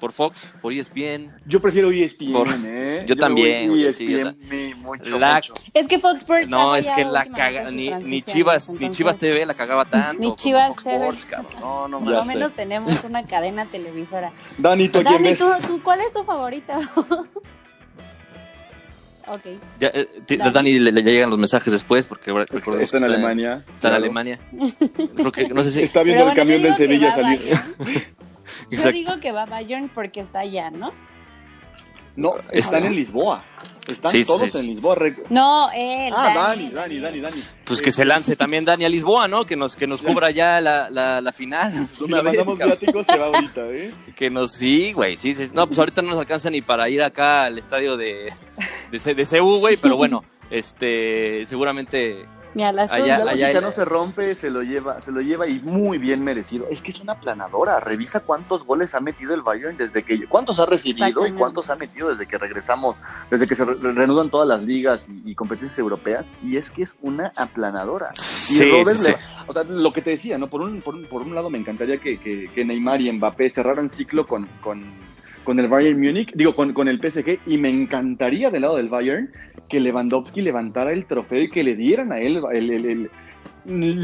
¿Por 0.00 0.12
Fox? 0.12 0.54
¿Por 0.62 0.72
E 0.72 0.78
ESPN? 0.78 1.32
Yo 1.44 1.60
prefiero 1.60 1.90
E 1.90 2.04
ESPN, 2.04 2.32
Por- 2.32 2.46
¿eh? 2.64 3.02
yo 3.04 3.16
también, 3.16 3.92
sí, 3.92 4.06
yo 4.06 4.32
mi- 4.48 4.72
mucho, 4.76 5.18
La- 5.18 5.34
mucho. 5.34 5.54
Es 5.74 5.88
que 5.88 5.98
Fox 5.98 6.18
Sports. 6.20 6.48
No, 6.48 6.76
es 6.76 6.88
que 6.88 7.04
la 7.04 7.24
caga, 7.24 7.68
ni, 7.72 7.90
ni 7.90 8.22
Chivas, 8.22 8.72
ni 8.74 8.90
Chivas 8.90 9.18
TV 9.18 9.44
la 9.44 9.54
cagaba 9.54 9.86
tanto. 9.86 10.20
Ni 10.22 10.36
Chivas 10.36 10.68
Fox 10.68 10.84
TV. 10.84 10.94
Sports, 10.98 11.24
cabrón. 11.24 11.60
No, 11.60 11.88
no, 11.88 11.98
Por 11.98 12.12
lo 12.12 12.24
menos 12.24 12.52
tenemos 12.52 13.02
una 13.02 13.26
cadena 13.26 13.66
televisora. 13.66 14.32
Dani, 14.56 14.88
¿tú 14.88 15.02
Dani, 15.02 15.18
ves? 15.30 15.38
¿tú, 15.40 15.46
tú, 15.66 15.82
cuál 15.82 16.00
es 16.00 16.12
tu 16.12 16.22
favorito? 16.22 16.74
ok. 19.30 19.46
Ya, 19.80 19.88
eh, 19.94 20.08
Dani. 20.26 20.50
Dani 20.50 20.78
le, 20.78 20.92
le 20.92 21.02
llegan 21.02 21.30
los 21.30 21.38
mensajes 21.38 21.72
después 21.72 22.06
porque 22.06 22.30
Está 22.30 22.46
que 22.46 22.96
en 22.96 23.04
Alemania. 23.04 23.64
Está 23.74 23.88
en. 23.88 23.94
Alemania. 23.94 24.38
Creo 25.16 25.32
que, 25.32 25.48
no 25.48 25.62
sé 25.62 25.70
si. 25.70 25.82
Está 25.82 26.02
viendo 26.02 26.24
Pero 26.24 26.30
el 26.30 26.36
camión 26.36 26.60
bueno, 26.62 26.76
del 26.76 26.88
yo 26.88 26.94
digo 26.94 27.12
Sevilla 27.12 27.38
salir. 27.74 28.06
Yo 28.70 28.92
digo 28.92 29.20
que 29.20 29.32
va 29.32 29.46
Bayern 29.46 29.88
porque 29.88 30.20
está 30.20 30.40
allá, 30.40 30.70
¿no? 30.70 30.92
No, 32.18 32.34
están 32.50 32.84
en 32.84 32.96
Lisboa. 32.96 33.44
Están 33.86 34.10
Sí, 34.12 34.24
todos 34.24 34.50
sí. 34.50 34.58
en 34.58 34.66
Lisboa. 34.66 34.96
No, 35.30 35.70
él. 35.72 36.12
Ah, 36.14 36.32
Dani, 36.34 36.68
Dani, 36.70 36.98
Dani, 36.98 37.20
Dani. 37.20 37.42
Pues 37.64 37.80
que 37.80 37.90
se 37.92 38.04
lance 38.04 38.34
también 38.36 38.64
Dani 38.64 38.84
a 38.84 38.88
Lisboa, 38.88 39.28
¿no? 39.28 39.46
Que 39.46 39.56
nos, 39.56 39.76
que 39.76 39.86
nos 39.86 40.02
cubra 40.02 40.30
ya 40.30 40.60
la, 40.60 40.90
la, 40.90 41.20
la 41.20 41.32
final. 41.32 41.72
Si 41.96 42.04
Una 42.04 42.18
le 42.18 42.22
vez, 42.30 42.46
mandamos 42.46 42.58
cabrón. 42.58 42.78
viáticos, 42.80 43.06
se 43.06 43.16
va 43.16 43.26
ahorita, 43.26 43.70
¿eh? 43.70 43.94
Que 44.16 44.28
nos, 44.30 44.52
sí, 44.52 44.92
güey, 44.92 45.16
sí, 45.16 45.32
sí. 45.32 45.46
No, 45.54 45.66
pues 45.68 45.78
ahorita 45.78 46.02
no 46.02 46.10
nos 46.10 46.18
alcanza 46.18 46.50
ni 46.50 46.60
para 46.60 46.88
ir 46.90 47.02
acá 47.02 47.44
al 47.44 47.56
estadio 47.56 47.96
de, 47.96 48.32
de, 48.90 48.98
C- 48.98 49.14
de 49.14 49.24
CU, 49.24 49.58
güey, 49.60 49.76
pero 49.78 49.96
bueno, 49.96 50.24
este, 50.50 51.44
seguramente, 51.46 52.26
Mira, 52.58 52.72
la 52.72 52.82
azul. 52.82 52.96
Allá- 53.02 53.18
la 53.24 53.30
allá 53.30 53.42
lógica 53.46 53.58
el- 53.58 53.64
no 53.64 53.70
se 53.70 53.84
rompe, 53.84 54.34
se 54.34 54.50
lo 54.50 54.62
lleva, 54.64 55.00
se 55.00 55.12
lo 55.12 55.20
lleva 55.20 55.46
y 55.46 55.60
muy 55.60 55.96
bien 55.96 56.24
merecido. 56.24 56.66
Es 56.68 56.82
que 56.82 56.90
es 56.90 56.98
una 56.98 57.14
planadora. 57.20 57.78
Revisa 57.78 58.18
cuántos 58.18 58.64
goles 58.64 58.96
ha 58.96 59.00
metido 59.00 59.32
el 59.32 59.42
Bayern 59.42 59.76
desde 59.76 60.02
que 60.02 60.26
cuántos 60.26 60.58
ha 60.58 60.66
recibido 60.66 61.24
y 61.24 61.30
cuántos 61.38 61.70
ha 61.70 61.76
metido 61.76 62.08
desde 62.10 62.26
que 62.26 62.36
regresamos, 62.36 63.00
desde 63.30 63.46
que 63.46 63.54
se 63.54 63.64
re- 63.64 63.76
reanudan 63.80 64.28
todas 64.28 64.48
las 64.48 64.60
ligas 64.64 65.08
y, 65.08 65.30
y 65.30 65.34
competencias 65.36 65.78
europeas. 65.78 66.26
Y 66.42 66.56
es 66.56 66.72
que 66.72 66.82
es 66.82 66.96
una 67.00 67.32
aplanadora. 67.36 68.10
Y 68.16 68.20
sí, 68.20 68.64
Robert 68.64 68.96
sí, 68.98 69.04
sí. 69.04 69.10
le- 69.12 69.18
o 69.46 69.52
sea, 69.52 69.62
lo 69.62 69.92
que 69.92 70.02
te 70.02 70.10
decía, 70.10 70.36
¿no? 70.36 70.48
Por 70.48 70.62
un, 70.62 70.82
por 70.82 70.96
un, 70.96 71.04
por 71.04 71.22
un 71.22 71.36
lado 71.36 71.50
me 71.50 71.58
encantaría 71.58 71.98
que, 71.98 72.18
que, 72.18 72.50
que 72.52 72.64
Neymar 72.64 73.00
y 73.00 73.12
Mbappé 73.12 73.50
cerraran 73.50 73.88
ciclo 73.88 74.26
con, 74.26 74.46
con, 74.60 74.82
con 75.48 75.58
el 75.58 75.66
Bayern 75.66 75.98
Múnich, 75.98 76.30
digo, 76.34 76.54
con, 76.54 76.74
con 76.74 76.88
el 76.88 77.00
PSG, 77.00 77.38
y 77.46 77.56
me 77.56 77.70
encantaría 77.70 78.50
del 78.50 78.60
lado 78.60 78.76
del 78.76 78.90
Bayern 78.90 79.30
que 79.66 79.80
Lewandowski 79.80 80.42
levantara 80.42 80.92
el 80.92 81.06
trofeo 81.06 81.40
y 81.40 81.48
que 81.48 81.64
le 81.64 81.74
dieran 81.74 82.12
a 82.12 82.20
él 82.20 82.42
el, 82.52 82.70
el- 82.70 82.84
el- 82.84 83.10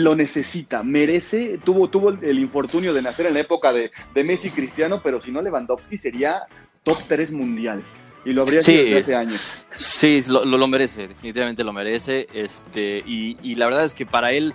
lo 0.03 0.17
necesita, 0.17 0.83
merece, 0.83 1.59
tuvo, 1.63 1.91
tuvo 1.91 2.09
el, 2.09 2.25
el 2.25 2.39
infortunio 2.39 2.95
de 2.95 3.03
nacer 3.03 3.27
en 3.27 3.35
la 3.35 3.41
época 3.41 3.75
de, 3.75 3.91
de 4.15 4.25
Messi 4.25 4.49
Cristiano, 4.53 5.03
pero 5.05 5.21
si 5.21 5.31
no 5.33 5.43
Lewandowski 5.43 5.99
sería 5.99 6.45
top 6.83 6.97
3 7.09 7.31
mundial. 7.31 7.83
Y 8.25 8.33
lo 8.33 8.41
habría 8.41 8.63
Sí. 8.63 8.73
sido 8.73 8.99
hace 8.99 9.15
años. 9.15 9.43
Sí, 9.77 10.21
lo, 10.29 10.47
lo, 10.47 10.57
lo 10.57 10.67
merece, 10.67 11.09
definitivamente 11.09 11.63
lo 11.63 11.75
merece. 11.75 12.27
Este, 12.33 13.03
y, 13.07 13.37
y 13.43 13.57
la 13.57 13.67
verdad 13.67 13.85
es 13.85 13.93
que 13.93 14.07
para 14.07 14.33
él, 14.33 14.55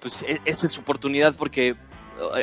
pues 0.00 0.22
e- 0.22 0.40
esta 0.44 0.66
es 0.66 0.72
su 0.72 0.82
oportunidad 0.82 1.34
porque 1.36 1.74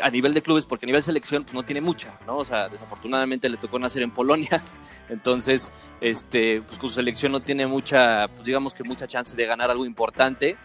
a 0.01 0.09
nivel 0.09 0.33
de 0.33 0.41
clubes, 0.41 0.65
porque 0.65 0.85
a 0.85 0.87
nivel 0.87 0.99
de 0.99 1.05
selección, 1.05 1.43
pues 1.43 1.53
no 1.53 1.63
tiene 1.63 1.81
mucha, 1.81 2.13
¿no? 2.25 2.37
O 2.37 2.45
sea, 2.45 2.69
desafortunadamente 2.69 3.49
le 3.49 3.57
tocó 3.57 3.79
nacer 3.79 4.01
en 4.01 4.11
Polonia, 4.11 4.63
entonces, 5.09 5.71
este, 6.01 6.61
pues 6.61 6.79
con 6.79 6.89
su 6.89 6.95
selección 6.95 7.31
no 7.31 7.41
tiene 7.41 7.67
mucha, 7.67 8.27
pues 8.29 8.45
digamos 8.45 8.73
que 8.73 8.83
mucha 8.83 9.07
chance 9.07 9.35
de 9.35 9.45
ganar 9.45 9.71
algo 9.71 9.85
importante. 9.85 10.57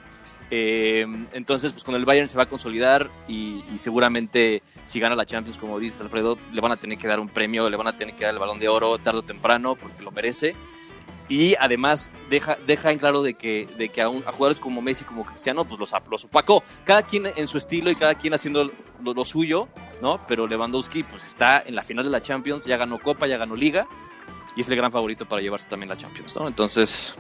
Eh, 0.53 1.07
entonces, 1.33 1.73
pues 1.73 1.85
con 1.85 1.95
el 1.95 2.05
Bayern 2.05 2.29
se 2.29 2.37
va 2.37 2.43
a 2.43 2.49
consolidar 2.49 3.09
y, 3.29 3.63
y 3.73 3.79
seguramente 3.79 4.65
si 4.85 4.99
gana 4.99 5.15
la 5.15 5.25
Champions, 5.25 5.59
como 5.59 5.79
dices 5.79 6.01
Alfredo, 6.01 6.39
le 6.53 6.61
van 6.61 6.73
a 6.73 6.77
tener 6.77 6.99
que 6.99 7.07
dar 7.07 7.21
un 7.21 7.29
premio, 7.29 7.71
le 7.71 7.77
van 7.77 7.87
a 7.87 7.95
tener 7.95 8.17
que 8.17 8.25
dar 8.25 8.35
el 8.35 8.41
balón 8.41 8.59
de 8.59 8.69
oro 8.69 8.99
tarde 8.99 9.21
o 9.21 9.23
temprano 9.23 9.77
porque 9.77 10.03
lo 10.03 10.11
merece. 10.11 10.57
Y 11.29 11.55
además 11.57 12.11
deja, 12.29 12.57
deja 12.67 12.91
en 12.93 12.99
claro 12.99 13.23
de 13.23 13.35
que, 13.35 13.69
de 13.79 13.89
que 13.89 14.03
a, 14.03 14.09
jugadores 14.09 14.61
como 14.61 14.83
Messi, 14.83 15.05
como 15.05 15.25
Cristiano, 15.25 15.65
pues 15.65 15.79
los, 15.79 15.93
los 16.11 16.25
opacó. 16.25 16.63
Cada 16.85 17.03
quien 17.03 17.27
en 17.27 17.47
su 17.47 17.59
estilo 17.59 17.91
y 17.91 17.95
cada 17.95 18.15
quien 18.15 18.35
haciendo 18.35 18.65
lo, 19.05 19.15
lo 19.15 19.25
suyo, 19.25 19.69
¿no? 20.03 20.21
Pero 20.27 20.47
Lewandowski 20.47 21.05
pues 21.05 21.25
está 21.25 21.63
en 21.65 21.75
la 21.75 21.83
final 21.83 22.05
de 22.05 22.11
la 22.11 22.23
Champions, 22.23 22.65
ya 22.65 22.77
ganó 22.77 22.99
Copa, 22.99 23.27
ya 23.27 23.37
ganó 23.37 23.55
Liga 23.55 23.87
y 24.57 24.61
es 24.63 24.69
el 24.69 24.77
gran 24.77 24.91
favorito 24.91 25.27
para 25.27 25.43
llevarse 25.43 25.69
también 25.69 25.89
la 25.89 25.97
Champions, 25.97 26.37
¿no? 26.37 26.49
Entonces, 26.49 27.15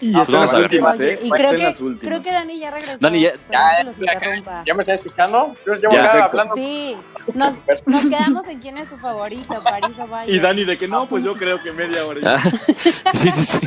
Y 0.00 0.14
Ah, 0.16 0.24
a 0.26 0.30
las 0.30 0.52
últimas, 0.52 1.00
¿eh? 1.00 1.18
y 1.22 1.30
creo 1.30 1.50
que, 1.52 1.98
creo 2.00 2.20
que 2.22 2.32
Dani 2.32 2.58
ya 2.58 2.70
regresó. 2.72 2.98
Dani 3.00 3.20
ya- 3.20 3.32
Ya, 3.50 3.84
ya. 3.84 4.64
¿Ya 4.66 4.74
me 4.74 4.82
estás 4.82 4.96
escuchando? 4.96 5.54
Yo 5.64 5.72
llevo 5.74 5.92
Ya, 5.94 6.04
acá 6.12 6.24
hablando. 6.24 6.54
Sí, 6.54 6.96
nos, 7.34 7.54
nos 7.86 8.02
quedamos 8.06 8.48
en 8.48 8.60
quién 8.60 8.76
es 8.78 8.88
tu 8.88 8.98
favorito, 8.98 9.62
París 9.62 9.96
o 10.00 10.06
Bayern. 10.06 10.34
Y 10.36 10.40
Dani 10.40 10.64
de 10.64 10.76
que 10.76 10.88
no, 10.88 11.06
pues 11.06 11.22
yo 11.24 11.34
creo 11.36 11.62
que 11.62 11.70
media 11.72 12.04
hora. 12.06 12.20
ah, 12.26 12.38
sí, 13.14 13.30
sí, 13.30 13.44
sí. 13.44 13.60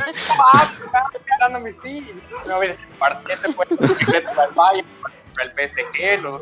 Ah, 0.52 0.70
estaba 0.84 1.08
esperando 1.14 1.60
mi 1.60 1.72
sí. 1.72 2.06
No, 2.46 2.60
mira, 2.60 2.76
partiente 2.98 3.52
fue 3.52 3.64
el 3.70 3.88
secreto 3.88 4.28
del 4.28 4.50
Bayern, 4.54 4.88
el 5.42 5.68
PSG, 5.68 6.22
los 6.22 6.40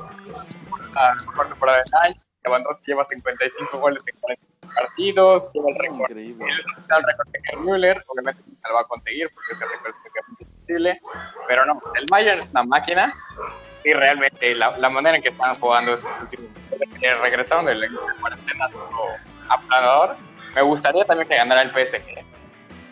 la 0.94 1.14
mejor 1.28 1.48
temporada 1.48 1.78
del 1.78 2.10
año. 2.10 2.20
Lewandowski 2.44 2.86
lleva 2.92 3.04
55 3.04 3.78
goles 3.78 4.02
en 4.12 4.20
40 4.20 4.42
partidos, 4.74 5.50
lleva 5.52 5.70
el 5.70 5.76
récord. 5.78 6.10
Increíble. 6.10 6.44
El 6.46 7.02
récord 7.02 7.28
de 7.32 7.56
Müller, 7.60 8.04
obviamente 8.06 8.42
nunca 8.66 8.68
lo 8.68 8.74
va 8.74 8.80
a 8.82 8.84
conseguir 8.84 9.30
porque 9.32 9.52
es 9.52 9.58
prácticamente 9.58 10.44
imposible, 10.44 11.00
pero 11.48 11.64
no, 11.64 11.80
el 11.94 12.06
Bayern 12.10 12.38
es 12.38 12.50
una 12.50 12.64
máquina 12.64 13.14
y 13.84 13.92
realmente 13.92 14.54
la, 14.54 14.76
la 14.78 14.88
manera 14.88 15.16
en 15.16 15.22
que 15.22 15.28
están 15.28 15.54
jugando 15.56 15.92
últimos 15.92 16.48
eh, 17.00 17.14
regresaron 17.22 17.66
del 17.66 17.80
de 17.80 17.88
cuarentena 18.20 18.68
aplanador. 19.48 20.16
Me 20.54 20.62
gustaría 20.62 21.04
también 21.04 21.28
que 21.28 21.36
ganara 21.36 21.62
el 21.62 21.70
PSG, 21.70 22.24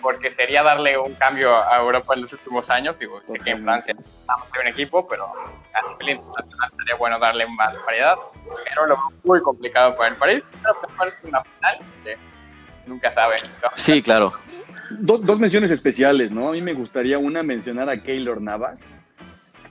porque 0.01 0.31
sería 0.31 0.63
darle 0.63 0.99
un 0.99 1.15
cambio 1.15 1.57
a 1.57 1.79
Europa 1.79 2.15
en 2.15 2.21
los 2.21 2.33
últimos 2.33 2.71
años. 2.71 2.99
Digo, 2.99 3.21
sé 3.23 3.33
que 3.41 3.51
en 3.51 3.65
Francia 3.65 3.97
vamos 4.27 4.51
a 4.55 4.61
un 4.61 4.67
equipo, 4.69 5.09
pero 5.09 5.27
a 5.73 5.91
nivel 5.91 6.11
internacional 6.11 6.71
sería 6.77 6.95
bueno 6.97 7.19
darle 7.19 7.47
más 7.49 7.83
variedad. 7.85 8.17
Pero 8.69 8.87
lo 8.87 8.99
muy 9.25 9.41
complicado 9.41 9.97
para 9.97 10.11
el 10.11 10.17
París. 10.17 10.47
Creo 10.63 10.81
que 10.81 10.87
parece 10.97 11.27
una 11.27 11.43
final 11.43 11.79
que 12.05 12.19
nunca 12.87 13.11
sabe. 13.11 13.37
¿no? 13.63 13.71
Sí, 13.75 14.03
claro. 14.03 14.35
Do- 14.90 15.18
dos 15.18 15.38
menciones 15.38 15.70
especiales, 15.70 16.31
¿no? 16.31 16.49
A 16.49 16.53
mí 16.53 16.61
me 16.62 16.75
gustaría 16.75 17.18
una 17.18 17.42
mencionar 17.42 17.88
a 17.88 18.03
Keylor 18.03 18.40
Navas. 18.40 18.97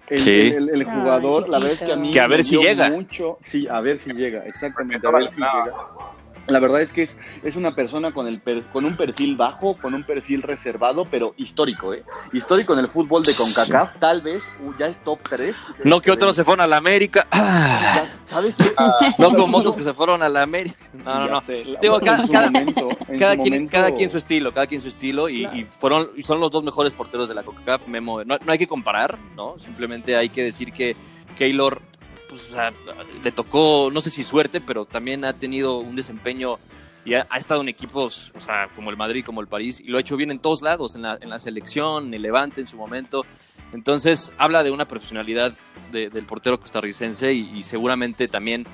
El, 0.08 0.18
Sí. 0.20 0.30
el- 0.32 0.54
el- 0.54 0.70
el 0.70 0.82
Ay, 0.82 0.86
jugador, 1.00 1.48
la 1.50 1.60
verdad 1.60 1.74
es 1.74 1.84
que 1.84 1.92
a 1.94 1.96
mí 1.96 2.12
Que 2.12 2.20
a 2.20 2.28
ver 2.28 2.40
me 2.40 2.44
si 2.44 2.50
dio 2.58 2.62
llega. 2.62 2.90
mucho, 2.90 3.38
sí, 3.42 3.68
a 3.70 3.80
ver 3.80 3.98
si 3.98 4.12
llega, 4.14 4.46
exactamente, 4.46 5.08
a 5.08 5.12
ver 5.12 5.30
si 5.30 5.40
llega. 5.40 5.74
La 6.48 6.60
verdad 6.60 6.82
es 6.82 6.92
que 6.92 7.04
es, 7.04 7.18
es 7.44 7.56
una 7.56 7.74
persona 7.74 8.12
con, 8.12 8.28
el 8.28 8.40
per- 8.42 8.64
con 8.74 8.84
un 8.86 8.98
perfil 8.98 9.36
bajo, 9.38 9.76
con 9.78 9.94
un 9.94 10.04
perfil 10.04 10.42
reservado, 10.42 11.06
pero 11.10 11.34
histórico, 11.38 11.94
¿eh? 11.94 12.04
Histórico 12.34 12.74
en 12.74 12.80
el 12.80 12.90
fútbol 12.90 13.24
de 13.24 13.34
CONCACAF, 13.34 13.98
tal 14.00 14.22
vez 14.22 14.44
ya 14.78 14.88
es 14.88 14.98
top 15.04 15.20
3. 15.30 15.56
No 15.86 16.02
que 16.02 16.12
otros 16.12 16.36
se 16.36 16.44
fueron 16.44 16.62
a 16.62 16.68
la 16.68 16.78
América. 16.78 17.26
Ah, 17.32 18.04
¿Sabes 18.26 18.56
qué? 18.58 18.66
no 19.20 19.32
como 19.32 19.58
otros 19.58 19.76
que 19.76 19.84
se 19.84 19.94
fueron 19.94 20.22
a 20.22 20.28
la 20.30 20.42
América. 20.42 20.76
No, 20.94 21.20
no, 21.20 21.28
no. 21.28 21.42
sé, 21.42 21.64
Digo, 21.82 22.00
cada- 22.02 22.18
momento- 22.18 22.90
quien, 23.08 23.38
momento- 23.38 23.72
cada 23.72 23.92
quien 23.96 24.10
su 24.10 24.18
estilo, 24.18 24.54
cada 24.54 24.68
quien 24.68 24.82
su 24.82 24.88
estilo 24.90 25.30
y, 25.30 25.42
Claro. 25.44 25.58
y 25.58 25.64
fueron 25.66 26.10
y 26.18 26.24
son 26.24 26.40
los 26.40 26.52
dos 26.52 26.64
mejores 26.64 26.94
porteros 26.94 27.30
de 27.30 27.36
la 27.36 27.44
CONCACAF. 27.44 27.88
Memo, 27.88 28.24
no, 28.24 28.38
no 28.44 28.52
hay 28.52 28.58
que 28.58 28.68
comparar, 28.68 29.18
¿no? 29.36 29.58
Simplemente 29.58 30.16
hay 30.18 30.30
que 30.30 30.44
decir 30.44 30.74
que 30.74 30.96
Keylor 31.38 31.82
pues, 32.34 32.50
o 32.50 32.54
sea, 32.54 32.74
le 33.24 33.32
tocó, 33.32 33.90
no 33.94 34.02
sé 34.02 34.10
si 34.10 34.24
suerte, 34.24 34.60
pero 34.60 34.86
también 34.86 35.24
ha 35.24 35.34
tenido 35.34 35.78
un 35.78 35.96
desempeño 35.96 36.58
y 37.06 37.14
ha, 37.14 37.28
ha 37.30 37.38
estado 37.38 37.62
en 37.62 37.70
equipos, 37.70 38.32
o 38.36 38.40
sea, 38.40 38.70
como 38.76 38.90
el 38.90 38.98
Madrid, 38.98 39.24
como 39.24 39.40
el 39.42 39.48
París, 39.48 39.80
y 39.80 39.84
lo 39.90 39.98
ha 39.98 40.02
hecho 40.02 40.18
bien 40.18 40.32
en 40.32 40.40
todos 40.40 40.62
lados, 40.64 40.96
en 40.96 41.04
la, 41.04 41.18
en 41.22 41.30
la 41.30 41.38
selección, 41.38 42.08
en 42.08 42.14
el 42.16 42.22
Levante 42.24 42.62
en 42.62 42.68
su 42.68 42.76
momento. 42.78 43.26
Entonces, 43.72 44.32
habla 44.38 44.64
de 44.64 44.72
una 44.72 44.86
profesionalidad 44.88 45.54
de- 45.92 46.10
del 46.10 46.26
portero 46.26 46.60
costarricense 46.60 47.34
y, 47.34 47.58
y 47.58 47.64
seguramente 47.64 48.28
también, 48.28 48.66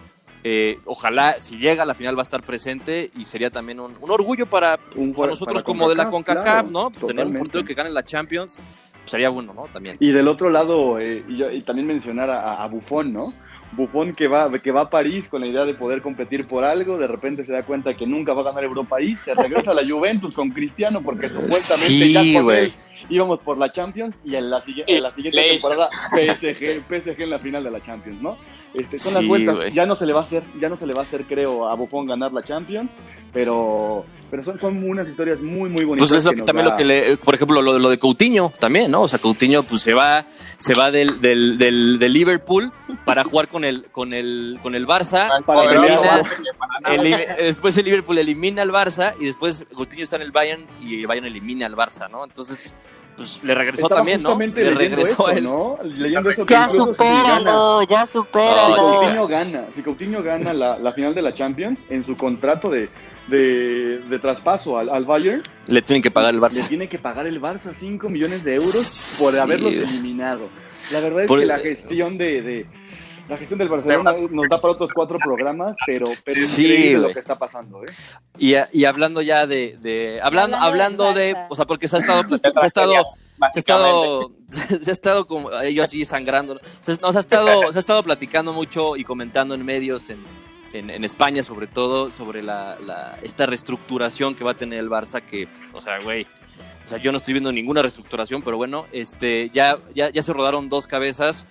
eh, 0.44 0.80
ojalá, 0.86 1.40
si 1.40 1.58
llega 1.58 1.84
a 1.84 1.86
la 1.86 1.94
final 1.94 2.16
va 2.18 2.22
a 2.22 2.24
estar 2.24 2.44
presente 2.44 3.12
y 3.16 3.26
sería 3.26 3.50
también 3.50 3.80
un, 3.80 3.96
un 4.00 4.12
orgullo 4.12 4.46
para, 4.46 4.78
pues, 4.78 5.06
Un 5.06 5.14
para 5.14 5.28
nosotros 5.32 5.64
para 5.64 5.66
como 5.66 5.90
de 5.90 5.96
la 5.96 6.10
CONCACAF, 6.10 6.44
claro, 6.44 6.70
¿no? 6.70 6.92
Pues 6.92 7.06
tener 7.06 7.26
un 7.26 7.34
portero 7.34 7.66
que 7.66 7.74
gane 7.74 7.90
la 7.90 8.04
Champions, 8.06 8.56
pues 9.02 9.12
sería 9.12 9.30
bueno, 9.30 9.54
¿no? 9.54 9.64
También. 9.72 9.98
Y 10.00 10.12
del 10.12 10.28
otro 10.28 10.50
lado, 10.50 11.00
eh, 11.00 11.24
y, 11.28 11.38
yo- 11.38 11.50
y 11.52 11.62
también 11.62 11.88
mencionar 11.88 12.30
a, 12.30 12.62
a 12.64 12.68
Buffon, 12.68 13.12
¿no? 13.12 13.34
Buffon 13.72 14.14
que 14.14 14.28
va, 14.28 14.52
que 14.60 14.72
va 14.72 14.82
a 14.82 14.90
París 14.90 15.28
con 15.28 15.42
la 15.42 15.48
idea 15.48 15.66
de 15.66 15.74
poder 15.74 16.02
competir 16.02 16.48
por 16.48 16.64
algo, 16.64 16.98
de 16.98 17.08
repente 17.08 17.46
se 17.46 17.52
da 17.52 17.64
cuenta 17.64 17.94
que 17.94 18.08
nunca 18.08 18.34
va 18.34 18.42
a 18.42 18.46
ganar 18.46 18.64
Europa 18.64 19.02
y 19.02 19.16
se 19.16 19.34
regresa 19.36 19.72
a 19.72 19.74
la 19.74 19.88
Juventus 19.88 20.34
con 20.34 20.50
Cristiano 20.50 21.02
porque 21.02 21.30
supuestamente 21.30 21.88
Sí, 21.88 22.14
ya 22.14 22.42
con 22.42 22.56
él 22.56 22.74
íbamos 23.08 23.40
por 23.40 23.58
la 23.58 23.72
Champions 23.72 24.16
y 24.26 24.36
en 24.36 24.50
la, 24.50 24.64
en 24.66 25.04
la 25.04 25.14
siguiente 25.14 25.42
temporada 25.42 25.90
PSG, 26.12 26.84
PSG 26.88 27.22
en 27.22 27.30
la 27.30 27.40
final 27.40 27.64
de 27.64 27.72
la 27.72 27.82
Champions, 27.82 28.22
¿no? 28.22 28.38
Este, 28.74 29.00
son 29.00 29.16
las 29.16 29.26
vueltas, 29.26 29.74
ya 29.74 29.86
no 29.86 29.96
se 29.96 30.06
le 30.06 30.14
va 30.14 30.20
a 30.20 30.24
hacer, 30.24 30.44
ya 30.60 30.70
no 30.70 30.76
se 30.76 30.86
le 30.86 30.94
va 30.94 31.02
a 31.02 31.04
hacer, 31.04 31.26
creo, 31.26 31.68
a 31.68 31.76
Buffon 31.76 32.06
ganar 32.06 32.32
la 32.32 32.44
Champions, 32.44 32.92
pero 33.34 34.06
Pero 34.30 34.44
son, 34.44 34.60
son 34.62 34.84
unas 34.88 35.10
historias 35.10 35.42
muy, 35.42 35.72
muy 35.72 35.86
bonitas. 35.86 36.08
Pues 36.10 36.20
es 36.20 36.26
lo 36.26 36.34
que 36.34 36.44
también 36.44 36.66
da- 36.68 36.72
lo 36.74 36.78
que 36.78 36.86
le, 36.86 37.18
por 37.18 37.34
ejemplo, 37.34 37.64
lo, 37.64 37.80
lo 37.80 37.90
de 37.90 37.98
Coutinho 37.98 38.54
también, 38.60 38.92
¿no? 38.92 39.02
O 39.02 39.08
sea, 39.08 39.18
Coutinho 39.18 39.64
pues 39.64 39.82
se 39.82 39.96
va, 39.96 40.28
se 40.58 40.76
va 40.76 40.92
del, 40.92 41.20
del, 41.20 41.58
del, 41.58 41.98
del 41.98 42.14
Liverpool 42.14 42.72
para 43.06 43.24
jugar 43.24 43.48
con 43.48 43.64
el, 43.66 43.86
con 43.92 44.14
el, 44.14 44.60
con 44.62 44.76
el 44.76 44.86
Barça. 44.86 45.30
Para 45.44 45.64
Poderoso, 45.64 46.02
pelear. 46.02 46.22
básquet, 46.22 46.58
para 46.60 46.74
nada. 46.98 47.04
Elimi- 47.04 47.38
después 47.38 47.76
el 47.80 47.86
Liverpool 47.86 48.18
elimina 48.20 48.62
al 48.62 48.70
Barça 48.72 49.16
y 49.20 49.26
después 49.26 49.66
Coutinho 49.76 50.04
está 50.04 50.18
en 50.18 50.22
el 50.22 50.32
Bayern 50.32 50.64
y 50.80 51.00
el 51.02 51.08
Bayern 51.08 51.26
elimina 51.26 51.66
al 51.66 51.76
Barça, 51.76 52.08
¿no? 52.08 52.24
Entonces, 52.24 52.76
pues 53.20 53.44
le 53.44 53.54
regresó 53.56 53.84
Estaba 53.84 54.00
también, 54.00 54.22
¿no? 54.24 54.38
Le 54.38 54.72
regresó 54.72 55.30
eso, 55.30 55.30
él. 55.30 55.44
¿no? 55.44 55.78
Leyendo 55.84 56.30
eso 56.30 56.46
que 56.46 56.54
Ya 56.54 56.68
si 56.70 56.78
supéralo, 56.78 57.84
ya 57.84 58.06
Si 58.06 58.14
supéralo. 58.14 58.76
Chica. 58.76 58.98
Coutinho 58.98 59.28
gana, 59.28 59.66
si 59.74 59.82
Coutinho 59.84 60.24
gana 60.24 60.54
la, 60.54 60.80
la 60.80 60.94
final 60.94 61.14
de 61.14 61.22
la 61.22 61.34
Champions, 61.34 61.86
en 61.90 62.06
su 62.06 62.16
contrato 62.18 62.70
de, 62.70 62.90
de, 63.28 64.00
de 64.00 64.20
traspaso 64.20 64.78
al, 64.78 64.90
al 64.90 65.06
Bayern, 65.06 65.42
Le 65.68 65.82
tienen 65.82 66.02
que 66.02 66.12
pagar 66.12 66.34
el 66.34 66.40
le 66.40 66.48
Barça. 66.48 66.68
tiene 66.68 66.88
que 66.90 66.98
pagar 67.00 67.28
el 67.28 67.42
Barça 67.42 67.74
5 67.78 68.10
millones 68.10 68.44
de 68.44 68.56
euros 68.56 69.18
por 69.20 69.38
haberlos 69.38 69.72
Sí. 69.74 69.80
eliminado. 69.80 70.50
La 70.92 71.00
verdad 71.02 71.22
es 71.24 71.28
Por- 71.28 71.40
que 71.40 71.46
la 71.46 71.60
gestión 71.60 72.18
de, 72.18 72.42
de- 72.42 72.66
la 73.30 73.38
gestión 73.38 73.60
del 73.60 73.70
Barcelona 73.70 74.14
nos 74.32 74.50
da 74.50 74.60
para 74.60 74.74
otros 74.74 74.92
cuatro 74.94 75.18
programas, 75.20 75.78
pero, 75.86 76.08
pero 76.26 76.40
Sí, 76.40 76.64
increíble 76.66 77.08
lo 77.08 77.14
que 77.14 77.20
está 77.20 77.38
pasando, 77.38 77.84
¿eh? 77.84 77.88
Y, 78.38 78.56
y 78.72 78.86
hablando 78.86 79.22
ya 79.22 79.46
de, 79.48 79.78
de 79.82 80.20
hablando, 80.22 80.58
Hablando 80.58 81.04
hablando 81.06 81.20
de, 81.20 81.36
Barça. 81.36 81.48
o 81.50 81.56
sea, 81.56 81.66
porque 81.66 81.88
se 81.88 81.96
ha 81.98 82.00
estado, 82.00 82.24
De 82.30 82.38
se 82.40 82.48
ha 82.62 82.66
estado, 82.66 82.94
se 83.54 83.60
ha 83.60 83.60
estado, 83.60 84.32
se 84.82 84.90
ha 84.90 84.94
estado 84.94 85.28
como 85.28 85.52
ellos 85.62 85.84
así 85.86 86.04
sangrando, 86.06 86.56
¿no? 86.56 86.60
se, 86.82 86.94
no, 87.02 87.12
se 87.12 87.18
ha 87.18 87.22
estado, 87.22 87.72
se 87.72 87.78
ha 87.78 87.80
estado 87.80 88.04
platicando 88.04 88.52
mucho 88.54 88.98
y 88.98 89.04
comentando 89.04 89.54
en 89.56 89.64
medios 89.64 90.10
en, 90.10 90.24
en, 90.74 90.90
en 90.90 91.04
España 91.04 91.44
sobre 91.44 91.68
todo 91.68 92.12
sobre 92.12 92.42
la, 92.44 92.78
la- 92.86 93.18
esta 93.22 93.46
reestructuración 93.46 94.36
que 94.36 94.44
va 94.44 94.52
a 94.52 94.58
tener 94.58 94.80
el 94.80 94.90
Barça 94.90 95.22
que, 95.22 95.48
o 95.74 95.82
sea, 95.82 96.00
güey, 96.00 96.26
o 96.86 96.88
sea, 96.90 96.98
yo 96.98 97.12
no 97.12 97.18
estoy 97.18 97.34
viendo 97.36 97.52
ninguna 97.52 97.82
reestructuración, 97.84 98.42
pero 98.42 98.58
bueno, 98.58 98.88
este, 98.92 99.50
ya, 99.52 99.78
ya, 99.94 100.10
ya 100.10 100.24
se 100.24 100.34
rodaron 100.34 100.70
dos 100.70 100.88
cabezas. 100.88 101.46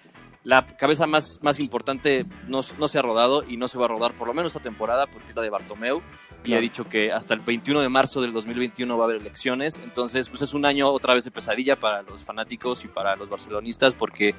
La 0.48 0.66
cabeza 0.66 1.06
más, 1.06 1.40
más 1.42 1.60
importante 1.60 2.24
no, 2.46 2.60
no 2.78 2.88
se 2.88 2.98
ha 2.98 3.02
rodado 3.02 3.44
y 3.46 3.58
no 3.58 3.68
se 3.68 3.76
va 3.76 3.84
a 3.84 3.88
rodar 3.88 4.16
por 4.16 4.26
lo 4.26 4.32
menos 4.32 4.52
esta 4.52 4.62
temporada 4.62 5.06
porque 5.06 5.28
es 5.28 5.36
la 5.36 5.42
de 5.42 5.50
Bartomeu 5.50 6.00
y 6.42 6.54
ha 6.54 6.58
dicho 6.58 6.88
que 6.88 7.12
hasta 7.12 7.34
el 7.34 7.40
21 7.40 7.82
de 7.82 7.90
marzo 7.90 8.22
del 8.22 8.32
2021 8.32 8.96
va 8.96 9.04
a 9.04 9.08
haber 9.08 9.20
elecciones. 9.20 9.78
Entonces, 9.84 10.30
pues 10.30 10.40
es 10.40 10.54
un 10.54 10.64
año 10.64 10.88
otra 10.88 11.12
vez 11.12 11.24
de 11.24 11.30
pesadilla 11.30 11.76
para 11.76 12.00
los 12.00 12.24
fanáticos 12.24 12.82
y 12.86 12.88
para 12.88 13.14
los 13.16 13.28
barcelonistas 13.28 13.94
porque, 13.94 14.34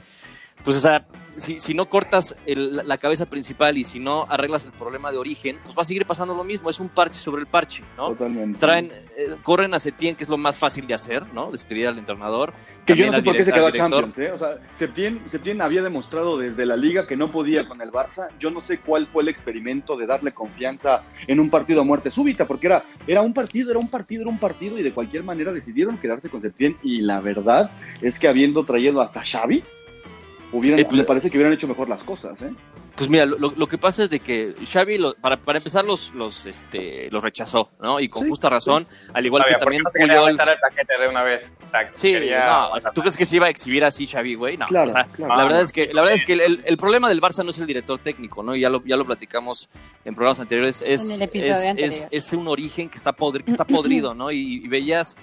pues, 0.63 0.77
o 0.77 0.79
sea, 0.79 1.05
si, 1.37 1.57
si 1.59 1.73
no 1.73 1.87
cortas 1.87 2.35
el- 2.45 2.85
la 2.85 2.97
cabeza 2.97 3.25
principal 3.25 3.77
y 3.77 3.85
si 3.85 3.99
no 3.99 4.25
arreglas 4.29 4.65
el 4.65 4.71
problema 4.73 5.11
de 5.11 5.17
origen, 5.17 5.57
pues 5.63 5.77
va 5.77 5.83
a 5.83 5.85
seguir 5.85 6.05
pasando 6.05 6.33
lo 6.35 6.43
mismo. 6.43 6.69
Es 6.69 6.79
un 6.79 6.89
parche 6.89 7.19
sobre 7.19 7.41
el 7.41 7.47
parche, 7.47 7.81
¿no? 7.97 8.09
Totalmente. 8.09 8.59
Traen, 8.59 8.91
eh, 9.17 9.35
corren 9.43 9.73
a 9.73 9.79
Setién, 9.79 10.15
que 10.15 10.23
es 10.23 10.29
lo 10.29 10.37
más 10.37 10.57
fácil 10.57 10.85
de 10.85 10.93
hacer, 10.95 11.23
¿no? 11.33 11.51
Despedir 11.51 11.87
al 11.87 11.97
entrenador. 11.97 12.53
Que 12.85 12.95
yo 12.95 13.05
no 13.05 13.17
sé 13.17 13.23
por 13.23 13.37
qué 13.37 13.43
se 13.45 13.53
quedó 13.53 13.67
a. 13.67 13.71
Champions, 13.71 14.17
¿eh? 14.17 14.31
O 14.31 14.37
sea, 14.39 14.57
Septién, 14.77 15.21
Septién 15.29 15.61
había 15.61 15.83
demostrado 15.83 16.37
desde 16.39 16.65
la 16.65 16.75
liga 16.75 17.05
que 17.05 17.15
no 17.15 17.31
podía 17.31 17.67
con 17.67 17.81
el 17.81 17.91
Barça. 17.91 18.29
Yo 18.39 18.49
no 18.49 18.61
sé 18.61 18.79
cuál 18.79 19.05
fue 19.07 19.21
el 19.23 19.29
experimento 19.29 19.95
de 19.95 20.07
darle 20.07 20.31
confianza 20.33 21.03
en 21.27 21.39
un 21.39 21.49
partido 21.51 21.81
a 21.81 21.83
muerte 21.83 22.09
súbita, 22.09 22.47
porque 22.47 22.65
era, 22.67 22.83
era 23.05 23.21
un 23.21 23.31
partido, 23.33 23.69
era 23.69 23.79
un 23.79 23.89
partido, 23.89 24.23
era 24.23 24.31
un 24.31 24.39
partido, 24.39 24.77
y 24.79 24.83
de 24.83 24.91
cualquier 24.91 25.23
manera 25.23 25.53
decidieron 25.53 25.97
quedarse 25.99 26.29
con 26.29 26.41
Septién. 26.41 26.77
Y 26.81 27.01
la 27.01 27.21
verdad 27.21 27.69
es 28.01 28.17
que 28.17 28.27
habiendo 28.27 28.65
traído 28.65 29.01
hasta 29.01 29.23
Xavi, 29.23 29.63
hubieran, 30.51 30.79
Eh, 30.79 30.85
pues, 30.85 30.99
me 30.99 31.05
parece 31.05 31.29
que 31.29 31.37
hubieran 31.37 31.53
hecho 31.53 31.67
mejor 31.67 31.89
las 31.89 32.03
cosas, 32.03 32.41
¿eh? 32.41 32.51
Pues 32.95 33.07
mira, 33.09 33.25
lo, 33.25 33.37
lo 33.55 33.67
que 33.67 33.77
pasa 33.77 34.03
es 34.03 34.09
de 34.09 34.19
que 34.19 34.55
Xavi, 34.69 34.97
lo- 34.97 35.13
para, 35.15 35.37
para 35.37 35.57
empezar, 35.59 35.85
los, 35.85 36.13
los, 36.13 36.45
este, 36.45 37.09
los 37.11 37.23
rechazó, 37.23 37.69
¿no? 37.81 37.97
Y 38.01 38.09
con 38.09 38.23
Sí, 38.23 38.29
justa 38.29 38.49
razón, 38.49 38.85
al 39.13 39.25
igual 39.25 39.45
que 39.45 39.51
¿por 39.53 39.59
qué 39.59 39.63
también 39.63 39.83
no 39.83 39.89
se 39.89 39.99
Puyol... 40.01 40.17
aventar 40.17 40.49
el 40.49 40.57
paquete 40.59 40.99
de 40.99 41.07
una 41.07 41.23
vez? 41.23 41.53
O 41.65 41.69
sea, 41.71 41.91
Sí, 41.93 42.11
quería 42.11 42.39
no, 42.39 42.43
o 42.43 42.45
sea, 42.47 42.63
aguantar. 42.65 42.93
¿tú 42.93 43.01
crees 43.01 43.15
que 43.15 43.23
se 43.23 43.37
iba 43.37 43.45
a 43.45 43.49
exhibir 43.49 43.85
así 43.85 44.05
Xavi, 44.05 44.35
güey? 44.35 44.57
No, 44.57 44.67
Claro, 44.67 44.89
o 44.89 44.93
sea, 44.93 45.05
claro. 45.05 45.37
la 45.37 45.43
verdad 45.45 45.61
es 45.61 45.71
que, 45.71 45.87
la 45.93 46.01
verdad 46.01 46.15
es 46.15 46.25
que 46.25 46.33
el, 46.33 46.61
el 46.65 46.77
problema 46.77 47.07
del 47.07 47.21
Barça 47.21 47.41
no 47.45 47.51
es 47.51 47.57
el 47.59 47.67
director 47.67 47.99
técnico, 47.99 48.43
¿no? 48.43 48.53
Y 48.53 48.59
ya 48.61 48.69
lo, 48.69 48.83
ya 48.83 48.97
lo 48.97 49.05
platicamos 49.05 49.69
en 50.03 50.13
programas 50.13 50.41
anteriores. 50.41 50.83
Es, 50.85 51.05
En 51.09 51.11
el 51.15 51.21
episodio 51.21 51.51
es, 51.53 51.67
anterior. 51.69 51.87
es- 51.93 52.07
es 52.11 52.33
un 52.33 52.47
origen 52.49 52.89
que 52.89 52.97
está, 52.97 53.15
podri- 53.15 53.45
que 53.45 53.51
está 53.51 53.63
podrido, 53.63 54.13
¿no? 54.13 54.29
Y, 54.29 54.55
y 54.65 54.67
veías 54.67 55.15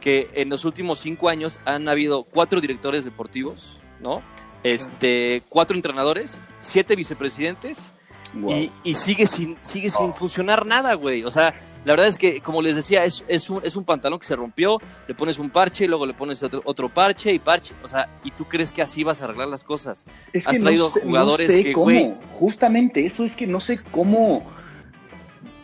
que 0.00 0.30
en 0.32 0.48
los 0.48 0.64
últimos 0.64 0.98
cinco 1.00 1.28
años 1.28 1.58
han 1.66 1.88
habido 1.90 2.22
cuatro 2.22 2.58
directores 2.62 3.04
deportivos, 3.04 3.78
¿no? 4.00 4.22
Este, 4.62 5.42
cuatro 5.48 5.76
entrenadores, 5.76 6.40
siete 6.60 6.96
vicepresidentes 6.96 7.92
Wow. 8.34 8.52
y, 8.52 8.70
y 8.84 8.94
sigue 8.94 9.24
sin 9.26 9.56
sigue 9.62 9.88
sin 9.88 10.12
funcionar 10.12 10.66
nada, 10.66 10.92
güey. 10.94 11.24
O 11.24 11.30
sea, 11.30 11.54
la 11.86 11.92
verdad 11.94 12.08
es 12.08 12.18
que, 12.18 12.42
como 12.42 12.60
les 12.60 12.74
decía, 12.76 13.04
es, 13.06 13.24
es, 13.26 13.48
un, 13.48 13.60
es 13.64 13.74
un 13.74 13.84
pantalón 13.84 14.18
que 14.18 14.26
se 14.26 14.36
rompió, 14.36 14.78
le 15.06 15.14
pones 15.14 15.38
un 15.38 15.48
parche 15.48 15.84
y 15.84 15.88
luego 15.88 16.04
le 16.04 16.12
pones 16.12 16.42
otro, 16.42 16.60
otro 16.66 16.90
parche 16.90 17.32
y 17.32 17.38
parche. 17.38 17.72
O 17.82 17.88
sea, 17.88 18.06
y 18.24 18.30
tú 18.32 18.44
crees 18.44 18.70
que 18.70 18.82
así 18.82 19.02
vas 19.02 19.22
a 19.22 19.24
arreglar 19.24 19.48
las 19.48 19.64
cosas. 19.64 20.04
Es 20.34 20.46
has 20.46 20.52
que 20.56 20.60
traído 20.60 20.88
no 20.88 20.90
sé, 20.94 21.00
jugadores 21.00 21.48
no 21.48 21.54
sé 21.54 21.64
que, 21.64 21.72
cómo, 21.72 21.86
güey- 21.86 22.14
justamente 22.34 23.06
eso 23.06 23.24
es 23.24 23.34
que 23.34 23.46
no 23.46 23.60
sé 23.60 23.80
cómo. 23.92 24.44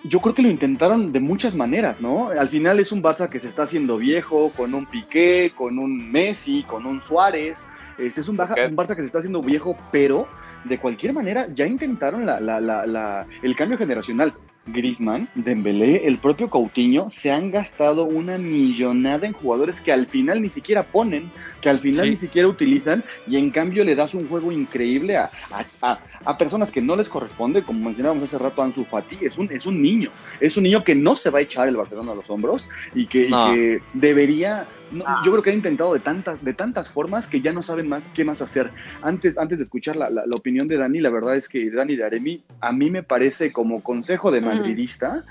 Yo 0.05 0.21
creo 0.21 0.35
que 0.35 0.43
lo 0.43 0.49
intentaron 0.51 1.13
de 1.13 1.21
muchas 1.21 1.55
maneras, 1.55 2.01
¿no? 2.01 2.29
Al 2.29 2.49
final 2.49 2.81
es 2.81 2.93
un 2.93 3.03
Barça 3.03 3.29
que 3.29 3.41
se 3.41 3.49
está 3.49 3.65
haciendo 3.65 3.99
viejo, 3.99 4.53
con 4.57 4.73
un 4.75 4.87
Piqué, 4.87 5.53
con 5.55 5.79
un 5.79 6.11
Messi, 6.11 6.63
con 6.63 6.87
un 6.87 7.03
Suárez. 7.03 7.67
Este 7.99 8.21
es 8.21 8.29
un 8.29 8.37
Busquets. 8.37 8.71
un 8.71 8.77
Barça 8.77 8.95
que 8.95 9.01
se 9.01 9.07
está 9.07 9.19
haciendo 9.19 9.43
viejo, 9.43 9.77
pero 9.93 10.27
de 10.65 10.79
cualquier 10.79 11.13
manera 11.13 11.47
ya 11.55 11.67
intentaron 11.67 12.25
la, 12.27 12.41
la- 12.41 12.61
la- 12.61 12.87
la- 12.87 13.27
el 13.43 13.55
cambio 13.57 13.79
generacional. 13.79 14.33
Griezmann, 14.67 15.29
Dembélé, 15.35 16.07
el 16.07 16.17
propio 16.17 16.49
Coutinho 16.49 17.11
se 17.11 17.31
han 17.31 17.51
gastado 17.51 18.07
una 18.07 18.39
millonada 18.39 19.27
en 19.27 19.35
jugadores 19.35 19.83
que 19.83 19.93
al 19.93 20.07
final 20.07 20.41
ni 20.41 20.49
siquiera 20.49 20.85
ponen, 20.85 21.31
que 21.61 21.69
al 21.69 21.81
final 21.81 22.05
Sí. 22.07 22.11
ni 22.13 22.17
siquiera 22.17 22.49
utilizan 22.49 23.05
y 23.27 23.37
en 23.37 23.51
cambio 23.51 23.85
le 23.85 23.95
das 23.95 24.15
un 24.15 24.27
juego 24.27 24.51
increíble 24.53 25.19
a, 25.19 25.29
a- 25.51 25.67
a- 25.87 25.99
a 26.25 26.39
personas 26.39 26.71
que 26.71 26.81
no 26.81 26.97
les 26.97 27.11
corresponde, 27.11 27.63
como 27.63 27.85
mencionábamos 27.85 28.25
hace 28.25 28.39
rato 28.39 28.63
Ansu 28.63 28.87
Fati, 28.87 29.19
es 29.21 29.37
un, 29.37 29.53
es 29.53 29.67
un 29.67 29.83
niño, 29.83 30.09
es 30.41 30.57
un 30.57 30.63
niño 30.63 30.83
que 30.83 30.95
no 30.95 31.15
se 31.15 31.29
va 31.29 31.41
a 31.41 31.43
echar 31.43 31.69
el 31.69 31.77
Barcelona 31.77 32.13
a 32.13 32.15
los 32.15 32.31
hombros 32.31 32.71
y 32.95 33.05
que, 33.07 33.27
y 33.27 33.31
No. 33.31 33.53
que 33.53 33.83
debería, 33.93 34.67
no, 34.95 35.05
yo 35.25 35.31
creo 35.33 35.43
que 35.43 35.51
han 35.51 35.57
intentado 35.57 35.93
de 35.93 36.01
tantas, 36.01 36.43
de 36.45 36.55
tantas 36.55 36.89
formas 36.89 37.27
que 37.27 37.41
ya 37.41 37.53
no 37.53 37.63
saben 37.63 37.89
más 37.89 38.03
qué 38.15 38.25
más 38.25 38.41
hacer. 38.41 38.71
Antes, 39.03 39.37
antes 39.39 39.59
de 39.59 39.65
escuchar 39.65 39.97
la, 39.97 40.09
la- 40.11 40.25
la 40.27 40.37
opinión 40.37 40.69
de 40.69 40.77
Dani, 40.77 41.01
la 41.01 41.11
verdad 41.11 41.37
es 41.37 41.49
que 41.49 41.71
Dani 41.71 41.97
de 41.97 42.05
Aremi, 42.05 42.43
a 42.61 42.73
mí 42.73 42.91
me 42.91 43.03
parece 43.03 43.53
como 43.53 43.83
consejo 43.83 44.31
de 44.31 44.39
Ujú. 44.39 44.49
madridista, 44.49 45.23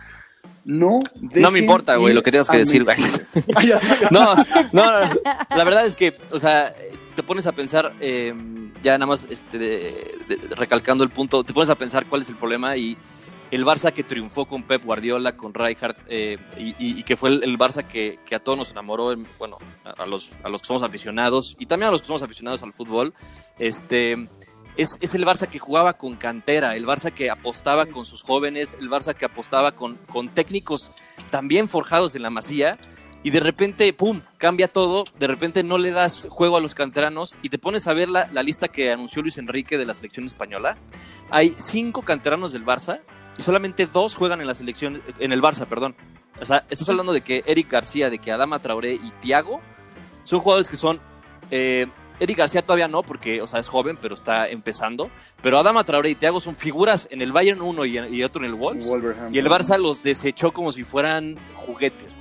no 0.65 0.99
No 1.21 1.51
me 1.51 1.59
importa, 1.59 1.95
güey, 1.97 2.13
lo 2.13 2.23
que 2.23 2.31
tengas 2.31 2.49
que 2.49 2.57
decir. 2.59 2.85
Ya. 3.65 3.79
No, 4.11 4.35
no, 4.35 4.83
no, 4.83 4.83
la 5.55 5.63
verdad 5.63 5.85
es 5.85 5.95
que, 5.95 6.15
o 6.31 6.39
sea, 6.39 6.73
te 7.15 7.23
pones 7.23 7.47
a 7.47 7.51
pensar, 7.51 7.93
eh, 7.99 8.33
ya 8.81 8.97
nada 8.97 9.07
más 9.07 9.27
este, 9.29 9.57
de- 9.57 10.17
de- 10.27 10.55
recalcando 10.55 11.03
el 11.03 11.09
punto, 11.09 11.43
te 11.43 11.53
pones 11.53 11.69
a 11.69 11.75
pensar 11.75 12.05
cuál 12.05 12.21
es 12.21 12.29
el 12.29 12.35
problema 12.35 12.75
y 12.77 12.97
el 13.55 13.65
Barça 13.65 13.91
que 13.93 14.03
triunfó 14.03 14.45
con 14.45 14.63
Pep 14.63 14.83
Guardiola, 14.83 15.37
con 15.37 15.53
Rijkaard, 15.53 15.95
eh, 16.07 16.37
y, 16.57 16.69
y- 16.71 16.99
y 16.99 17.03
que 17.03 17.15
fue 17.15 17.29
el, 17.29 17.43
el 17.43 17.57
Barça 17.57 17.85
que, 17.87 18.19
que 18.25 18.35
a 18.35 18.39
todos 18.39 18.57
nos 18.57 18.71
enamoró, 18.71 19.11
en- 19.13 19.27
bueno, 19.37 19.57
a, 19.85 20.03
a 20.03 20.05
los, 20.05 20.31
a 20.43 20.49
los 20.49 20.61
que 20.61 20.67
somos 20.67 20.83
aficionados 20.83 21.55
y 21.59 21.65
también 21.67 21.89
a 21.89 21.91
los 21.91 22.01
que 22.01 22.07
somos 22.07 22.23
aficionados 22.23 22.63
al 22.63 22.73
fútbol, 22.73 23.13
este... 23.59 24.27
Es, 24.75 24.97
es 25.01 25.13
el 25.13 25.23
Barça 25.23 25.47
que 25.47 25.59
jugaba 25.59 25.93
con 25.99 26.15
cantera, 26.15 26.75
el 26.75 26.87
Barça 26.87 27.11
que 27.13 27.29
apostaba 27.29 27.85
con 27.85 28.05
sus 28.05 28.23
jóvenes, 28.23 28.75
el 28.79 28.89
Barça 28.89 29.13
que 29.13 29.25
apostaba 29.25 29.73
con, 29.73 29.97
con 30.09 30.29
técnicos 30.29 30.91
también 31.29 31.69
forjados 31.69 32.15
en 32.15 32.23
la 32.23 32.31
masía, 32.31 32.79
y 33.21 33.29
de 33.29 33.39
repente, 33.39 33.93
¡pum!, 33.93 34.21
cambia 34.39 34.67
todo, 34.67 35.03
de 35.19 35.27
repente 35.27 35.61
no 35.61 35.77
le 35.77 35.91
das 35.91 36.25
juego 36.27 36.57
a 36.57 36.59
los 36.59 36.73
canteranos 36.73 37.37
y 37.43 37.49
te 37.49 37.59
pones 37.59 37.87
a 37.87 37.93
ver 37.93 38.09
la, 38.09 38.27
la 38.33 38.41
lista 38.41 38.67
que 38.67 38.91
anunció 38.91 39.21
Luis 39.21 39.37
Enrique 39.37 39.77
de 39.77 39.85
la 39.85 39.93
selección 39.93 40.25
española. 40.25 40.75
Hay 41.29 41.53
cinco 41.57 42.01
canteranos 42.01 42.51
del 42.51 42.65
Barça 42.65 43.01
y 43.37 43.41
solamente 43.41 43.87
dos 43.87 44.15
juegan 44.15 44.41
en 44.41 44.47
la 44.47 44.55
selección, 44.55 45.01
en 45.19 45.31
el 45.31 45.41
Barça, 45.41 45.65
perdón. 45.65 45.95
O 46.41 46.45
sea, 46.45 46.65
estás 46.69 46.89
hablando 46.89 47.13
de 47.13 47.21
que 47.21 47.43
Eric 47.45 47.69
García, 47.71 48.09
de 48.09 48.17
que 48.19 48.31
Adama 48.31 48.59
Traoré 48.59 48.93
y 48.93 49.11
Tiago 49.21 49.61
son 50.23 50.39
jugadores 50.39 50.69
que 50.69 50.77
son... 50.77 50.99
eh, 51.51 51.87
Eric 52.19 52.37
García 52.37 52.61
todavía 52.61 52.87
no, 52.87 53.01
porque, 53.01 53.41
o 53.41 53.47
sea, 53.47 53.59
es 53.59 53.67
joven, 53.67 53.97
pero 53.99 54.13
está 54.15 54.47
empezando. 54.47 55.09
Pero 55.41 55.57
Adama 55.57 55.83
Traoré 55.83 56.11
y 56.11 56.15
Tiago 56.15 56.39
son 56.39 56.55
figuras 56.55 57.07
en 57.11 57.21
el 57.21 57.31
Bayern 57.31 57.61
uno 57.61 57.85
y, 57.85 57.97
y 57.97 58.23
otro 58.23 58.45
en 58.45 58.51
el 58.51 58.55
Wolves. 58.55 58.89
Y 59.31 59.39
el 59.39 59.49
Barça 59.49 59.77
los 59.77 60.03
desechó 60.03 60.53
como 60.53 60.71
si 60.71 60.83
fueran 60.83 61.37
juguetes, 61.55 62.13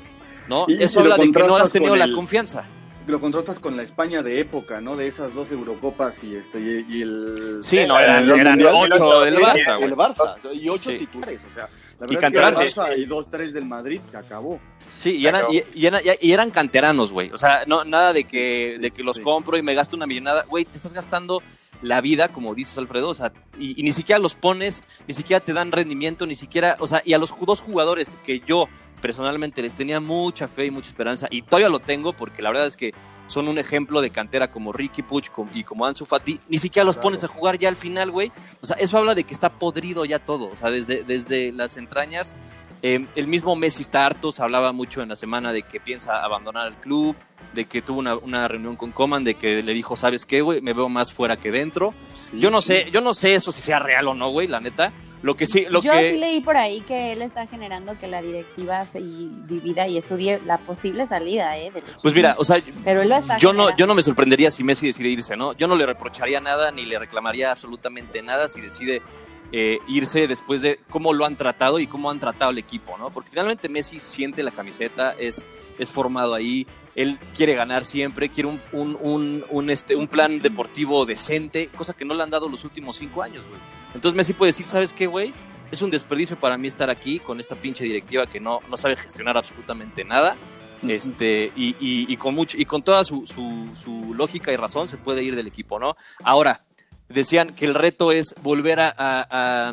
¿no? 0.48 0.66
Eso 0.66 0.94
si 0.94 0.98
habla 1.00 1.18
de 1.18 1.30
que 1.30 1.38
no 1.40 1.56
has 1.56 1.70
tenido 1.70 1.94
la 1.94 2.10
confianza. 2.10 2.64
Lo 3.06 3.20
contrastas 3.20 3.58
con 3.60 3.76
la 3.76 3.82
España 3.82 4.22
de 4.22 4.40
época, 4.40 4.80
¿no? 4.80 4.96
De 4.96 5.06
esas 5.08 5.34
dos 5.34 5.50
Eurocopas 5.50 6.22
y 6.22 6.36
este 6.36 6.60
y, 6.60 6.86
y 6.88 7.02
el 7.02 7.58
Sí, 7.62 7.84
no, 7.86 7.98
el 7.98 8.04
eran, 8.04 8.40
eran 8.40 8.58
del 8.58 8.66
ocho 8.68 9.20
del 9.20 9.34
el- 9.34 9.40
Barça, 9.42 9.72
el 9.82 9.94
güey. 9.94 10.08
Barça 10.08 10.38
y 10.54 10.68
ocho 10.68 10.90
Sí. 10.90 10.98
titulares, 10.98 11.42
o 11.50 11.54
sea, 11.54 11.68
la 11.68 11.68
Y 11.68 11.70
verdad 11.70 12.02
es 12.02 12.08
que 12.08 12.14
el 12.14 12.20
canteranos. 12.20 12.76
Barça 12.76 12.98
y 12.98 13.04
dos 13.06 13.28
tres 13.30 13.52
del 13.52 13.64
Madrid 13.66 14.00
se 14.08 14.16
acabó. 14.16 14.60
Sí, 14.90 15.16
y 15.16 15.26
eran, 15.26 15.44
y, 15.52 15.62
y 15.74 15.86
eran, 15.86 16.02
y 16.20 16.32
eran 16.32 16.50
canteranos, 16.50 17.12
güey. 17.12 17.30
O 17.32 17.38
sea, 17.38 17.64
no, 17.66 17.84
nada 17.84 18.12
de 18.12 18.24
que, 18.24 18.78
de 18.80 18.90
que 18.90 19.02
los 19.02 19.16
Sí. 19.16 19.22
compro 19.22 19.56
y 19.56 19.62
me 19.62 19.74
gasto 19.74 19.96
una 19.96 20.06
millonada. 20.06 20.44
Güey, 20.48 20.64
te 20.64 20.76
estás 20.76 20.92
gastando 20.92 21.42
la 21.80 22.00
vida, 22.00 22.28
como 22.28 22.54
dices 22.54 22.76
Alfredo, 22.78 23.08
o 23.08 23.14
sea, 23.14 23.32
y, 23.58 23.78
y 23.80 23.82
ni 23.82 23.90
siquiera 23.92 24.18
los 24.20 24.34
pones, 24.36 24.84
ni 25.08 25.14
siquiera 25.14 25.40
te 25.40 25.52
dan 25.52 25.72
rendimiento, 25.72 26.26
ni 26.26 26.36
siquiera, 26.36 26.76
o 26.78 26.86
sea, 26.86 27.02
y 27.04 27.12
a 27.14 27.18
los 27.18 27.34
dos 27.44 27.60
jugadores 27.60 28.16
que 28.24 28.40
yo 28.46 28.68
personalmente 29.02 29.60
les 29.60 29.74
tenía 29.74 30.00
mucha 30.00 30.48
fe 30.48 30.66
y 30.66 30.70
mucha 30.70 30.88
esperanza 30.88 31.26
y 31.30 31.42
todavía 31.42 31.68
lo 31.68 31.80
tengo 31.80 32.14
porque 32.14 32.40
la 32.40 32.50
verdad 32.50 32.66
es 32.66 32.78
que 32.78 32.94
son 33.26 33.48
un 33.48 33.58
ejemplo 33.58 34.00
de 34.00 34.10
cantera 34.10 34.50
como 34.50 34.72
Ricky 34.72 35.02
Puch 35.02 35.28
y 35.54 35.64
como 35.64 35.86
Ansu 35.86 36.04
Fati, 36.04 36.40
ni 36.48 36.58
siquiera 36.58 36.84
los 36.84 36.96
pones 36.96 37.24
a 37.24 37.28
jugar 37.28 37.58
ya 37.58 37.68
al 37.68 37.76
final, 37.76 38.10
güey. 38.10 38.30
O 38.60 38.66
sea, 38.66 38.76
eso 38.76 38.98
habla 38.98 39.14
de 39.14 39.24
que 39.24 39.32
está 39.32 39.48
podrido 39.48 40.04
ya 40.04 40.18
todo, 40.18 40.50
o 40.50 40.56
sea, 40.56 40.70
desde, 40.70 41.02
desde 41.02 41.50
las 41.52 41.76
entrañas. 41.76 42.34
Eh, 42.82 43.06
el 43.14 43.28
mismo 43.28 43.54
Messi 43.54 43.82
está 43.82 44.04
harto, 44.04 44.32
se 44.32 44.42
hablaba 44.42 44.72
mucho 44.72 45.02
en 45.02 45.08
la 45.08 45.16
semana 45.16 45.52
de 45.52 45.62
que 45.62 45.78
piensa 45.78 46.24
abandonar 46.24 46.66
el 46.66 46.74
club, 46.74 47.16
de 47.54 47.66
que 47.66 47.80
tuvo 47.80 48.00
una, 48.00 48.16
una 48.16 48.48
reunión 48.48 48.76
con 48.76 48.90
Coman, 48.90 49.22
de 49.22 49.34
que 49.34 49.62
le 49.62 49.72
dijo, 49.72 49.96
¿sabes 49.96 50.26
qué, 50.26 50.40
güey? 50.40 50.60
Me 50.60 50.72
veo 50.72 50.88
más 50.88 51.12
fuera 51.12 51.36
que 51.36 51.52
dentro. 51.52 51.94
yo 52.32 52.50
no 52.50 52.60
sé, 52.60 52.90
yo 52.90 53.00
no 53.00 53.14
sé 53.14 53.36
eso 53.36 53.52
si 53.52 53.62
sea 53.62 53.78
real 53.78 54.08
o 54.08 54.14
no, 54.14 54.30
güey, 54.30 54.48
la 54.48 54.60
neta. 54.60 54.92
Lo 55.22 55.36
que 55.36 55.46
sí, 55.46 55.66
lo 55.68 55.80
Yo 55.80 55.92
que... 55.92 56.10
sí 56.10 56.18
leí 56.18 56.40
por 56.40 56.56
ahí 56.56 56.80
que 56.80 57.12
él 57.12 57.22
está 57.22 57.46
generando 57.46 57.96
que 57.96 58.08
la 58.08 58.20
directiva 58.20 58.84
se 58.84 59.00
divida 59.00 59.86
y 59.86 59.96
estudie 59.96 60.40
la 60.44 60.58
posible 60.58 61.06
salida, 61.06 61.56
¿eh? 61.58 61.70
del. 61.70 61.84
Pues 62.02 62.12
mira, 62.12 62.34
o 62.38 62.44
sea, 62.44 62.60
Pero 62.84 63.02
él 63.02 63.08
lo 63.08 63.16
está 63.16 63.36
yo 63.38 63.52
no, 63.52 63.74
yo 63.76 63.86
no 63.86 63.94
me 63.94 64.02
sorprendería 64.02 64.50
si 64.50 64.64
Messi 64.64 64.88
decide 64.88 65.10
irse, 65.10 65.36
¿no? 65.36 65.52
Yo 65.52 65.68
no 65.68 65.76
le 65.76 65.86
reprocharía 65.86 66.40
nada 66.40 66.72
ni 66.72 66.86
le 66.86 66.98
reclamaría 66.98 67.52
absolutamente 67.52 68.20
nada 68.20 68.48
si 68.48 68.60
decide 68.60 69.00
eh, 69.52 69.78
irse 69.86 70.26
después 70.26 70.62
de 70.62 70.80
cómo 70.90 71.12
lo 71.12 71.24
han 71.26 71.36
tratado 71.36 71.78
y 71.78 71.86
cómo 71.86 72.10
han 72.10 72.18
tratado 72.18 72.50
al 72.50 72.58
equipo, 72.58 72.96
¿no? 72.98 73.10
Porque 73.10 73.30
finalmente 73.30 73.68
Messi 73.68 74.00
siente 74.00 74.42
la 74.42 74.50
camiseta, 74.50 75.12
es, 75.12 75.46
es 75.78 75.90
formado 75.90 76.34
ahí, 76.34 76.66
él 76.94 77.18
quiere 77.36 77.54
ganar 77.54 77.84
siempre, 77.84 78.28
quiere 78.30 78.48
un, 78.48 78.60
un, 78.72 78.98
un, 79.00 79.44
un, 79.50 79.70
este, 79.70 79.94
un 79.96 80.08
plan 80.08 80.38
deportivo 80.40 81.04
decente, 81.06 81.68
cosa 81.68 81.92
que 81.94 82.04
no 82.04 82.14
le 82.14 82.22
han 82.22 82.30
dado 82.30 82.48
los 82.48 82.64
últimos 82.64 82.96
cinco 82.96 83.22
años, 83.22 83.44
güey. 83.48 83.60
Entonces 83.94 84.16
Messi 84.16 84.32
puede 84.32 84.50
decir, 84.52 84.66
¿sabes 84.66 84.92
qué, 84.92 85.06
güey? 85.06 85.32
Es 85.70 85.80
un 85.82 85.90
desperdicio 85.90 86.38
para 86.38 86.58
mí 86.58 86.68
estar 86.68 86.90
aquí 86.90 87.18
con 87.18 87.40
esta 87.40 87.54
pinche 87.56 87.84
directiva 87.84 88.26
que 88.26 88.40
no, 88.40 88.60
no 88.68 88.76
sabe 88.76 88.96
gestionar 88.96 89.36
absolutamente 89.38 90.04
nada. 90.04 90.36
Este, 90.86 91.52
y, 91.54 91.76
y- 91.80 92.12
y 92.12 92.16
con 92.16 92.34
mucho, 92.34 92.58
y 92.58 92.64
con 92.64 92.82
toda 92.82 93.04
su, 93.04 93.24
su- 93.26 93.70
su 93.74 94.14
lógica 94.14 94.52
y 94.52 94.56
razón 94.56 94.88
se 94.88 94.96
puede 94.98 95.22
ir 95.22 95.36
del 95.36 95.46
equipo, 95.46 95.78
¿no? 95.78 95.96
Ahora, 96.24 96.60
decían 97.14 97.54
que 97.54 97.64
el 97.66 97.74
reto 97.74 98.12
es 98.12 98.34
volver 98.42 98.80
a, 98.80 98.94
a- 98.98 99.72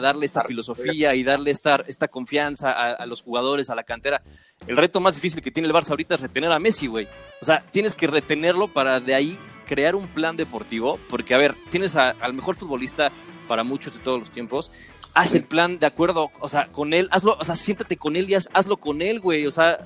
darle 0.00 0.26
esta 0.26 0.44
filosofía 0.44 1.14
y 1.14 1.22
darle 1.24 1.50
esta, 1.50 1.82
esta 1.86 2.08
confianza 2.08 2.72
a, 2.72 2.92
a 2.92 3.06
los 3.06 3.22
jugadores, 3.22 3.70
a 3.70 3.74
la 3.74 3.82
cantera. 3.84 4.22
El 4.66 4.76
reto 4.76 5.00
más 5.00 5.14
difícil 5.14 5.42
que 5.42 5.50
tiene 5.50 5.68
el 5.68 5.74
Barça 5.74 5.90
ahorita 5.90 6.14
es 6.14 6.20
retener 6.20 6.50
a 6.52 6.58
Messi, 6.58 6.86
güey. 6.86 7.06
O 7.40 7.44
sea, 7.44 7.62
tienes 7.70 7.94
que 7.94 8.06
retenerlo 8.06 8.72
para 8.72 9.00
de 9.00 9.14
ahí 9.14 9.38
crear 9.66 9.94
un 9.96 10.06
plan 10.06 10.36
deportivo, 10.36 10.98
porque, 11.08 11.34
a 11.34 11.38
ver, 11.38 11.54
tienes 11.70 11.96
al 11.96 12.32
mejor 12.34 12.54
futbolista 12.56 13.10
para 13.48 13.64
muchos 13.64 13.92
de 13.94 14.00
todos 14.00 14.18
los 14.18 14.30
tiempos. 14.30 14.70
Haz 15.14 15.34
el 15.34 15.44
plan 15.44 15.78
de 15.78 15.86
acuerdo, 15.86 16.30
o 16.40 16.48
sea, 16.48 16.66
con 16.68 16.92
él, 16.94 17.08
hazlo, 17.10 17.36
o 17.40 17.44
sea, 17.44 17.56
siéntate 17.56 17.96
con 17.96 18.16
él 18.16 18.28
y 18.30 18.34
haz- 18.34 18.48
hazlo 18.52 18.76
con 18.76 19.02
él, 19.02 19.18
güey. 19.20 19.46
O 19.46 19.50
sea, 19.52 19.78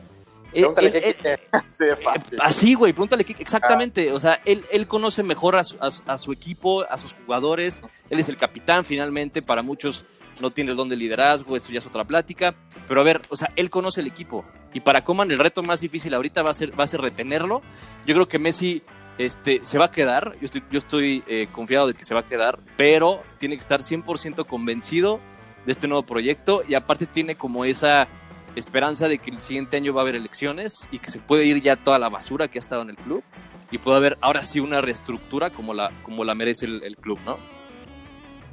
Pregúntale 0.52 0.88
él- 0.88 1.16
qué 1.16 1.32
él-. 1.34 1.40
Sí, 1.70 1.84
fácil. 2.02 2.36
Así, 2.40 2.74
güey, 2.74 2.92
pregúntale 2.92 3.24
qué- 3.24 3.36
exactamente. 3.38 4.12
O 4.12 4.20
sea, 4.20 4.40
él, 4.44 4.64
él 4.70 4.86
conoce 4.86 5.22
mejor 5.22 5.56
a 5.56 5.64
su, 5.64 5.76
a 5.80 5.90
su- 5.90 6.02
a 6.06 6.18
su 6.18 6.32
equipo, 6.32 6.82
a 6.88 6.96
sus 6.96 7.14
jugadores. 7.14 7.80
Él 8.10 8.18
es 8.18 8.28
el 8.28 8.36
capitán, 8.36 8.84
finalmente. 8.84 9.42
Para 9.42 9.62
muchos 9.62 10.04
no 10.40 10.50
tiene 10.50 10.70
el 10.70 10.76
don 10.76 10.88
de 10.88 10.96
liderazgo, 10.96 11.54
eso 11.56 11.70
ya 11.72 11.78
es 11.80 11.86
otra 11.86 12.04
plática. 12.04 12.54
Pero 12.88 13.00
a 13.00 13.04
ver, 13.04 13.20
o 13.28 13.36
sea, 13.36 13.52
él 13.56 13.68
conoce 13.70 14.00
el 14.00 14.06
equipo. 14.06 14.44
Y 14.72 14.80
para 14.80 15.04
Coman, 15.04 15.30
el 15.30 15.38
reto 15.38 15.62
más 15.62 15.80
difícil 15.80 16.14
ahorita 16.14 16.42
va 16.42 16.50
a 16.50 16.54
ser, 16.54 16.78
va 16.78 16.84
a 16.84 16.86
ser 16.86 17.00
retenerlo. 17.00 17.60
Yo 18.06 18.14
creo 18.14 18.26
que 18.28 18.38
Messi 18.38 18.82
este, 19.18 19.60
se 19.62 19.76
va 19.78 19.86
a 19.86 19.90
quedar. 19.90 20.34
Yo 20.40 20.46
estoy, 20.46 20.62
yo 20.70 20.78
estoy 20.78 21.22
eh, 21.26 21.48
confiado 21.52 21.86
de 21.88 21.94
que 21.94 22.04
se 22.04 22.14
va 22.14 22.20
a 22.20 22.26
quedar, 22.26 22.58
pero 22.76 23.22
tiene 23.38 23.56
que 23.56 23.60
estar 23.60 23.80
100% 23.80 24.46
convencido 24.46 25.20
de 25.66 25.72
este 25.72 25.88
nuevo 25.88 26.04
proyecto. 26.04 26.62
Y 26.66 26.72
aparte, 26.74 27.04
tiene 27.06 27.34
como 27.34 27.64
esa 27.66 28.08
esperanza 28.56 29.08
de 29.08 29.18
que 29.18 29.30
el 29.30 29.40
siguiente 29.40 29.76
año 29.76 29.92
va 29.94 30.00
a 30.00 30.02
haber 30.02 30.16
elecciones 30.16 30.88
y 30.90 30.98
que 30.98 31.10
se 31.10 31.18
puede 31.18 31.44
ir 31.46 31.62
ya 31.62 31.76
toda 31.76 31.98
la 31.98 32.08
basura 32.08 32.48
que 32.48 32.58
ha 32.58 32.60
estado 32.60 32.82
en 32.82 32.90
el 32.90 32.96
club 32.96 33.22
y 33.70 33.78
puede 33.78 33.96
haber 33.98 34.18
ahora 34.20 34.42
sí 34.42 34.60
una 34.60 34.80
reestructura 34.80 35.50
como 35.50 35.74
la, 35.74 35.90
como 36.02 36.24
la 36.24 36.34
merece 36.34 36.66
el, 36.66 36.82
el 36.82 36.96
club, 36.96 37.18
¿no? 37.24 37.38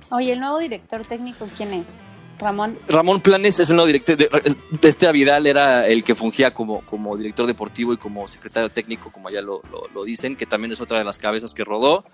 Oye, 0.10 0.34
el 0.34 0.40
nuevo 0.40 0.60
director 0.60 1.06
técnico, 1.06 1.48
¿quién 1.58 1.74
es? 1.74 1.92
Ramón. 2.40 2.78
Ramón 2.88 3.20
Planes 3.20 3.60
es 3.60 3.70
el 3.72 3.76
nuevo 3.78 3.88
director. 3.88 4.16
De, 4.16 4.30
de 4.80 4.88
este 4.90 5.08
Avidal 5.08 5.48
era 5.48 5.88
el 5.88 6.04
que 6.04 6.14
fungía 6.14 6.54
como, 6.54 6.82
como 6.86 7.18
director 7.18 7.48
deportivo 7.48 7.94
y 7.94 7.98
como 7.98 8.28
secretario 8.28 8.70
técnico, 8.70 9.12
como 9.12 9.30
ya 9.32 9.42
lo, 9.42 9.62
lo, 9.72 9.88
lo 9.94 10.04
dicen, 10.04 10.36
que 10.36 10.46
también 10.46 10.72
es 10.72 10.80
otra 10.80 11.00
de 11.00 11.04
las 11.04 11.18
cabezas 11.18 11.54
que 11.56 11.64
rodó. 11.64 12.06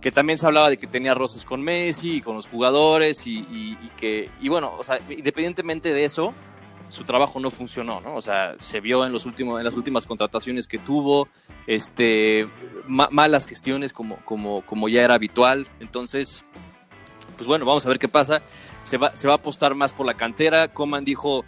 Que 0.00 0.10
también 0.10 0.38
se 0.38 0.46
hablaba 0.46 0.70
de 0.70 0.78
que 0.78 0.86
tenía 0.86 1.14
roces 1.14 1.44
con 1.44 1.62
Messi 1.62 2.16
y 2.16 2.20
con 2.20 2.36
los 2.36 2.46
jugadores 2.46 3.26
y, 3.26 3.38
y- 3.38 3.78
y 3.82 3.90
que, 3.98 4.30
y 4.40 4.48
bueno, 4.48 4.72
o 4.78 4.82
sea, 4.84 4.98
independientemente 5.08 5.92
de 5.92 6.04
eso, 6.04 6.32
su 6.88 7.04
trabajo 7.04 7.40
no 7.40 7.50
funcionó, 7.50 8.00
¿no? 8.00 8.14
O 8.14 8.20
sea, 8.20 8.54
se 8.60 8.80
vio 8.80 9.04
en, 9.04 9.12
los 9.12 9.26
últimos, 9.26 9.58
en 9.58 9.64
las 9.64 9.74
últimas 9.74 10.06
contrataciones 10.06 10.68
que 10.68 10.78
tuvo, 10.78 11.28
este, 11.66 12.48
ma- 12.86 13.08
malas 13.10 13.46
gestiones 13.46 13.92
como, 13.92 14.16
como, 14.24 14.62
como 14.62 14.88
ya 14.88 15.02
era 15.02 15.14
habitual. 15.14 15.66
Entonces, 15.80 16.44
pues 17.36 17.46
bueno, 17.46 17.64
vamos 17.64 17.84
a 17.84 17.88
ver 17.88 17.98
qué 17.98 18.08
pasa. 18.08 18.42
Se 18.82 18.98
va, 18.98 19.16
se 19.16 19.26
va 19.26 19.34
a 19.34 19.36
apostar 19.36 19.74
más 19.74 19.92
por 19.92 20.06
la 20.06 20.14
cantera. 20.14 20.68
Coman 20.68 21.04
dijo, 21.04 21.44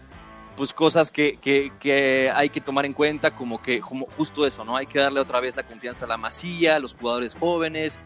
pues 0.57 0.73
cosas 0.73 1.13
que, 1.13 1.39
que, 1.41 1.71
que 1.79 2.33
hay 2.35 2.49
que 2.49 2.61
tomar 2.61 2.85
en 2.85 2.93
cuenta, 2.93 3.31
como 3.31 3.63
que 3.63 3.79
como 3.79 4.07
justo 4.07 4.45
eso, 4.45 4.65
¿no? 4.65 4.77
Hay 4.77 4.87
que 4.87 4.99
darle 4.99 5.21
otra 5.21 5.39
vez 5.39 5.55
la 5.55 5.63
confianza 5.63 6.05
a 6.05 6.09
la 6.09 6.17
masía, 6.17 6.77
a 6.77 6.81
los 6.81 6.95
jugadores 6.95 7.37
jóvenes. 7.37 8.01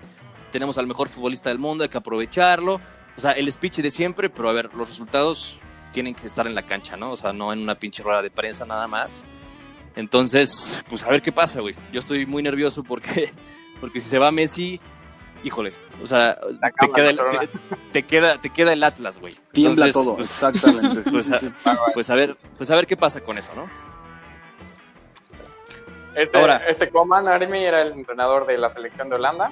Tenemos 0.50 0.76
al 0.76 0.86
mejor 0.86 1.08
futbolista 1.08 1.48
del 1.48 1.58
mundo, 1.58 1.82
hay 1.82 1.88
que 1.88 1.96
aprovecharlo. 1.96 2.78
O 3.16 3.20
sea, 3.20 3.32
el 3.32 3.50
speech 3.50 3.78
de 3.78 3.90
siempre, 3.90 4.28
pero 4.28 4.50
a 4.50 4.52
ver, 4.52 4.72
los 4.74 4.86
resultados 4.86 5.58
tienen 5.92 6.14
que 6.14 6.26
estar 6.26 6.46
en 6.46 6.54
la 6.54 6.62
cancha, 6.62 6.96
¿no? 6.96 7.12
O 7.12 7.16
sea, 7.16 7.32
no 7.32 7.52
en 7.52 7.60
una 7.60 7.74
pinche 7.76 8.02
rueda 8.02 8.22
de 8.22 8.30
prensa 8.30 8.66
nada 8.66 8.88
más. 8.88 9.22
Entonces, 9.94 10.82
pues 10.88 11.04
a 11.04 11.10
ver 11.10 11.22
qué 11.22 11.32
pasa, 11.32 11.60
güey. 11.60 11.74
Yo 11.92 12.00
estoy 12.00 12.26
muy 12.26 12.42
nervioso 12.42 12.82
porque, 12.82 13.32
porque 13.80 14.00
si 14.00 14.08
se 14.08 14.18
va 14.18 14.30
Messi, 14.30 14.80
híjole, 15.44 15.72
o 16.02 16.06
sea, 16.06 16.38
te 16.80 16.90
queda, 16.90 17.10
el, 17.10 17.16
te, 17.16 17.48
te 17.92 18.02
queda, 18.02 18.40
te 18.40 18.50
queda 18.50 18.72
el 18.72 18.82
Atlas, 18.82 19.18
güey. 19.18 19.36
Tiembla 19.52 19.86
Entonces, 19.86 19.92
todo, 19.92 20.16
pues, 20.16 20.30
exactamente. 20.30 21.02
pues, 21.10 21.26
sí, 21.26 21.34
a, 21.34 21.38
sí. 21.38 21.52
pues 21.94 22.10
a 22.10 22.14
ver, 22.14 22.36
pues 22.56 22.70
a 22.70 22.76
ver 22.76 22.86
qué 22.86 22.96
pasa 22.96 23.20
con 23.20 23.38
eso, 23.38 23.52
¿no? 23.54 23.68
Este, 26.14 26.38
Ahora. 26.38 26.62
este 26.68 26.90
Coman 26.90 27.26
Army 27.26 27.64
era 27.64 27.82
el 27.82 27.92
entrenador 27.92 28.46
de 28.46 28.58
la 28.58 28.68
selección 28.70 29.08
de 29.08 29.16
Holanda. 29.16 29.50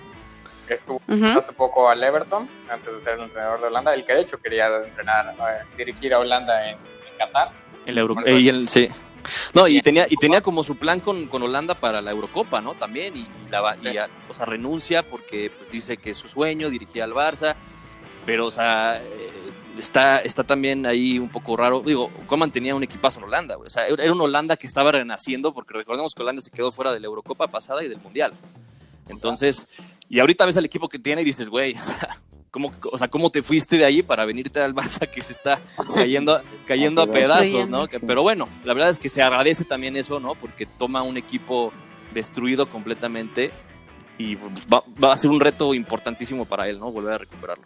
Que 0.71 0.75
Estuvo 0.75 1.01
hace 1.37 1.53
poco 1.53 1.89
al 1.91 2.03
Everton, 2.03 2.49
antes 2.71 2.95
de 2.95 3.01
ser 3.01 3.15
el 3.15 3.25
entrenador 3.25 3.61
de 3.61 3.67
Holanda. 3.67 3.93
El 3.93 4.05
que 4.05 4.15
de 4.15 4.21
hecho 4.21 4.41
quería 4.41 4.69
entrenar, 4.85 5.35
eh, 5.37 5.65
dirigir 5.77 6.15
a 6.15 6.21
Holanda 6.21 6.71
en, 6.71 6.77
en 6.77 7.19
Qatar. 7.19 7.51
El 7.87 7.99
Euro, 7.99 8.15
Por 8.15 8.23
eh, 8.29 8.31
eso- 8.31 8.39
y 8.39 8.49
el- 8.49 8.69
sí. 8.69 8.89
No, 9.53 9.67
y 9.67 9.81
tenía, 9.83 10.07
y 10.09 10.17
tenía 10.17 10.41
como 10.41 10.63
su 10.63 10.77
plan 10.77 11.01
con, 11.01 11.27
con 11.27 11.43
Holanda 11.43 11.75
para 11.75 12.01
la 12.01 12.13
Eurocopa, 12.13 12.61
¿no? 12.61 12.75
También, 12.75 13.17
y, 13.17 13.21
y 13.21 13.51
la, 13.51 13.77
y 13.83 13.97
a- 13.99 14.09
o 14.29 14.33
sea, 14.33 14.47
renuncia 14.47 15.03
porque 15.03 15.51
pues, 15.59 15.71
dice 15.71 15.97
que 15.97 16.11
es 16.11 16.19
su 16.19 16.29
sueño 16.29 16.71
dirigir 16.71 17.03
al 17.03 17.13
Barça, 17.13 17.57
pero, 18.25 18.47
o 18.47 18.51
sea, 18.51 19.03
eh, 19.03 19.31
está, 19.79 20.21
está 20.21 20.45
también 20.45 20.87
ahí 20.87 21.19
un 21.19 21.29
poco 21.31 21.57
raro. 21.57 21.81
Digo, 21.81 22.11
Coman 22.29 22.53
tenía 22.53 22.75
un 22.77 22.83
equipazo 22.85 23.19
en 23.19 23.25
Holanda, 23.25 23.57
güey. 23.57 23.67
O 23.67 23.71
sea, 23.71 23.89
era 23.89 24.13
una 24.13 24.23
Holanda 24.25 24.57
que 24.57 24.67
estaba 24.69 24.93
renaciendo, 24.93 25.53
porque 25.53 25.75
recordemos 25.75 26.15
que 26.15 26.23
Holanda 26.23 26.41
se 26.41 26.51
quedó 26.53 26.71
fuera 26.71 26.93
de 26.93 27.01
la 27.01 27.07
Eurocopa 27.07 27.49
pasada 27.49 27.83
y 27.83 27.89
del 27.89 27.99
Mundial. 27.99 28.33
Entonces, 29.09 29.67
y 30.11 30.19
ahorita 30.19 30.45
ves 30.45 30.57
al 30.57 30.65
equipo 30.65 30.89
que 30.89 30.99
tiene 30.99 31.23
y 31.23 31.25
dices, 31.25 31.49
güey, 31.49 31.75
o 31.81 31.83
sea, 31.83 32.21
¿cómo, 32.51 32.73
o 32.93 32.99
sea, 32.99 33.09
¿cómo 33.09 33.31
te 33.31 33.43
fuiste 33.43 33.79
de 33.79 33.85
ahí 33.87 34.03
para 34.03 34.27
venirte 34.27 34.61
al 34.61 34.75
Barça 34.75 35.09
que 35.09 35.23
se 35.23 35.33
está 35.33 35.61
cayendo, 35.95 36.43
cayendo 36.67 37.01
a 37.05 37.07
pedazos, 37.07 37.69
¿no? 37.69 37.87
Pero 38.07 38.23
bueno, 38.23 38.49
la 38.65 38.75
verdad 38.75 38.91
es 38.91 38.99
que 38.99 39.09
se 39.09 39.23
agradece 39.23 39.65
también 39.65 39.97
eso, 39.97 40.21
¿no? 40.21 40.35
Porque 40.35 40.67
toma 40.67 41.03
un 41.03 41.17
equipo 41.17 41.73
destruido 42.13 42.69
completamente 42.69 43.53
y 44.19 44.35
va, 44.35 44.83
va 45.03 45.13
a 45.13 45.17
ser 45.17 45.31
un 45.31 45.41
reto 45.41 45.73
importantísimo 45.73 46.45
para 46.45 46.69
él, 46.69 46.79
¿no? 46.79 46.91
Volver 46.91 47.15
a 47.15 47.19
recuperarlo. 47.19 47.65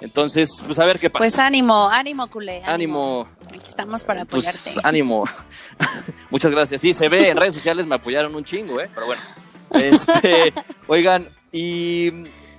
Entonces, 0.00 0.62
pues 0.64 0.78
a 0.78 0.84
ver 0.84 0.98
qué 0.98 1.10
pasa. 1.10 1.22
Pues 1.22 1.38
ánimo, 1.38 1.88
ánimo, 1.88 2.26
culé. 2.28 2.62
ánimo, 2.64 3.26
Aquí 3.46 3.66
estamos 3.66 4.04
para 4.04 4.24
pues 4.24 4.46
apoyarte. 4.46 4.80
ánimo. 4.86 5.24
Muchas 6.30 6.52
gracias. 6.52 6.80
Sí, 6.80 6.92
se 6.92 7.08
ve 7.08 7.30
en 7.30 7.36
redes 7.36 7.54
sociales, 7.54 7.86
me 7.86 7.94
apoyaron 7.94 8.34
un 8.34 8.44
chingo, 8.44 8.80
¿eh? 8.80 8.90
Pero 8.94 9.06
bueno. 9.06 9.22
Este, 9.72 10.52
oigan, 10.86 11.28
y 11.52 12.12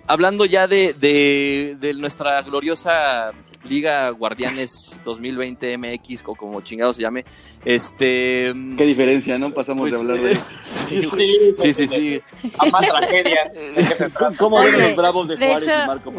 hablando 0.07 0.45
ya 0.45 0.67
de, 0.67 0.93
de, 0.93 1.77
de 1.79 1.93
nuestra 1.93 2.41
gloriosa 2.41 3.31
Liga 3.67 4.09
Guardianes 4.11 4.95
2020 5.05 5.77
MX, 5.77 6.23
o 6.25 6.35
como 6.35 6.61
chingado 6.61 6.93
se 6.93 7.01
llame, 7.01 7.25
este... 7.65 8.53
Qué 8.77 8.85
diferencia, 8.85 9.37
¿no? 9.37 9.51
Pasamos 9.53 9.89
pues, 9.89 9.93
de 9.93 9.99
hablar 9.99 10.19
de... 10.21 10.35
sí, 10.63 11.01
sí, 11.61 11.73
sí, 11.73 11.87
sí. 11.87 12.21
A 12.59 12.65
más 12.69 12.87
tragedia. 12.89 13.51
¿Cómo 14.37 14.59
ven 14.61 14.79
los 14.79 14.95
bravos 14.95 15.27
de 15.27 15.35
de 15.37 15.47
Juárez 15.47 15.67
hecho- 15.67 15.83
y 15.83 15.87
Marco? 15.87 16.13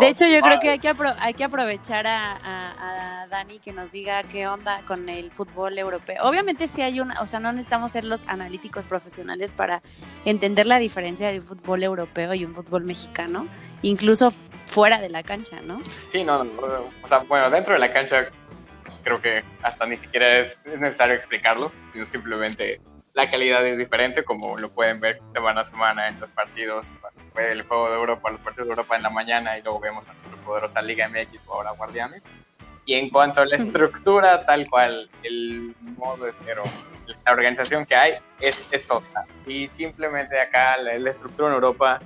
De 0.00 0.08
hecho, 0.08 0.26
yo 0.26 0.40
creo 0.40 0.58
que 0.60 0.70
hay 0.70 0.78
que, 0.78 0.90
apro- 0.90 1.14
hay 1.18 1.34
que 1.34 1.44
aprovechar 1.44 2.06
a, 2.06 2.32
a- 2.36 3.22
a 3.22 3.26
Dani 3.28 3.58
que 3.58 3.72
nos 3.72 3.90
diga 3.92 4.22
qué 4.24 4.46
onda 4.46 4.82
con 4.86 5.08
el 5.08 5.30
fútbol 5.30 5.78
europeo. 5.78 6.22
Obviamente 6.24 6.68
sí 6.68 6.82
hay 6.82 7.00
una, 7.00 7.20
o 7.20 7.26
sea, 7.26 7.40
no 7.40 7.52
necesitamos 7.52 7.92
ser 7.92 8.04
los 8.04 8.24
analíticos 8.26 8.84
profesionales 8.84 9.52
para 9.52 9.82
entender 10.24 10.66
la 10.66 10.78
diferencia 10.78 11.30
de 11.32 11.40
un 11.40 11.46
fútbol 11.46 11.82
europeo 11.82 12.34
y 12.34 12.44
un 12.44 12.54
fútbol 12.54 12.84
mexicano, 12.84 13.46
incluso 13.82 14.32
fuera 14.66 15.00
de 15.00 15.08
la 15.08 15.22
cancha, 15.22 15.60
¿no? 15.60 15.82
Sí, 16.08 16.24
no, 16.24 16.44
no, 16.44 16.90
o 17.02 17.08
sea, 17.08 17.18
bueno, 17.18 17.50
dentro 17.50 17.74
de 17.74 17.80
la 17.80 17.92
cancha 17.92 18.28
creo 19.02 19.20
que 19.20 19.44
hasta 19.62 19.86
ni 19.86 19.96
siquiera 19.96 20.40
es 20.40 20.58
necesario 20.64 21.14
explicarlo, 21.14 21.70
sino 21.92 22.06
simplemente 22.06 22.80
la 23.14 23.30
calidad 23.30 23.64
es 23.64 23.78
diferente, 23.78 24.24
como 24.24 24.58
lo 24.58 24.70
pueden 24.70 24.98
ver 24.98 25.20
semana 25.32 25.60
a 25.60 25.64
semana 25.64 26.08
en 26.08 26.18
los 26.18 26.30
partidos, 26.30 26.94
fue 27.32 27.52
el 27.52 27.62
juego 27.62 27.88
de 27.88 27.96
Europa, 27.96 28.30
los 28.30 28.40
partidos 28.40 28.66
de 28.66 28.72
Europa 28.72 28.96
en 28.96 29.04
la 29.04 29.10
mañana 29.10 29.56
y 29.56 29.62
luego 29.62 29.78
vemos 29.78 30.08
a 30.08 30.12
nuestra 30.12 30.32
poderosa 30.44 30.82
Liga 30.82 31.08
MX 31.08 31.46
o 31.46 31.54
ahora 31.54 31.70
Guardianes. 31.70 32.22
Y 32.86 32.94
en 32.94 33.08
cuanto 33.08 33.40
a 33.40 33.46
la 33.46 33.56
estructura, 33.56 34.44
tal 34.44 34.68
cual, 34.68 35.08
el 35.22 35.74
modo 35.96 36.26
de 36.26 36.32
cero, 36.44 36.64
la 37.24 37.32
organización 37.32 37.86
que 37.86 37.94
hay 37.94 38.14
es, 38.40 38.68
es 38.72 38.90
otra. 38.90 39.24
Y 39.46 39.68
simplemente 39.68 40.38
acá 40.38 40.76
la, 40.76 40.98
la 40.98 41.10
estructura 41.10 41.48
en 41.48 41.54
Europa 41.54 42.00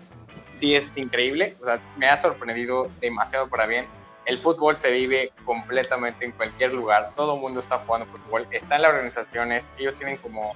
sí 0.59 0.75
es 0.75 0.93
increíble, 0.97 1.55
o 1.61 1.65
sea, 1.65 1.79
me 1.97 2.09
ha 2.09 2.17
sorprendido 2.17 2.91
demasiado 3.01 3.49
para 3.49 3.67
bien. 3.67 3.87
El 4.25 4.39
fútbol 4.39 4.77
se 4.77 4.91
vive 4.91 5.33
completamente 5.45 6.25
en 6.25 6.33
cualquier 6.33 6.73
lugar, 6.75 7.13
todo 7.17 7.37
el 7.37 7.41
mundo 7.41 7.61
está 7.61 7.79
jugando 7.79 8.07
fútbol, 8.07 8.47
está 8.51 8.77
en 8.77 8.83
las 8.83 8.91
organizaciones, 8.91 9.65
ellos 9.79 9.97
tienen 9.97 10.17
como, 10.19 10.55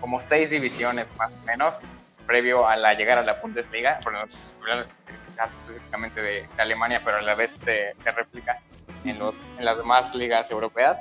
como 0.00 0.20
seis 0.20 0.50
divisiones 0.50 1.06
más 1.16 1.30
o 1.30 1.46
menos, 1.46 1.76
previo 2.26 2.66
a 2.68 2.76
la 2.76 2.94
llegada 2.94 3.20
a 3.20 3.24
la 3.24 3.34
Bundesliga, 3.34 4.00
por 4.02 4.14
específicamente 5.44 6.20
de, 6.20 6.32
de, 6.56 6.62
Alemania, 6.62 7.00
pero 7.04 7.18
a 7.18 7.22
la 7.22 7.34
vez 7.34 7.52
se, 7.52 7.94
se 8.02 8.12
replica 8.12 8.58
en, 9.04 9.18
los, 9.18 9.46
en 9.58 9.64
las 9.64 9.76
demás 9.76 10.14
ligas 10.14 10.50
europeas. 10.50 11.00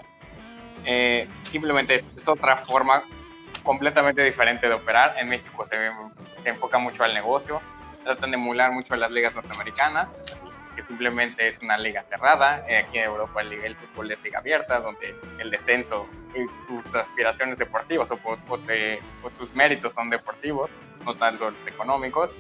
Eh, 0.86 1.28
simplemente 1.44 1.96
es, 1.96 2.06
es, 2.16 2.28
otra 2.28 2.58
forma 2.58 3.04
completamente 3.64 4.24
diferente 4.24 4.68
de 4.68 4.74
operar. 4.74 5.16
En 5.18 5.30
México 5.30 5.66
se, 5.66 5.76
se 6.44 6.50
enfoca 6.50 6.78
mucho 6.78 7.04
al 7.04 7.14
negocio, 7.14 7.62
tratan 8.06 8.32
de 8.32 8.38
emular 8.38 8.72
mucho 8.72 8.96
las 8.96 9.12
ligas 9.12 9.36
norteamericanas, 9.36 10.14
que 10.76 10.84
simplemente 10.84 11.48
es 11.48 11.60
una 11.62 11.78
liga 11.78 12.06
cerrada. 12.10 12.64
Eh, 12.70 12.78
aquí 12.78 13.00
en 13.00 13.06
Europa 13.06 13.42
el 13.42 13.76
fútbol 13.76 14.12
es 14.12 14.24
liga 14.24 14.40
abierta, 14.40 14.80
donde 14.80 15.16
el 15.40 15.50
descenso 15.50 16.08
y 16.34 16.46
tus 16.68 16.94
aspiraciones 16.96 17.58
deportivas 17.58 18.12
o, 18.12 18.20
o, 18.24 18.58
te, 18.60 19.00
o, 19.24 19.30
tus 19.32 19.54
méritos 19.56 19.94
son 19.94 20.10
deportivos, 20.10 20.70
no 21.04 21.16
tanto 21.16 21.50
los 21.50 21.66
económicos. 21.66 22.36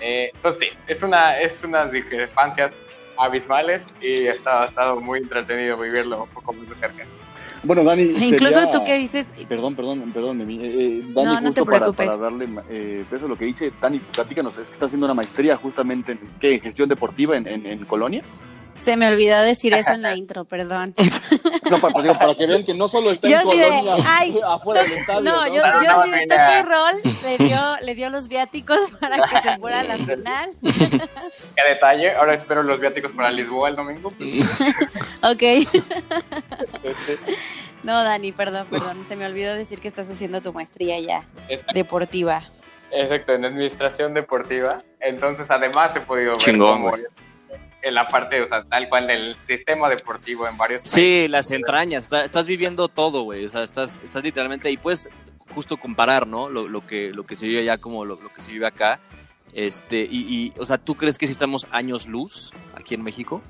Eh, 0.00 0.30
entonces 0.34 0.68
sí, 0.68 0.78
es, 0.88 1.02
una, 1.02 1.38
es 1.38 1.62
unas 1.62 1.92
discrepancias 1.92 2.76
abismales 3.16 3.84
y 4.00 4.26
ha 4.26 4.32
estado, 4.32 4.62
ha 4.62 4.66
estado 4.66 5.00
muy 5.00 5.20
entretenido 5.20 5.76
vivirlo 5.76 6.24
un 6.24 6.30
poco 6.30 6.52
más 6.52 6.68
de 6.68 6.74
cerca. 6.74 7.04
Bueno, 7.64 7.84
Dani. 7.84 8.02
Incluso 8.26 8.54
sería... 8.54 8.70
tú 8.70 8.84
que 8.84 8.98
dices. 8.98 9.32
Perdón, 9.48 9.74
perdón, 9.74 10.12
perdón. 10.12 10.40
Eh, 10.42 11.02
Dani, 11.14 11.14
no, 11.14 11.24
no 11.24 11.46
justo 11.46 11.64
te 11.64 11.70
preocupes. 11.70 12.06
Para, 12.06 12.18
para 12.18 12.30
darle 12.30 12.48
eh, 12.70 13.04
peso 13.08 13.26
a 13.26 13.28
lo 13.28 13.36
que 13.36 13.44
dice, 13.46 13.72
Dani, 13.80 13.98
platícanos, 14.00 14.56
es 14.58 14.68
que 14.68 14.72
está 14.72 14.86
haciendo 14.86 15.06
una 15.06 15.14
maestría 15.14 15.56
justamente 15.56 16.12
en, 16.12 16.20
¿qué, 16.40 16.54
en 16.54 16.60
gestión 16.60 16.88
deportiva 16.88 17.36
en, 17.36 17.46
en, 17.46 17.66
en 17.66 17.84
Colonia. 17.84 18.22
Se 18.74 18.96
me 18.96 19.08
olvidó 19.08 19.40
decir 19.42 19.72
eso 19.74 19.92
en 19.92 20.02
la 20.02 20.14
intro, 20.16 20.44
perdón. 20.44 20.94
No, 21.70 21.78
para, 21.78 22.34
que 22.34 22.46
vean 22.46 22.62
que 22.62 22.74
no 22.74 22.88
solo 22.88 23.10
está 23.10 23.26
yo 23.26 23.38
en 23.38 23.44
Colonia, 23.44 23.94
ay, 24.06 24.38
afuera 24.46 24.82
del 24.82 24.92
estadio. 24.92 25.22
No, 25.22 25.46
¿no? 25.46 25.46
yo, 25.46 25.62
yo 25.82 26.04
sí, 26.04 26.10
Toque 26.28 26.62
Roll 26.62 27.14
le 27.22 27.38
dio, 27.38 27.58
le 27.80 27.94
dio 27.94 28.10
los 28.10 28.28
viáticos 28.28 28.78
para 29.00 29.16
que 29.16 29.40
se 29.40 29.56
fuera 29.56 29.80
a 29.80 29.84
la 29.84 29.96
final. 29.96 30.50
Qué 30.62 31.62
detalle. 31.66 32.12
Ahora 32.14 32.34
espero 32.34 32.62
los 32.62 32.80
viáticos 32.80 33.12
para 33.12 33.30
Lisboa 33.30 33.70
el 33.70 33.76
domingo. 33.76 34.12
ok. 35.22 35.42
No, 37.82 38.04
Dani, 38.04 38.32
perdón, 38.32 38.66
perdón. 38.68 39.02
Se 39.04 39.16
me 39.16 39.24
olvidó 39.24 39.54
decir 39.54 39.80
que 39.80 39.88
estás 39.88 40.08
haciendo 40.10 40.42
tu 40.42 40.52
maestría 40.52 41.00
ya 41.00 41.24
Exacto. 41.48 41.72
deportiva. 41.74 42.42
Exacto, 42.90 43.32
en 43.32 43.44
administración 43.46 44.12
deportiva. 44.14 44.78
Entonces, 45.00 45.50
además, 45.50 45.96
he 45.96 46.00
podido 46.00 46.32
ver 46.32 46.38
Chingón, 46.38 46.82
cómo 46.82 46.96
en 47.84 47.94
la 47.94 48.08
parte, 48.08 48.40
o 48.40 48.46
sea, 48.46 48.64
tal 48.64 48.88
cual 48.88 49.06
del 49.06 49.36
sistema 49.42 49.88
deportivo 49.88 50.48
en 50.48 50.56
varios 50.56 50.82
países. 50.82 50.94
Sí, 50.94 51.28
las 51.28 51.50
entrañas. 51.50 52.04
Está, 52.04 52.24
estás 52.24 52.46
viviendo 52.46 52.88
todo, 52.88 53.22
güey. 53.22 53.44
O 53.44 53.48
sea, 53.48 53.62
estás, 53.62 54.02
estás 54.02 54.24
literalmente 54.24 54.68
ahí. 54.68 54.76
Puedes 54.76 55.08
justo 55.54 55.76
comparar, 55.76 56.26
¿no? 56.26 56.48
Lo, 56.48 56.66
lo, 56.66 56.86
que, 56.86 57.10
lo 57.10 57.24
que 57.26 57.36
se 57.36 57.46
vive 57.46 57.60
allá 57.60 57.78
como 57.78 58.04
lo, 58.04 58.20
lo 58.20 58.32
que 58.32 58.40
se 58.40 58.50
vive 58.50 58.66
acá. 58.66 59.00
Este, 59.52 59.98
y, 60.10 60.20
y, 60.28 60.54
o 60.58 60.64
sea, 60.64 60.78
¿tú 60.78 60.96
crees 60.96 61.18
que 61.18 61.26
sí 61.26 61.32
estamos 61.32 61.68
años 61.70 62.06
luz 62.08 62.52
aquí 62.74 62.94
en 62.94 63.02
México? 63.02 63.42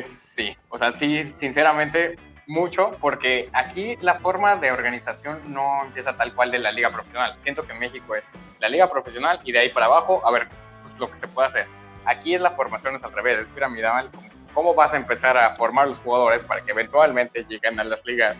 Sí, 0.00 0.56
o 0.70 0.78
sea, 0.78 0.92
sí, 0.92 1.34
sinceramente, 1.36 2.16
mucho, 2.46 2.92
porque 3.00 3.48
aquí 3.52 3.96
la 4.00 4.18
forma 4.18 4.56
de 4.56 4.72
organización 4.72 5.52
no 5.52 5.84
empieza 5.84 6.16
tal 6.16 6.32
cual 6.34 6.50
de 6.50 6.58
la 6.58 6.72
liga 6.72 6.90
profesional. 6.90 7.36
Siento 7.42 7.64
que 7.64 7.72
en 7.72 7.80
México 7.80 8.14
es 8.14 8.24
la 8.60 8.68
liga 8.68 8.88
profesional 8.88 9.40
y 9.44 9.52
de 9.52 9.60
ahí 9.60 9.68
para 9.70 9.86
abajo, 9.86 10.26
a 10.26 10.32
ver, 10.32 10.48
pues, 10.80 10.98
lo 10.98 11.08
que 11.10 11.16
se 11.16 11.28
puede 11.28 11.48
hacer. 11.48 11.66
Aquí 12.06 12.34
es 12.34 12.40
la 12.40 12.50
formación 12.50 12.96
es 12.96 13.04
al 13.04 13.12
revés, 13.12 13.40
es 13.40 13.48
piramidal. 13.48 14.10
¿Cómo 14.52 14.74
vas 14.74 14.92
a 14.92 14.96
empezar 14.96 15.36
a 15.36 15.54
formar 15.54 15.88
los 15.88 16.00
jugadores 16.00 16.44
para 16.44 16.60
que 16.62 16.70
eventualmente 16.70 17.44
lleguen 17.48 17.80
a 17.80 17.84
las 17.84 18.04
ligas, 18.04 18.36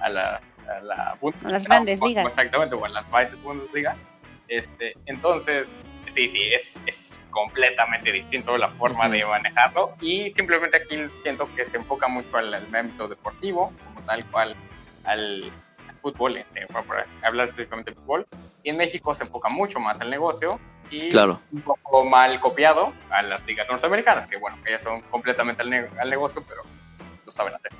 a 0.00 0.08
la, 0.08 0.40
a 0.68 0.80
la 0.80 1.18
a 1.44 1.48
las 1.48 1.64
grandes 1.64 2.00
ligas? 2.00 2.24
Exactamente, 2.26 2.74
o 2.74 2.84
a 2.84 2.88
las 2.88 3.04
países 3.06 3.40
Bundesliga. 3.42 3.96
Este, 4.48 4.94
entonces, 5.06 5.68
sí, 6.14 6.28
sí, 6.28 6.52
es, 6.52 6.82
es 6.86 7.20
completamente 7.30 8.10
distinto 8.10 8.56
la 8.56 8.68
forma 8.70 9.06
uh 9.06 9.10
-huh. 9.10 9.12
de 9.12 9.26
manejarlo 9.26 9.94
y 10.00 10.30
simplemente 10.30 10.78
aquí 10.78 10.96
siento 11.22 11.48
que 11.54 11.66
se 11.66 11.76
enfoca 11.76 12.08
mucho 12.08 12.36
al, 12.36 12.52
al 12.54 12.74
ámbito 12.74 13.06
deportivo, 13.06 13.72
como 13.84 14.00
tal 14.06 14.24
cual 14.30 14.56
al, 15.04 15.52
al 15.88 15.96
fútbol, 16.00 16.38
eh, 16.38 16.46
para 16.72 17.06
hablar 17.22 17.46
específicamente 17.46 17.90
del 17.90 18.00
fútbol, 18.00 18.26
y 18.62 18.70
en 18.70 18.76
México 18.76 19.14
se 19.14 19.24
enfoca 19.24 19.48
mucho 19.48 19.78
más 19.78 20.00
al 20.00 20.10
negocio 20.10 20.58
y 20.90 21.08
claro. 21.08 21.40
un 21.52 21.62
poco 21.62 22.04
mal 22.04 22.40
copiado 22.40 22.92
a 23.10 23.22
las 23.22 23.44
ligas 23.46 23.68
norteamericanas, 23.68 24.26
que 24.26 24.38
bueno, 24.38 24.56
ya 24.68 24.78
son 24.78 25.00
completamente 25.02 25.62
al, 25.62 25.70
ne 25.70 25.86
al 25.98 26.10
negocio, 26.10 26.42
pero 26.48 26.62
lo 27.24 27.32
saben 27.32 27.54
hacer 27.54 27.72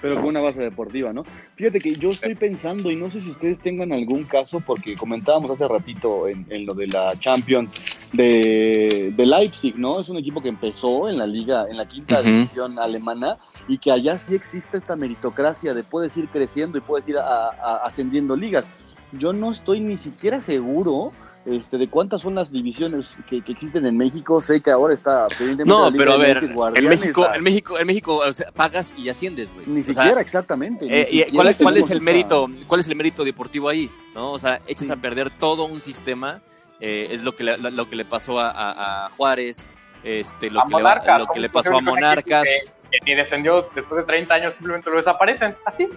pero 0.00 0.16
con 0.16 0.26
una 0.26 0.40
base 0.40 0.60
deportiva, 0.60 1.12
¿no? 1.12 1.24
Fíjate 1.56 1.80
que 1.80 1.94
yo 1.94 2.10
estoy 2.10 2.34
pensando, 2.34 2.90
y 2.90 2.96
no 2.96 3.10
sé 3.10 3.20
si 3.20 3.30
ustedes 3.30 3.58
tengan 3.58 3.92
algún 3.92 4.24
caso, 4.24 4.60
porque 4.60 4.94
comentábamos 4.94 5.50
hace 5.50 5.66
ratito 5.66 6.28
en, 6.28 6.46
en 6.50 6.66
lo 6.66 6.74
de 6.74 6.86
la 6.86 7.18
Champions 7.18 7.74
de, 8.12 9.12
de, 9.16 9.26
Leipzig, 9.26 9.76
¿no? 9.76 10.00
Es 10.00 10.08
un 10.08 10.16
equipo 10.16 10.40
que 10.40 10.48
empezó 10.48 11.08
en 11.08 11.18
la 11.18 11.26
liga, 11.26 11.66
en 11.68 11.76
la 11.76 11.86
quinta 11.86 12.20
uh 12.20 12.22
-huh. 12.22 12.24
división 12.24 12.78
alemana, 12.78 13.38
y 13.66 13.78
que 13.78 13.90
allá 13.90 14.18
sí 14.18 14.34
existe 14.34 14.78
esta 14.78 14.94
meritocracia 14.94 15.74
de 15.74 15.82
puedes 15.82 16.16
ir 16.16 16.28
creciendo 16.28 16.78
y 16.78 16.80
puedes 16.80 17.08
ir 17.08 17.18
a, 17.18 17.48
a, 17.48 17.82
ascendiendo 17.84 18.36
ligas. 18.36 18.66
Yo 19.12 19.32
no 19.32 19.50
estoy 19.50 19.80
ni 19.80 19.96
siquiera 19.96 20.40
seguro 20.40 21.12
este, 21.46 21.78
de 21.78 21.88
cuántas 21.88 22.22
son 22.22 22.34
las 22.34 22.52
divisiones 22.52 23.16
que, 23.28 23.42
que, 23.42 23.52
existen 23.52 23.86
en 23.86 23.96
México. 23.96 24.40
Sé 24.40 24.60
que 24.60 24.70
ahora 24.70 24.94
está 24.94 25.26
No, 25.64 25.90
pero 25.92 26.12
a 26.12 26.16
ver, 26.16 26.44
en 26.74 26.88
México, 26.88 27.26
en 27.32 27.42
México, 27.42 27.78
en 27.78 27.86
México 27.86 28.16
o 28.16 28.32
sea, 28.32 28.50
pagas 28.52 28.94
y 28.96 29.08
asciendes, 29.08 29.52
güey. 29.52 29.66
Ni 29.66 29.80
o 29.80 29.82
siquiera, 29.82 30.12
sea, 30.12 30.20
exactamente. 30.20 30.84
Ni 30.84 30.92
eh, 30.92 31.06
siquiera 31.06 31.30
¿cuál, 31.32 31.56
¿Cuál, 31.56 31.76
es 31.78 31.90
el 31.90 32.00
mérito? 32.00 32.48
¿Cuál 32.66 32.80
es 32.80 32.88
el 32.88 32.96
mérito 32.96 33.24
deportivo 33.24 33.68
ahí? 33.68 33.90
¿No? 34.14 34.32
O 34.32 34.38
sea, 34.38 34.60
echas 34.66 34.88
sí. 34.88 34.92
a 34.92 34.96
perder 34.96 35.30
todo 35.30 35.64
un 35.64 35.80
sistema. 35.80 36.42
Eh, 36.80 37.08
es 37.10 37.22
lo 37.22 37.34
que, 37.34 37.42
le, 37.42 37.58
lo 37.58 37.90
que 37.90 37.96
le 37.96 38.04
pasó 38.04 38.38
a, 38.38 38.50
a, 38.50 39.06
a 39.06 39.10
Juárez, 39.10 39.68
este, 40.04 40.50
lo, 40.50 40.60
a 40.60 40.64
que 40.64 40.70
Monarcas, 40.70 41.18
le, 41.18 41.26
lo 41.26 41.32
que 41.32 41.40
le 41.40 41.48
pasó 41.48 41.76
a 41.76 41.80
Monarcas. 41.80 42.44
Que, 42.44 42.77
ni 43.04 43.14
descendió 43.14 43.68
después 43.74 44.00
de 44.00 44.06
30 44.06 44.34
años, 44.34 44.54
simplemente 44.54 44.90
lo 44.90 44.96
desaparecen, 44.96 45.56
así. 45.64 45.88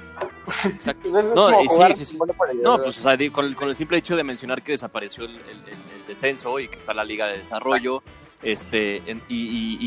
Exacto. 0.66 1.10
no, 1.36 1.50
sí, 1.50 1.96
sí, 1.96 2.06
sí. 2.06 2.20
no, 2.62 2.78
pues 2.82 3.00
o 3.00 3.02
sea, 3.02 3.18
con, 3.32 3.46
el, 3.46 3.56
con, 3.56 3.70
el, 3.70 3.76
simple 3.76 3.98
hecho 3.98 4.16
de 4.16 4.24
mencionar 4.24 4.62
que 4.62 4.74
desapareció 4.74 5.26
el, 5.26 5.36
el, 5.36 5.58
el, 5.68 6.08
descenso 6.08 6.60
y 6.60 6.68
que 6.68 6.78
está 6.78 6.94
la 6.94 7.06
Liga 7.06 7.28
de 7.28 7.38
Desarrollo, 7.38 8.04
este, 8.44 8.98
en, 9.10 9.22
y, 9.30 9.38
y, 9.38 9.78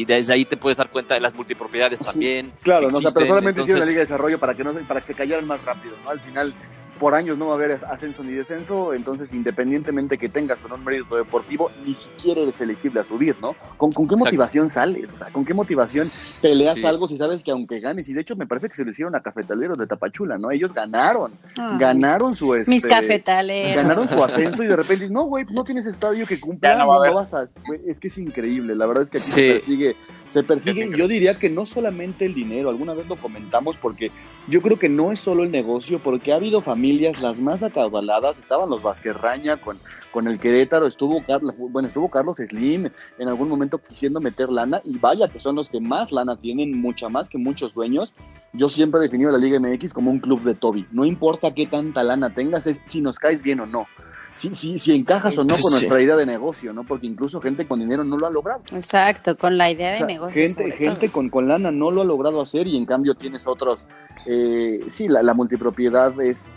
y, 0.00 0.04
desde 0.04 0.32
ahí 0.32 0.44
te 0.44 0.56
puedes 0.56 0.78
dar 0.78 0.90
cuenta 0.90 1.14
de 1.14 1.20
las 1.20 1.34
multipropiedades 1.34 2.00
también. 2.00 2.46
Sí, 2.46 2.52
claro, 2.62 2.90
no, 2.90 2.98
o 2.98 3.00
sea, 3.00 3.10
pero 3.12 3.26
solamente 3.26 3.60
hicieron 3.60 3.80
la 3.80 3.86
Liga 3.86 3.98
de 3.98 4.06
Desarrollo 4.06 4.38
para 4.38 4.54
que, 4.54 4.64
no, 4.64 4.72
para 4.86 5.00
que 5.00 5.06
se 5.06 5.14
cayeran 5.14 5.46
más 5.46 5.62
rápido, 5.64 5.94
¿no? 6.02 6.10
Al 6.10 6.20
final 6.20 6.54
por 6.98 7.14
años 7.14 7.38
no 7.38 7.46
va 7.46 7.52
a 7.52 7.54
haber 7.56 7.72
ascenso 7.72 8.22
ni 8.22 8.32
descenso, 8.32 8.92
entonces 8.92 9.32
independientemente 9.32 10.18
que 10.18 10.28
tengas 10.28 10.62
o 10.64 10.68
no 10.68 10.74
un 10.74 10.84
mérito 10.84 11.16
deportivo, 11.16 11.70
ni 11.84 11.94
siquiera 11.94 12.42
eres 12.42 12.60
elegible 12.60 13.00
a 13.00 13.04
subir, 13.04 13.36
¿no? 13.40 13.54
¿Con, 13.76 13.92
con 13.92 14.06
qué 14.06 14.14
Exacto. 14.14 14.24
motivación 14.24 14.70
sales? 14.70 15.12
O 15.12 15.18
sea, 15.18 15.28
¿con 15.28 15.44
qué 15.44 15.54
motivación 15.54 16.06
peleas 16.42 16.78
sí. 16.78 16.86
algo 16.86 17.08
si 17.08 17.16
sabes 17.16 17.42
que 17.42 17.50
aunque 17.50 17.80
ganes? 17.80 18.08
Y 18.08 18.12
de 18.12 18.20
hecho 18.20 18.36
me 18.36 18.46
parece 18.46 18.68
que 18.68 18.74
se 18.74 18.84
le 18.84 18.90
hicieron 18.90 19.14
a 19.14 19.22
Cafetaleros 19.22 19.78
de 19.78 19.86
Tapachula, 19.86 20.38
¿no? 20.38 20.50
Ellos 20.50 20.72
ganaron, 20.72 21.32
ganaron 21.78 22.34
su... 22.34 22.54
Este, 22.54 22.70
mis 22.70 22.86
cafetaleros. 22.86 23.76
Ganaron 23.76 24.08
su 24.08 24.22
ascenso 24.24 24.62
y 24.62 24.66
de 24.66 24.76
repente, 24.76 25.08
no, 25.08 25.24
güey, 25.24 25.44
no 25.50 25.64
tienes 25.64 25.86
estadio 25.86 26.26
que 26.26 26.40
cumpla, 26.40 26.76
no, 26.76 26.86
no, 26.86 27.14
vas 27.14 27.34
a... 27.34 27.48
Wey, 27.68 27.80
es 27.86 28.00
que 28.00 28.08
es 28.08 28.18
increíble, 28.18 28.74
la 28.74 28.86
verdad 28.86 29.04
es 29.04 29.10
que 29.10 29.18
aquí 29.18 29.26
sí. 29.26 29.32
se 29.32 29.52
persigue 29.54 29.96
se 30.28 30.42
persiguen, 30.42 30.94
yo 30.94 31.08
diría 31.08 31.38
que 31.38 31.48
no 31.48 31.64
solamente 31.64 32.26
el 32.26 32.34
dinero, 32.34 32.68
alguna 32.68 32.94
vez 32.94 33.06
lo 33.08 33.16
comentamos 33.16 33.76
porque 33.76 34.10
yo 34.46 34.60
creo 34.62 34.78
que 34.78 34.88
no 34.88 35.10
es 35.10 35.20
solo 35.20 35.42
el 35.42 35.50
negocio, 35.50 35.98
porque 35.98 36.32
ha 36.32 36.36
habido 36.36 36.60
familias 36.60 37.20
las 37.20 37.38
más 37.38 37.62
acaudaladas, 37.62 38.38
estaban 38.38 38.70
los 38.70 38.82
Vázquez-Raña 38.82 39.56
con, 39.56 39.78
con 40.10 40.28
el 40.28 40.38
Querétaro, 40.38 40.86
estuvo 40.86 41.22
Carlos, 41.24 41.54
bueno, 41.58 41.88
estuvo 41.88 42.10
Carlos 42.10 42.36
Slim 42.36 42.88
en 43.18 43.28
algún 43.28 43.48
momento 43.48 43.78
quisiendo 43.78 44.20
meter 44.20 44.50
lana, 44.50 44.80
y 44.84 44.98
vaya 44.98 45.28
que 45.28 45.40
son 45.40 45.56
los 45.56 45.68
que 45.68 45.80
más 45.80 46.12
lana 46.12 46.36
tienen, 46.36 46.78
mucha 46.78 47.08
más 47.08 47.28
que 47.28 47.38
muchos 47.38 47.74
dueños. 47.74 48.14
Yo 48.52 48.68
siempre 48.68 49.00
he 49.00 49.02
definido 49.04 49.30
la 49.30 49.38
Liga 49.38 49.58
MX 49.58 49.92
como 49.92 50.10
un 50.10 50.18
club 50.18 50.42
de 50.42 50.54
Toby, 50.54 50.86
no 50.92 51.04
importa 51.04 51.54
qué 51.54 51.66
tanta 51.66 52.02
lana 52.02 52.34
tengas, 52.34 52.66
es 52.66 52.80
si 52.86 53.00
nos 53.00 53.18
caes 53.18 53.42
bien 53.42 53.60
o 53.60 53.66
no 53.66 53.86
si, 54.32 54.54
si, 54.54 54.78
si 54.78 54.94
encajas 54.94 55.36
o 55.38 55.42
no 55.42 55.48
Pues 55.48 55.62
con 55.62 55.72
sí. 55.72 55.78
nuestra 55.78 56.00
idea 56.02 56.16
de 56.16 56.26
negocio, 56.26 56.72
¿no? 56.72 56.84
Porque 56.84 57.06
incluso 57.06 57.40
gente 57.40 57.66
con 57.66 57.80
dinero 57.80 58.04
no 58.04 58.16
lo 58.18 58.26
ha 58.26 58.30
logrado. 58.30 58.62
Exacto, 58.72 59.36
con 59.36 59.58
la 59.58 59.70
idea 59.70 59.88
de 59.90 59.94
O 59.96 59.98
sea, 59.98 60.06
negocio. 60.06 60.42
gente 60.42 60.62
sobre 60.62 60.76
gente 60.76 61.00
todo. 61.08 61.12
con, 61.12 61.28
con 61.30 61.48
lana 61.48 61.70
no 61.70 61.90
lo 61.90 62.02
ha 62.02 62.04
logrado 62.04 62.40
hacer 62.40 62.66
y 62.66 62.76
en 62.76 62.86
cambio 62.86 63.14
tienes 63.14 63.46
otros. 63.46 63.86
eh, 64.26 64.80
sí, 64.88 65.08
la, 65.08 65.22
la 65.22 65.34
multipropiedad 65.34 66.20
es. 66.20 66.54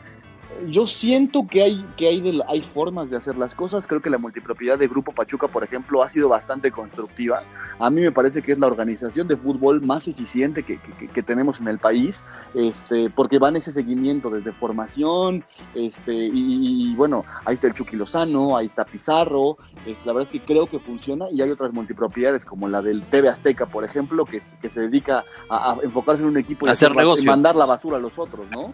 Yo 0.68 0.86
siento 0.86 1.48
que 1.50 1.64
hay 1.64 1.86
que 1.98 2.08
hay, 2.08 2.22
de- 2.22 2.44
hay 2.48 2.62
formas 2.62 3.10
de 3.10 3.18
hacer 3.18 3.36
las 3.38 3.56
cosas. 3.56 3.88
Creo 3.88 4.02
que 4.02 4.10
la 4.10 4.18
multipropiedad 4.20 4.78
de 4.78 4.88
Grupo 4.88 5.12
Pachuca, 5.12 5.48
por 5.48 5.64
ejemplo, 5.64 6.04
ha 6.04 6.10
sido 6.10 6.30
bastante 6.30 6.72
constructiva. 6.72 7.44
A 7.80 7.90
mí 7.90 8.02
me 8.02 8.12
parece 8.12 8.42
que 8.44 8.52
es 8.52 8.60
la 8.60 8.68
organización 8.68 9.28
de 9.28 9.36
fútbol 9.38 9.82
más 9.82 10.08
eficiente 10.08 10.62
que, 10.64 10.78
que- 10.78 11.08
que 11.08 11.24
tenemos 11.24 11.60
en 11.62 11.68
el 11.68 11.80
país, 11.80 12.24
este, 12.54 13.10
porque 13.10 13.40
van 13.40 13.56
ese 13.56 13.72
seguimiento 13.72 14.30
desde 14.30 14.52
formación, 14.52 15.44
este, 15.74 16.14
y, 16.14 16.92
y, 16.92 16.96
bueno, 16.96 17.26
ahí 17.46 17.56
está 17.56 17.68
el 17.68 17.74
Chucky 17.74 17.96
Lozano, 17.96 18.56
ahí 18.56 18.68
está 18.68 18.86
Pizarro, 18.86 19.58
es, 19.88 20.06
la 20.06 20.14
verdad 20.14 20.32
es 20.32 20.40
que 20.40 20.46
creo 20.46 20.68
que 20.68 20.80
funciona 20.80 21.26
y 21.32 21.42
hay 21.42 21.50
otras 21.50 21.74
multipropiedades 21.74 22.46
como 22.46 22.68
la 22.68 22.82
del 22.84 23.02
TV 23.04 23.30
Azteca, 23.30 23.66
por 23.66 23.84
ejemplo, 23.84 24.26
que, 24.26 24.42
que 24.62 24.70
se 24.70 24.82
dedica 24.82 25.24
a, 25.50 25.72
a 25.72 25.78
enfocarse 25.82 26.22
en 26.22 26.30
un 26.30 26.38
equipo 26.38 26.68
y 26.68 26.70
Hacer 26.70 26.90
hacer- 26.90 26.98
negocio. 26.98 27.24
y 27.24 27.28
mandar 27.28 27.56
la 27.56 27.66
basura 27.66 27.98
a 27.98 28.00
los 28.00 28.20
otros, 28.20 28.46
¿no? 28.52 28.74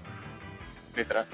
Literal. 0.96 1.26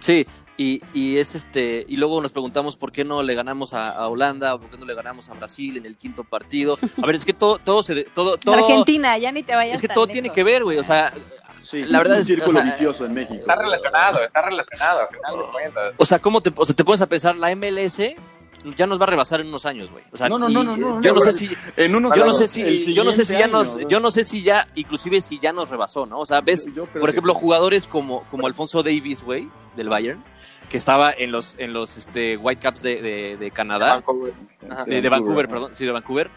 Sí, 0.00 0.26
y, 0.56 0.82
y 0.92 1.16
es 1.18 1.34
este, 1.34 1.86
y 1.88 1.96
luego 1.96 2.20
nos 2.20 2.32
preguntamos 2.32 2.76
por 2.76 2.92
qué 2.92 3.04
no 3.04 3.22
le 3.22 3.34
ganamos 3.34 3.72
a, 3.72 3.90
a 3.90 4.08
Holanda, 4.08 4.54
o 4.54 4.60
por 4.60 4.70
qué 4.70 4.76
no 4.76 4.84
le 4.84 4.94
ganamos 4.94 5.28
a 5.30 5.34
Brasil 5.34 5.76
en 5.78 5.86
el 5.86 5.96
quinto 5.96 6.24
partido. 6.24 6.78
A 7.02 7.06
ver, 7.06 7.14
es 7.14 7.24
que 7.24 7.32
todo, 7.32 7.58
todo 7.58 7.82
se, 7.82 8.04
todo, 8.04 8.36
todo, 8.36 8.54
Argentina, 8.56 9.16
ya 9.18 9.32
ni 9.32 9.42
te 9.42 9.54
vayas 9.54 9.76
es 9.76 9.80
que 9.80 9.88
tan 9.88 9.94
todo 9.94 10.06
lejos. 10.06 10.12
tiene 10.14 10.30
que 10.32 10.44
ver, 10.44 10.64
güey. 10.64 10.78
O 10.78 10.84
sea, 10.84 11.12
Sí, 11.62 11.84
La 11.84 11.98
verdad 11.98 12.16
un 12.16 12.20
es- 12.22 12.26
círculo 12.26 12.58
o 12.58 12.62
sea, 12.62 12.62
vicioso 12.70 13.04
en 13.04 13.14
México. 13.14 13.34
Está 13.34 13.54
relacionado, 13.54 14.24
está 14.24 14.42
relacionado, 14.42 15.00
al 15.02 15.08
final 15.08 15.36
de 15.38 15.52
cuentas. 15.52 15.94
o 15.98 16.04
sea, 16.04 16.18
¿cómo 16.18 16.40
te, 16.40 16.50
o 16.56 16.64
sea, 16.64 16.74
te 16.74 16.84
pones 16.84 17.00
a 17.02 17.06
pensar, 17.06 17.36
la 17.36 17.54
MLS 17.54 18.00
ya 18.76 18.86
nos 18.86 19.00
va 19.00 19.04
a 19.04 19.08
rebasar 19.08 19.40
en 19.40 19.48
unos 19.48 19.66
años, 19.66 19.90
güey. 19.90 20.04
O 20.12 20.16
sea, 20.16 20.28
No, 20.28 20.38
no, 20.38 20.48
y- 20.48 20.54
no, 20.54 20.62
no, 20.64 20.76
no, 20.76 21.00
yo 21.02 21.12
no, 21.12 21.18
no 21.18 21.20
sé 21.20 21.32
si, 21.32 21.50
En 21.76 21.94
unos 21.94 22.14
yo 22.16 22.24
no 22.26 22.32
sé 22.34 22.46
si, 22.48 22.94
yo 22.94 23.04
no 23.04 23.10
sé 23.12 23.24
si 23.24 23.32
ya 23.34 23.46
nos, 23.46 23.76
yo 23.88 24.00
no 24.00 24.10
sé 24.10 24.24
si 24.24 24.42
ya, 24.42 24.66
inclusive 24.74 25.20
si 25.20 25.38
ya 25.38 25.52
nos 25.52 25.70
rebasó, 25.70 26.06
¿no? 26.06 26.18
O 26.20 26.26
sea, 26.26 26.40
ves, 26.40 26.66
por 26.98 27.10
ejemplo, 27.10 27.34
sí. 27.34 27.40
jugadores 27.40 27.86
como, 27.86 28.22
como 28.30 28.46
Alfonso 28.46 28.82
Davis, 28.82 29.22
güey, 29.22 29.48
del 29.76 29.88
Bayern, 29.88 30.22
que 30.70 30.76
estaba 30.76 31.12
en 31.12 31.32
los, 31.32 31.54
en 31.58 31.72
los 31.72 31.96
este, 31.96 32.36
Whitecaps 32.36 32.82
de, 32.82 33.02
de, 33.02 33.36
de 33.36 33.50
Canadá. 33.50 33.94
Vancouver. 33.94 34.32
Ajá. 34.70 34.84
de, 34.84 35.02
de 35.02 35.08
Vancouver, 35.08 35.48
perdón, 35.48 35.70
sí, 35.74 35.84
de 35.84 35.90
Vancouver. 35.92 36.30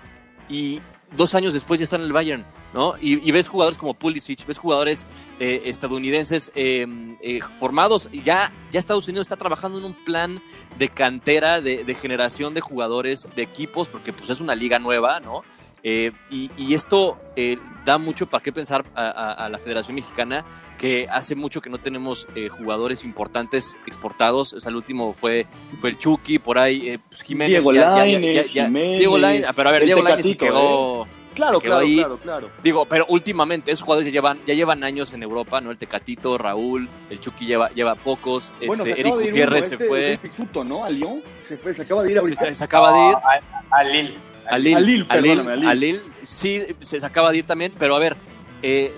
Y 0.49 0.81
dos 1.15 1.35
años 1.35 1.53
después 1.53 1.79
ya 1.79 1.83
está 1.83 1.95
en 1.97 2.01
el 2.03 2.13
Bayern, 2.13 2.43
¿no? 2.73 2.95
Y, 2.99 3.27
y 3.27 3.31
ves 3.31 3.47
jugadores 3.47 3.77
como 3.77 3.93
Pulisic, 3.93 4.45
ves 4.45 4.57
jugadores 4.57 5.05
eh, 5.39 5.61
estadounidenses 5.65 6.51
eh, 6.55 6.87
eh, 7.21 7.39
formados. 7.57 8.09
Ya, 8.23 8.51
ya 8.71 8.79
Estados 8.79 9.07
Unidos 9.07 9.25
está 9.25 9.35
trabajando 9.37 9.77
en 9.77 9.85
un 9.85 9.93
plan 10.05 10.41
de 10.77 10.89
cantera, 10.89 11.61
de, 11.61 11.83
de 11.83 11.95
generación 11.95 12.53
de 12.53 12.61
jugadores, 12.61 13.27
de 13.35 13.41
equipos, 13.43 13.89
porque 13.89 14.13
pues 14.13 14.29
es 14.29 14.41
una 14.41 14.55
liga 14.55 14.79
nueva, 14.79 15.19
¿no? 15.19 15.43
Eh, 15.85 16.11
y, 16.31 16.49
y 16.57 16.73
esto 16.75 17.19
eh, 17.35 17.57
da 17.85 17.97
mucho 17.97 18.25
para 18.27 18.41
qué 18.41 18.53
pensar 18.53 18.85
a, 18.95 19.07
a- 19.07 19.33
a 19.33 19.49
la 19.49 19.57
Federación 19.57 19.95
Mexicana, 19.95 20.45
que 20.77 21.07
hace 21.11 21.35
mucho 21.35 21.61
que 21.61 21.69
no 21.69 21.77
tenemos 21.77 22.25
eh, 22.35 22.47
jugadores 22.47 23.03
importantes 23.03 23.75
exportados. 23.85 24.53
O 24.53 24.59
sea, 24.61 24.69
el 24.69 24.77
último 24.77 25.11
fue, 25.13 25.45
fue 25.79 25.89
el 25.89 25.97
Chucky, 25.97 26.39
por 26.39 26.57
ahí 26.57 26.89
eh, 26.89 26.99
pues 27.09 27.21
Jiménez. 27.21 27.61
Diego 27.61 27.73
ya- 27.73 27.89
Lainez, 27.97 28.47
ya- 28.47 28.53
ya- 28.53 28.65
Jiménez, 28.65 28.97
Diego 28.99 29.17
Lainez, 29.17 29.47
ah, 29.49 29.53
pero 29.53 29.69
a 29.69 29.71
ver, 29.73 29.85
Diego 29.85 30.01
Lainez 30.01 30.25
se 30.25 30.37
quedó... 30.37 31.07
Claro, 31.33 31.59
claro, 31.59 31.77
ahí. 31.77 31.97
claro, 31.97 32.17
claro. 32.17 32.49
Digo, 32.63 32.85
pero 32.85 33.05
últimamente 33.09 33.71
esos 33.71 33.83
jugadores 33.83 34.07
ya 34.07 34.11
llevan, 34.13 34.39
ya 34.45 34.53
llevan 34.53 34.83
años 34.83 35.13
en 35.13 35.23
Europa, 35.23 35.59
¿no? 35.61 35.71
El 35.71 35.77
Tecatito, 35.77 36.37
Raúl, 36.37 36.87
el 37.09 37.19
Chucky 37.19 37.45
lleva, 37.45 37.69
lleva 37.71 37.95
pocos, 37.95 38.53
Bueno, 38.65 38.83
este, 38.83 38.95
se 38.95 39.01
Eric 39.01 39.13
Gutiérrez 39.15 39.67
se 39.67 39.73
este, 39.75 39.87
fue, 39.87 40.11
el 40.13 40.17
Pisuto, 40.19 40.63
¿no? 40.63 40.83
A 40.85 40.89
Lyon, 40.89 41.21
se, 41.47 41.57
fue, 41.57 41.73
se 41.75 41.81
acaba 41.83 42.03
de 42.03 42.11
ir 42.11 42.17
se, 42.17 42.21
ahorita. 42.23 42.45
se- 42.45 42.55
se 42.55 42.63
acaba 42.63 42.91
de 42.93 42.99
ir. 43.07 43.11
No, 43.13 43.17
a, 43.19 43.77
a 43.79 43.83
Lille. 43.83 44.17
A 44.49 44.57
Lille, 44.57 44.75
A 44.75 44.79
Lille, 44.79 45.05
a 45.09 45.15
Lille, 45.15 45.35
perdóname, 45.35 45.51
a 45.51 45.55
Lille. 45.55 45.69
a 45.69 45.73
Lille, 45.73 46.01
sí, 46.23 46.61
se, 46.79 46.99
se 46.99 47.05
acaba 47.05 47.31
de 47.31 47.37
ir 47.37 47.45
también, 47.45 47.73
pero 47.79 47.95
a 47.95 47.99
ver, 47.99 48.15
eh, 48.61 48.93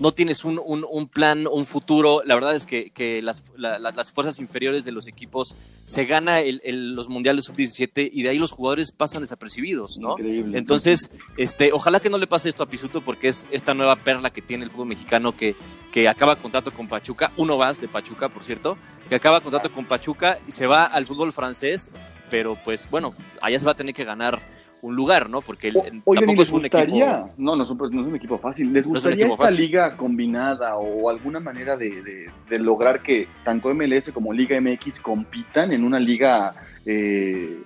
no 0.00 0.12
tienes 0.12 0.44
un, 0.44 0.60
un- 0.64 0.84
un 0.88 1.08
plan, 1.08 1.46
un 1.46 1.64
futuro. 1.64 2.22
La 2.24 2.34
verdad 2.34 2.54
es 2.56 2.66
que, 2.66 2.90
que 2.90 3.22
las, 3.22 3.42
la- 3.56 3.78
la- 3.78 3.92
las 3.92 4.10
fuerzas 4.12 4.38
inferiores 4.38 4.84
de 4.84 4.92
los 4.92 5.06
equipos 5.06 5.54
se 5.86 6.04
gana 6.04 6.40
el- 6.40 6.60
el- 6.64 6.94
los 6.94 7.08
mundiales 7.08 7.44
sub-17 7.46 8.10
y 8.12 8.22
de 8.22 8.28
ahí 8.30 8.38
los 8.38 8.50
jugadores 8.52 8.92
pasan 8.92 9.20
desapercibidos, 9.22 9.98
¿no? 9.98 10.12
Increíble. 10.18 10.58
Entonces, 10.58 11.10
este, 11.36 11.72
ojalá 11.72 12.00
que 12.00 12.10
no 12.10 12.18
le 12.18 12.26
pase 12.26 12.48
esto 12.48 12.62
a 12.62 12.66
Pisuto 12.68 13.02
porque 13.02 13.28
es 13.28 13.46
esta 13.50 13.74
nueva 13.74 13.96
perla 13.96 14.30
que 14.32 14.42
tiene 14.42 14.64
el 14.64 14.70
fútbol 14.70 14.88
mexicano 14.88 15.36
que, 15.36 15.54
que 15.92 16.08
acaba 16.08 16.36
contrato 16.36 16.72
con 16.72 16.88
Pachuca, 16.88 17.32
uno 17.36 17.56
más 17.58 17.80
de 17.80 17.88
Pachuca, 17.88 18.28
por 18.28 18.42
cierto, 18.42 18.76
que 19.08 19.14
acaba 19.14 19.40
contrato 19.40 19.70
con 19.72 19.84
Pachuca 19.86 20.38
y 20.48 20.52
se 20.52 20.66
va 20.66 20.84
al 20.86 21.06
fútbol 21.06 21.32
francés, 21.32 21.90
pero 22.30 22.58
pues 22.64 22.88
bueno, 22.90 23.14
allá 23.40 23.58
se 23.58 23.64
va 23.66 23.72
a 23.72 23.76
tener 23.76 23.94
que 23.94 24.04
ganar 24.04 24.53
un 24.84 24.94
lugar, 24.96 25.28
¿no? 25.30 25.40
Porque 25.40 25.68
el- 25.68 25.76
O- 25.76 25.80
Oigan, 26.04 26.24
¿y 26.24 26.26
tampoco 26.26 26.42
es 26.42 26.52
un 26.52 26.60
gustaría? 26.62 27.10
equipo. 27.20 27.28
No, 27.38 27.56
no, 27.56 27.64
es 27.64 27.70
un- 27.70 27.78
no 27.78 28.00
es 28.02 28.06
un 28.08 28.16
equipo 28.16 28.38
fácil. 28.38 28.72
¿Les 28.72 28.86
gustaría 28.86 29.24
equipo 29.24 29.32
esta 29.34 29.44
fácil. 29.46 29.60
liga 29.60 29.96
combinada 29.96 30.76
o 30.76 31.08
alguna 31.10 31.40
manera 31.40 31.76
de, 31.76 32.02
de- 32.02 32.30
de 32.48 32.58
lograr 32.58 33.00
que 33.02 33.28
tanto 33.44 33.70
MLS 33.74 34.12
como 34.12 34.32
Liga 34.32 34.56
MX 34.60 35.00
compitan 35.00 35.72
en 35.72 35.84
una 35.84 35.98
liga 35.98 36.54
eh, 36.86 37.58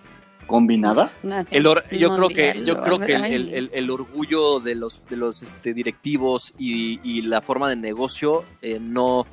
combinada? 0.46 1.10
El 1.50 1.66
or- 1.66 1.84
yo 1.90 2.14
creo 2.16 2.28
que 2.28 2.62
yo 2.64 2.80
creo 2.80 2.98
que 2.98 3.14
el- 3.16 3.52
el- 3.52 3.70
el 3.72 3.90
orgullo 3.90 4.60
de 4.60 4.74
los 4.74 5.06
de 5.08 5.16
los 5.16 5.42
este, 5.42 5.74
directivos 5.74 6.54
y, 6.58 7.00
y 7.02 7.22
la 7.22 7.42
forma 7.42 7.68
de 7.68 7.76
negocio 7.76 8.44
eh, 8.62 8.78
no 8.80 9.26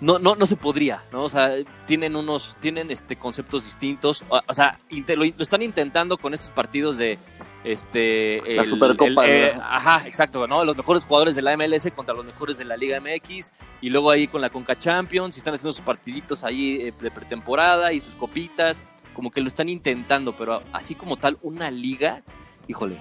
no, 0.00 0.18
no, 0.18 0.36
no 0.36 0.46
se 0.46 0.56
podría, 0.56 1.02
¿no? 1.12 1.22
O 1.22 1.28
sea, 1.28 1.50
tienen 1.86 2.16
unos, 2.16 2.56
tienen 2.60 2.90
este 2.90 3.16
conceptos 3.16 3.64
distintos. 3.64 4.24
O, 4.28 4.40
o 4.46 4.54
sea, 4.54 4.78
lo, 4.90 5.24
lo 5.24 5.42
están 5.42 5.62
intentando 5.62 6.18
con 6.18 6.34
estos 6.34 6.50
partidos 6.50 6.98
de 6.98 7.18
este 7.64 8.42
La 8.46 8.64
Supercopa, 8.64 9.28
eh, 9.28 9.58
ajá, 9.60 10.06
exacto, 10.06 10.46
¿no? 10.46 10.64
Los 10.64 10.76
mejores 10.76 11.04
jugadores 11.04 11.34
de 11.34 11.42
la 11.42 11.56
MLS 11.56 11.90
contra 11.94 12.14
los 12.14 12.24
mejores 12.24 12.58
de 12.58 12.64
la 12.64 12.76
Liga 12.76 13.00
MX 13.00 13.52
y 13.80 13.90
luego 13.90 14.10
ahí 14.10 14.28
con 14.28 14.40
la 14.40 14.50
Conca 14.50 14.78
Champions 14.78 15.36
y 15.36 15.40
están 15.40 15.54
haciendo 15.54 15.72
sus 15.72 15.84
partiditos 15.84 16.44
ahí 16.44 16.80
eh, 16.80 16.92
de 17.00 17.10
pretemporada 17.10 17.92
y 17.92 18.00
sus 18.00 18.14
copitas, 18.14 18.84
como 19.14 19.30
que 19.30 19.40
lo 19.40 19.48
están 19.48 19.68
intentando, 19.68 20.36
pero 20.36 20.62
así 20.72 20.94
como 20.94 21.16
tal 21.16 21.38
una 21.42 21.70
liga, 21.70 22.22
híjole, 22.68 22.98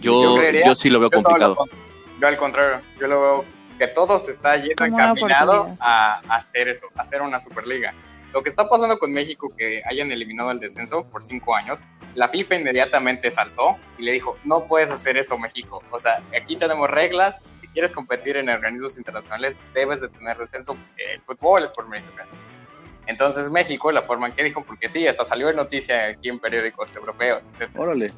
yo 0.00 0.36
Yo 0.64 0.74
sí 0.74 0.90
lo 0.90 1.00
veo 1.00 1.10
Yo 1.10 1.22
complicado. 1.22 1.56
lo 1.58 2.20
Yo 2.20 2.26
al 2.28 2.36
contrario, 2.38 2.80
yo 3.00 3.06
lo 3.08 3.20
veo 3.20 3.44
que 3.78 3.86
todo 3.88 4.18
se 4.18 4.30
está 4.32 4.56
yendo 4.56 4.84
encaminado 4.84 5.76
a, 5.80 6.20
a 6.28 6.36
hacer 6.36 6.68
eso, 6.68 6.86
a 6.96 7.02
hacer 7.02 7.22
una 7.22 7.38
superliga. 7.40 7.94
Lo 8.32 8.42
que 8.42 8.48
está 8.48 8.68
pasando 8.68 8.98
con 8.98 9.12
México, 9.12 9.48
que 9.56 9.82
hayan 9.86 10.12
eliminado 10.12 10.50
el 10.50 10.60
descenso 10.60 11.04
por 11.04 11.22
cinco 11.22 11.54
años, 11.54 11.84
la 12.14 12.28
FIFA 12.28 12.56
inmediatamente 12.56 13.30
saltó 13.30 13.78
y 13.98 14.02
le 14.02 14.12
dijo, 14.12 14.36
no 14.44 14.64
puedes 14.64 14.90
hacer 14.90 15.16
eso 15.16 15.38
México. 15.38 15.82
O 15.90 15.98
sea, 15.98 16.22
aquí 16.38 16.56
tenemos 16.56 16.90
reglas, 16.90 17.36
si 17.60 17.68
quieres 17.68 17.92
competir 17.92 18.36
en 18.36 18.48
organismos 18.48 18.98
internacionales, 18.98 19.56
debes 19.72 20.00
de 20.00 20.08
tener 20.08 20.36
descenso, 20.36 20.74
porque 20.74 21.12
el 21.14 21.20
fútbol 21.22 21.64
es 21.64 21.72
por 21.72 21.88
México. 21.88 22.12
Entonces 23.06 23.50
México, 23.50 23.92
la 23.92 24.02
forma 24.02 24.26
en 24.28 24.34
que 24.34 24.42
dijo, 24.42 24.62
porque 24.64 24.88
sí, 24.88 25.06
hasta 25.06 25.24
salió 25.24 25.48
en 25.48 25.56
noticia 25.56 26.06
aquí 26.06 26.28
en 26.28 26.38
periódicos 26.38 26.94
europeos, 26.94 27.44
Órale. 27.76 28.08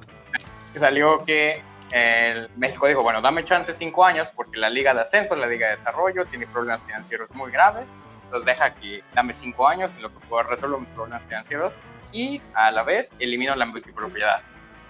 salió 0.74 1.24
que 1.24 1.60
el 1.92 2.48
México 2.56 2.86
dijo, 2.86 3.02
bueno, 3.02 3.20
dame 3.22 3.44
chance 3.44 3.72
cinco 3.72 4.04
años 4.04 4.28
porque 4.34 4.58
la 4.58 4.68
liga 4.70 4.92
de 4.94 5.00
ascenso, 5.00 5.34
la 5.36 5.46
liga 5.46 5.68
de 5.68 5.76
desarrollo 5.76 6.26
tiene 6.26 6.46
problemas 6.46 6.84
financieros 6.84 7.30
muy 7.32 7.50
graves, 7.50 7.88
entonces 8.24 8.44
deja 8.46 8.74
que 8.74 9.02
dame 9.14 9.32
cinco 9.32 9.66
años 9.66 9.94
en 9.94 10.02
lo 10.02 10.08
que 10.10 10.18
puedo 10.28 10.42
resolver 10.42 10.80
mis 10.80 10.88
problemas 10.90 11.22
financieros 11.24 11.78
y 12.12 12.40
a 12.54 12.70
la 12.70 12.82
vez 12.82 13.10
elimino 13.18 13.54
la 13.56 13.64
multipropiedad. 13.66 14.40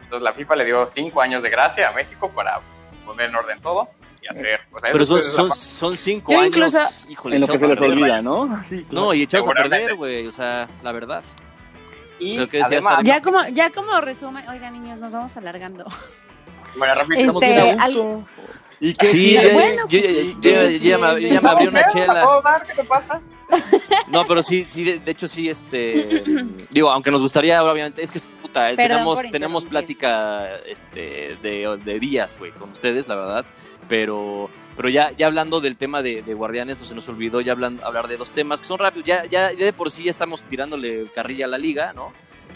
Entonces 0.02 0.22
la 0.24 0.32
FIFA 0.32 0.56
le 0.56 0.64
dio 0.64 0.86
cinco 0.86 1.20
años 1.20 1.42
de 1.42 1.50
gracia 1.50 1.88
a 1.88 1.92
México 1.92 2.30
para 2.30 2.60
poner 3.04 3.28
en 3.30 3.36
orden 3.36 3.60
todo 3.60 3.88
y 4.22 4.26
hacer, 4.26 4.60
o 4.72 4.80
sea, 4.80 4.90
Pero 4.90 5.06
son, 5.06 5.22
son, 5.22 5.50
son 5.52 5.96
cinco 5.96 6.32
Yo 6.32 6.38
años, 6.40 6.48
incluso- 6.48 6.78
híjole, 7.08 7.36
En 7.36 7.42
lo 7.42 7.46
que 7.46 7.58
se 7.58 7.68
les 7.68 7.80
olvida, 7.80 8.20
¿no? 8.22 8.60
Sí, 8.64 8.84
claro. 8.84 9.06
No, 9.06 9.14
y 9.14 9.22
echados 9.22 9.46
a 9.48 9.52
perder, 9.52 9.94
güey, 9.94 10.26
o 10.26 10.32
sea, 10.32 10.68
la 10.82 10.90
verdad. 10.92 11.22
y 12.18 12.34
Creo 12.36 12.48
que 12.48 12.62
además, 12.62 12.98
Ya 13.04 13.22
como, 13.22 13.46
ya 13.48 13.70
como 13.70 14.00
resumen, 14.00 14.48
oigan 14.48 14.72
niños, 14.72 14.98
nos 14.98 15.12
vamos 15.12 15.36
alargando. 15.36 15.84
bueno, 16.76 16.94
rápido, 16.94 17.32
Este, 17.40 17.70
al-. 17.70 18.26
¿Y 18.80 18.94
qué? 18.94 19.06
Sí, 19.08 19.32
ya, 19.34 19.42
bueno, 19.52 19.82
yo- 19.88 20.00
pues, 20.00 20.36
yo- 20.40 20.50
yo- 20.50 20.68
sí, 20.68 20.78
ya 20.88 20.98
me- 20.98 21.20
ya 21.28 21.40
me 21.40 21.48
abrí 21.48 21.66
una 21.66 21.80
¿A 21.80 21.88
chela. 21.88 22.62
¿Qué 22.66 22.74
te 22.74 22.84
pasa? 22.84 23.20
No, 24.08 24.24
pero 24.26 24.42
sí, 24.42 24.64
sí, 24.64 24.84
de, 24.84 24.98
de 25.00 25.10
hecho 25.10 25.26
sí, 25.28 25.48
este, 25.48 26.22
digo, 26.70 26.90
aunque 26.90 27.10
nos 27.10 27.20
gustaría, 27.22 27.62
obviamente, 27.64 28.02
es 28.02 28.10
que 28.10 28.18
es 28.18 28.28
puta, 28.40 28.70
eh, 28.70 28.76
tenemos, 28.76 29.20
tenemos 29.30 29.66
plática, 29.66 30.56
este, 30.66 31.36
de, 31.42 31.78
de 31.84 31.98
días, 31.98 32.36
güey, 32.38 32.52
con 32.52 32.70
ustedes, 32.70 33.08
la 33.08 33.16
verdad, 33.16 33.46
pero, 33.88 34.48
pero 34.76 34.88
ya, 34.88 35.12
ya 35.16 35.26
hablando 35.26 35.60
del 35.60 35.76
tema 35.76 36.00
de, 36.02 36.22
de 36.22 36.34
Guardianes, 36.34 36.78
no 36.78 36.84
se 36.86 36.94
nos 36.94 37.08
olvidó 37.08 37.40
ya 37.40 37.52
hablan- 37.54 37.80
hablar 37.82 38.06
de 38.08 38.16
dos 38.16 38.30
temas 38.32 38.60
que 38.60 38.66
son 38.66 38.78
rápidos, 38.78 39.06
ya, 39.06 39.24
ya, 39.26 39.52
ya 39.52 39.64
de 39.64 39.72
por 39.72 39.90
sí 39.90 40.04
ya 40.04 40.10
estamos 40.10 40.44
tirándole 40.44 41.10
carrilla 41.14 41.44
a 41.46 41.48
la 41.48 41.58
liga, 41.58 41.92
¿no? 41.92 42.12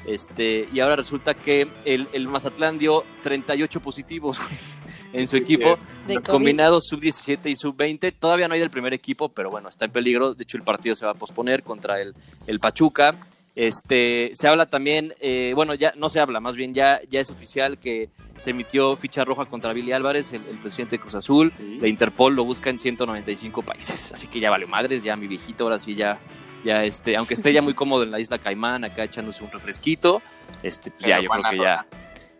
Este, 0.07 0.69
y 0.73 0.81
ahora 0.81 0.97
resulta 0.97 1.35
que 1.35 1.69
el, 1.85 2.09
el 2.13 2.29
Mazatlán 2.29 2.79
dio 2.79 3.05
38 3.23 3.81
positivos 3.81 4.39
en 5.13 5.29
su 5.29 5.37
equipo, 5.37 5.79
combinados 6.25 6.87
sub-17 6.89 7.51
y 7.51 7.57
sub-20. 7.57 8.13
Todavía 8.19 8.49
no 8.49 8.55
hay 8.55 8.61
del 8.61 8.71
primer 8.71 8.95
equipo, 8.95 9.29
pero 9.29 9.51
bueno, 9.51 9.69
está 9.69 9.85
en 9.85 9.93
peligro. 9.93 10.35
De 10.35 10.43
hecho, 10.43 10.57
el 10.57 10.65
partido 10.65 10.95
se 10.95 11.05
va 11.05 11.13
a 11.13 11.15
posponer 11.15 11.63
contra 11.63 12.01
el, 12.01 12.15
el 12.47 12.61
Pachuca. 12.61 13.17
Este, 13.55 14.31
se 14.33 14.49
habla 14.49 14.67
también, 14.67 15.15
eh, 15.21 15.53
bueno, 15.55 15.75
ya 15.75 15.93
no 15.97 16.09
se 16.09 16.21
habla, 16.21 16.41
más 16.41 16.57
bien 16.57 16.73
ya, 16.73 17.03
ya 17.11 17.21
es 17.21 17.29
oficial 17.29 17.77
que 17.79 18.09
se 18.39 18.51
emitió 18.51 18.97
ficha 18.97 19.27
roja 19.27 19.45
contra 19.45 19.75
Billy 19.75 19.93
Álvarez, 19.93 20.33
el, 20.33 20.43
el 20.47 20.59
presidente 20.59 20.97
de 20.97 21.01
Cruz 21.01 21.15
Azul. 21.15 21.53
Sí. 21.59 21.79
La 21.79 21.89
Interpol 21.89 22.35
lo 22.35 22.45
busca 22.45 22.71
en 22.71 22.79
195 22.79 23.63
países. 23.63 24.13
Así 24.13 24.27
que 24.27 24.41
ya 24.41 24.49
vale 24.49 24.67
madres, 24.67 25.03
ya 25.03 25.17
mi 25.17 25.27
viejito 25.27 25.65
ahora 25.65 25.79
sí 25.79 25.95
ya, 25.95 26.19
ya 26.65 26.85
este, 26.85 27.17
aunque 27.17 27.35
esté 27.35 27.53
ya 27.53 27.63
muy 27.63 27.75
cómodo 27.75 28.03
en 28.03 28.11
la 28.11 28.21
isla 28.21 28.39
Caimán, 28.39 28.85
acá 28.85 29.05
echándose 29.05 29.43
un 29.45 29.51
refresquito, 29.51 30.23
este, 30.63 30.91
pues 30.91 31.05
ya 31.07 31.21
yo 31.21 31.29
creo 31.31 31.43
que 31.51 31.57
ya, 31.59 31.87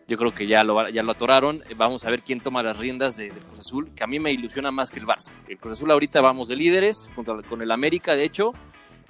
yo 0.07 0.17
creo 0.17 0.33
que 0.33 0.47
ya 0.47 0.63
lo, 0.63 0.89
ya 0.89 1.03
lo 1.03 1.11
atoraron. 1.11 1.63
Eh, 1.69 1.73
Vamos 1.75 2.05
a 2.05 2.09
ver 2.09 2.21
quién 2.21 2.39
toma 2.41 2.61
las 2.63 2.77
riendas 2.77 3.15
de, 3.15 3.31
de 3.31 3.39
Cruz 3.39 3.59
Azul, 3.59 3.91
que 3.95 4.03
a 4.03 4.07
mí 4.07 4.19
me 4.19 4.31
ilusiona 4.31 4.71
más 4.71 4.91
que 4.91 4.99
el 4.99 5.05
Barça. 5.05 5.31
El 5.47 5.57
Cruz 5.57 5.73
Azul 5.73 5.91
ahorita 5.91 6.21
vamos 6.21 6.47
de 6.47 6.55
líderes, 6.55 7.09
junto 7.15 7.41
con 7.43 7.61
el 7.61 7.71
América, 7.71 8.15
de 8.15 8.23
hecho. 8.23 8.51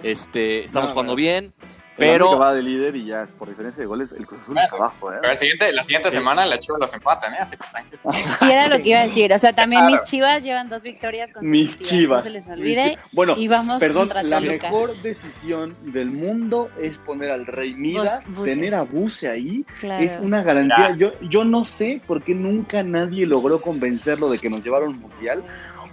Este, 0.02 0.64
estamos 0.64 0.90
No, 0.90 0.94
jugando 0.94 1.14
bien, 1.14 1.54
Pero 1.96 2.38
va 2.38 2.52
de 2.54 2.62
líder 2.62 2.96
y 2.96 3.06
ya 3.06 3.26
por 3.38 3.48
diferencia 3.48 3.80
de 3.82 3.86
goles 3.86 4.10
el 4.12 4.26
Cruz 4.26 4.40
Azul 4.42 4.54
Bueno, 4.54 4.64
está 4.66 4.76
abajo, 4.76 5.12
¿eh? 5.12 5.16
Pero 5.20 5.32
el 5.32 5.38
siguiente, 5.38 5.72
la 5.72 5.84
siguiente 5.84 6.08
Sí. 6.08 6.14
semana 6.16 6.44
la 6.44 6.58
Chivas 6.58 6.80
los 6.80 6.92
empatan, 6.94 7.34
¿eh? 7.34 7.38
Así 7.40 7.56
que. 7.56 7.64
Y 8.46 8.50
era 8.50 8.68
lo 8.68 8.82
que 8.82 8.88
iba 8.90 9.00
a 9.00 9.02
decir. 9.04 9.32
O 9.32 9.38
sea, 9.38 9.52
también 9.52 9.82
Claro. 9.82 9.92
mis 9.92 10.02
chivas 10.04 10.42
llevan 10.42 10.68
dos 10.68 10.82
victorias 10.82 11.30
Mis 11.40 11.78
chivas. 11.78 12.24
No 12.24 12.30
se 12.30 12.36
les 12.36 12.48
olvide. 12.48 12.98
Bueno, 13.12 13.34
y 13.36 13.46
vamos 13.48 13.78
perdón, 13.78 14.08
la 14.24 14.40
Toluca. 14.40 14.70
mejor 14.70 15.02
decisión 15.02 15.74
del 15.92 16.10
mundo 16.10 16.68
es 16.80 16.96
poner 16.98 17.30
al 17.30 17.46
Rey 17.46 17.74
Midas, 17.74 18.26
Bus- 18.26 18.36
Buse. 18.38 18.54
tener 18.54 18.74
a 18.74 18.82
Buse 18.82 19.28
ahí, 19.28 19.64
Claro. 19.80 20.02
es 20.04 20.18
una 20.20 20.42
garantía. 20.42 20.96
Yo, 20.96 21.12
yo 21.22 21.44
no 21.44 21.64
sé 21.64 22.00
por 22.06 22.22
qué 22.22 22.34
nunca 22.34 22.82
nadie 22.82 23.26
logró 23.26 23.60
convencerlo 23.60 24.28
de 24.30 24.38
que 24.38 24.50
nos 24.50 24.64
llevaron 24.64 24.88
al 24.94 24.98
mundial, 24.98 25.44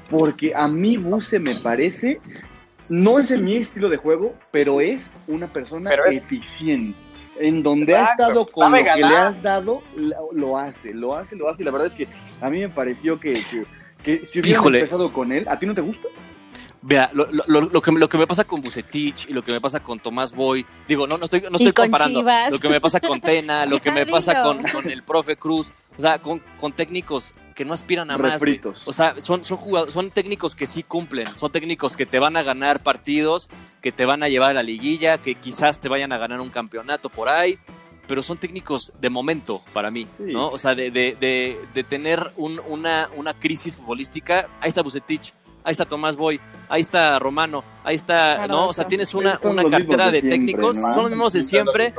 porque 0.09 0.53
a 0.55 0.67
mí 0.67 0.97
Buse 0.97 1.39
me 1.39 1.55
parece, 1.55 2.19
no 2.89 3.19
es 3.19 3.31
en 3.31 3.45
mi 3.45 3.55
estilo 3.57 3.89
de 3.89 3.97
juego, 3.97 4.33
pero 4.51 4.81
es 4.81 5.11
una 5.27 5.47
persona 5.47 5.91
es- 6.09 6.17
eficiente. 6.23 6.97
En 7.39 7.63
donde 7.63 7.95
ha 7.95 8.01
Exacto. 8.01 8.23
estado 8.23 8.45
con 8.47 8.63
Sabe 8.65 8.79
lo 8.83 8.93
que 8.93 8.99
le 9.01 9.17
has 9.17 9.41
dado, 9.41 9.81
lo, 10.33 10.57
hace, 10.59 10.93
lo 10.93 11.15
hace, 11.15 11.35
lo 11.35 11.49
hace. 11.49 11.63
Y 11.63 11.65
la 11.65 11.71
verdad 11.71 11.87
es 11.87 11.95
que 11.95 12.07
a 12.39 12.49
mí 12.49 12.59
me 12.59 12.69
pareció 12.69 13.19
que, 13.19 13.33
que, 13.33 13.65
que 14.03 14.25
si 14.25 14.39
hubieran 14.39 14.59
Híjole. 14.61 14.79
empezado 14.79 15.11
con 15.11 15.31
él, 15.31 15.47
¿a 15.49 15.57
ti 15.57 15.65
no 15.65 15.73
te 15.73 15.81
gusta? 15.81 16.07
Vea, 16.83 17.09
lo, 17.13 17.27
lo- 17.31 17.43
lo- 17.47 17.61
lo 17.61 17.81
que, 17.81 17.91
lo 17.91 18.09
que 18.09 18.17
me 18.17 18.27
pasa 18.27 18.43
con 18.43 18.61
Bucetich 18.61 19.29
y 19.29 19.33
lo 19.33 19.43
que 19.43 19.51
me 19.53 19.61
pasa 19.61 19.79
con 19.79 19.99
Tomás 19.99 20.33
Boy, 20.33 20.65
digo, 20.87 21.07
no, 21.07 21.17
no 21.17 21.25
estoy, 21.25 21.41
no 21.41 21.55
estoy 21.57 21.71
comparando. 21.71 22.19
Chivas. 22.19 22.51
Lo 22.51 22.59
que 22.59 22.69
me 22.69 22.81
pasa 22.81 22.99
con 22.99 23.21
Tena, 23.21 23.65
lo 23.67 23.79
que 23.81 23.91
me 23.91 24.05
pasa 24.05 24.43
con 24.43 24.89
el 24.91 25.01
profe 25.03 25.35
Cruz, 25.35 25.71
o 25.97 26.01
sea, 26.01 26.19
con, 26.19 26.39
con 26.59 26.73
técnicos 26.73 27.33
que 27.55 27.65
no 27.65 27.73
aspiran 27.73 28.09
a 28.11 28.17
más. 28.17 28.41
O 28.85 28.93
sea, 28.93 29.15
son, 29.19 29.43
son, 29.45 29.57
jugadores, 29.57 29.93
son 29.93 30.09
técnicos 30.09 30.55
que 30.55 30.65
sí 30.67 30.83
cumplen, 30.83 31.27
son 31.37 31.51
técnicos 31.51 31.95
que 31.97 32.05
te 32.05 32.17
van 32.17 32.37
a 32.37 32.43
ganar 32.43 32.81
partidos, 32.81 33.49
que 33.81 33.91
te 33.91 34.05
van 34.05 34.23
a 34.23 34.29
llevar 34.29 34.51
a 34.51 34.53
la 34.53 34.63
liguilla, 34.63 35.17
que 35.19 35.35
quizás 35.35 35.79
te 35.79 35.89
vayan 35.89 36.11
a 36.11 36.17
ganar 36.17 36.39
un 36.41 36.49
campeonato 36.49 37.09
por 37.09 37.27
ahí, 37.29 37.59
pero 38.07 38.23
son 38.23 38.37
técnicos 38.37 38.91
de 38.99 39.09
momento 39.09 39.61
para 39.73 39.91
mí, 39.91 40.07
Sí. 40.17 40.23
¿no? 40.31 40.49
O 40.49 40.57
sea, 40.57 40.75
de, 40.75 40.91
de, 40.91 41.15
de, 41.19 41.59
de 41.73 41.83
tener 41.83 42.31
un- 42.37 42.61
una, 42.67 43.09
una 43.15 43.33
crisis 43.33 43.75
futbolística, 43.75 44.47
ahí 44.59 44.69
está 44.69 44.81
Bucetich, 44.81 45.33
ahí 45.63 45.73
está 45.73 45.85
Tomás 45.85 46.15
Boy, 46.17 46.39
ahí 46.69 46.81
está 46.81 47.19
Romano, 47.19 47.63
ahí 47.83 47.95
está, 47.95 48.47
¿no? 48.47 48.67
O 48.67 48.73
sea, 48.73 48.87
tienes 48.87 49.13
una, 49.13 49.39
una 49.43 49.63
cartera 49.69 50.05
de 50.05 50.13
de, 50.13 50.21
siempre, 50.21 50.29
técnicos, 50.29 50.77
¿no? 50.77 50.93
son 50.93 51.03
los 51.03 51.11
mismos 51.11 51.33
de 51.33 51.43
siempre, 51.43 51.93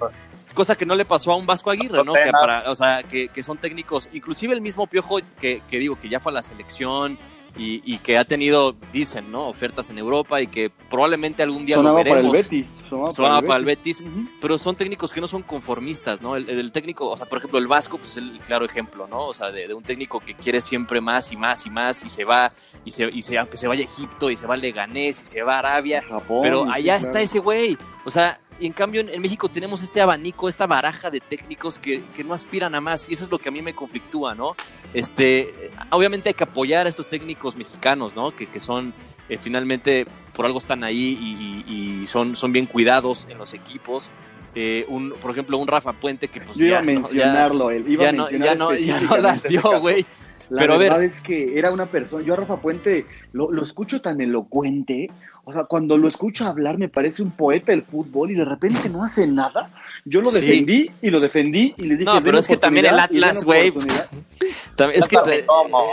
cosa 0.52 0.76
que 0.76 0.86
no 0.86 0.94
le 0.94 1.04
pasó 1.04 1.32
a 1.32 1.36
un 1.36 1.46
Vasco 1.46 1.70
Aguirre, 1.70 2.02
¿no? 2.04 2.12
Que 2.14 2.30
para, 2.30 2.70
o 2.70 2.74
sea, 2.74 3.02
que, 3.02 3.28
que 3.28 3.42
son 3.42 3.58
técnicos, 3.58 4.08
inclusive 4.12 4.54
el 4.54 4.60
mismo 4.60 4.86
Piojo 4.86 5.18
que, 5.40 5.62
que 5.68 5.78
digo 5.78 5.98
que 6.00 6.08
ya 6.08 6.20
fue 6.20 6.32
a 6.32 6.34
la 6.34 6.42
selección 6.42 7.18
y, 7.54 7.82
y 7.84 7.98
que 7.98 8.16
ha 8.16 8.24
tenido, 8.24 8.74
dicen, 8.92 9.30
¿no? 9.30 9.46
Ofertas 9.46 9.90
en 9.90 9.98
Europa 9.98 10.40
y 10.40 10.46
que 10.46 10.70
probablemente 10.70 11.42
algún 11.42 11.66
día 11.66 11.76
Sonaba 11.76 11.98
lo 11.98 12.04
para 12.04 12.20
el 12.20 12.26
veremos. 12.26 12.48
Betis. 12.48 12.74
Sonaba, 12.88 13.14
Sonaba 13.14 13.42
para 13.42 13.58
el 13.58 13.64
Betis, 13.66 14.02
pero 14.40 14.56
son 14.56 14.74
técnicos 14.74 15.12
que 15.12 15.20
no 15.20 15.26
son 15.26 15.42
conformistas, 15.42 16.22
¿no? 16.22 16.34
El, 16.34 16.48
el 16.48 16.72
técnico, 16.72 17.10
o 17.10 17.16
sea, 17.16 17.26
por 17.26 17.38
ejemplo, 17.38 17.58
el 17.58 17.66
Vasco, 17.66 17.98
pues 17.98 18.12
es 18.12 18.16
el 18.16 18.40
claro 18.40 18.64
ejemplo, 18.64 19.06
¿no? 19.06 19.26
O 19.26 19.34
sea, 19.34 19.50
de, 19.50 19.68
de 19.68 19.74
un 19.74 19.82
técnico 19.82 20.18
que 20.20 20.34
quiere 20.34 20.62
siempre 20.62 21.02
más 21.02 21.30
y 21.30 21.36
más 21.36 21.66
y 21.66 21.70
más 21.70 22.02
y 22.02 22.08
se 22.08 22.24
va, 22.24 22.52
y 22.86 22.90
se, 22.90 23.04
y 23.10 23.20
se, 23.20 23.36
aunque 23.36 23.58
se 23.58 23.68
vaya 23.68 23.82
a 23.82 23.84
Egipto 23.84 24.30
y 24.30 24.36
se 24.38 24.46
va 24.46 24.54
a 24.54 24.56
Leganés 24.56 25.22
y 25.22 25.26
se 25.26 25.42
va 25.42 25.56
a 25.56 25.58
Arabia, 25.58 26.02
Japón, 26.08 26.40
pero 26.42 26.64
sí, 26.64 26.70
allá 26.72 26.96
claro. 26.96 27.06
está 27.06 27.20
ese 27.20 27.38
güey. 27.38 27.76
O 28.06 28.10
sea, 28.10 28.40
y 28.62 28.66
en 28.66 28.72
cambio 28.72 29.00
en, 29.00 29.08
en 29.08 29.20
México 29.20 29.48
tenemos 29.48 29.82
este 29.82 30.00
abanico, 30.00 30.48
esta 30.48 30.66
baraja 30.66 31.10
de 31.10 31.20
técnicos 31.20 31.78
que, 31.78 32.02
que 32.14 32.22
no 32.24 32.32
aspiran 32.32 32.74
a 32.74 32.80
más. 32.80 33.08
Y 33.08 33.14
eso 33.14 33.24
es 33.24 33.30
lo 33.30 33.38
que 33.38 33.48
a 33.48 33.52
mí 33.52 33.60
me 33.60 33.74
conflictúa, 33.74 34.34
¿no? 34.34 34.54
Este, 34.94 35.70
obviamente 35.90 36.28
hay 36.30 36.34
que 36.34 36.44
apoyar 36.44 36.86
a 36.86 36.88
estos 36.88 37.08
técnicos 37.08 37.56
mexicanos, 37.56 38.14
¿no? 38.14 38.34
Que, 38.34 38.46
que 38.46 38.60
son, 38.60 38.94
eh, 39.28 39.38
finalmente, 39.38 40.06
por 40.34 40.46
algo 40.46 40.58
están 40.58 40.84
ahí 40.84 41.18
y, 41.20 41.72
y- 41.72 42.02
y 42.02 42.06
son, 42.06 42.36
son 42.36 42.52
bien 42.52 42.66
cuidados 42.66 43.26
en 43.28 43.38
los 43.38 43.52
equipos. 43.54 44.10
Eh, 44.54 44.84
un, 44.88 45.12
por 45.12 45.30
ejemplo, 45.30 45.56
un 45.56 45.66
Rafa 45.66 45.94
Puente 45.94 46.28
que 46.28 46.40
pues 46.42 46.58
Yo 46.58 46.66
iba 46.66 46.74
ya, 46.74 46.78
a 46.78 46.82
no- 46.82 46.92
ya- 46.92 47.00
mencionarlo, 47.08 47.70
él. 47.70 47.84
Iba 47.90 48.02
ya 48.04 48.08
a 48.10 48.12
no, 48.12 48.22
mencionar 48.24 48.48
ya, 48.48 48.54
no, 48.54 48.74
ya 48.74 49.00
no 49.00 49.16
las 49.16 49.36
ese 49.38 49.48
dio, 49.48 49.62
güey. 49.80 50.04
La 50.50 50.60
Pero 50.60 50.74
a 50.74 50.76
ver. 50.78 50.88
verdad 50.90 51.04
es 51.04 51.20
que 51.22 51.58
era 51.58 51.70
una 51.70 51.86
persona, 51.86 52.24
yo 52.24 52.34
a 52.34 52.36
Rafa 52.36 52.56
Puente 52.60 53.06
lo, 53.32 53.50
lo 53.50 53.62
escucho 53.64 54.00
tan 54.00 54.20
elocuente, 54.20 55.10
o 55.44 55.52
sea, 55.52 55.64
cuando 55.64 55.96
lo 55.96 56.08
escucho 56.08 56.46
hablar 56.46 56.78
me 56.78 56.88
parece 56.88 57.22
un 57.22 57.30
poeta 57.30 57.72
del 57.72 57.82
fútbol 57.82 58.30
y 58.30 58.34
de 58.34 58.44
repente 58.44 58.88
no 58.88 59.02
hace 59.04 59.26
nada. 59.26 59.70
Yo 60.04 60.20
lo 60.20 60.30
Sí. 60.30 60.40
defendí 60.40 60.90
y 61.00 61.10
lo 61.10 61.20
defendí 61.20 61.74
y 61.76 61.82
le 61.84 61.94
dije, 61.94 62.04
No, 62.04 62.14
"Den 62.14 62.24
pero 62.24 62.38
es 62.38 62.46
que 62.48 62.56
también 62.56 62.86
el 62.86 62.94
oportunidad", 62.94 63.10
y 63.10 63.14
den 63.20 63.24
Atlas, 63.24 63.44
güey, 63.44 63.72
es, 64.94 65.08
que, 65.08 65.16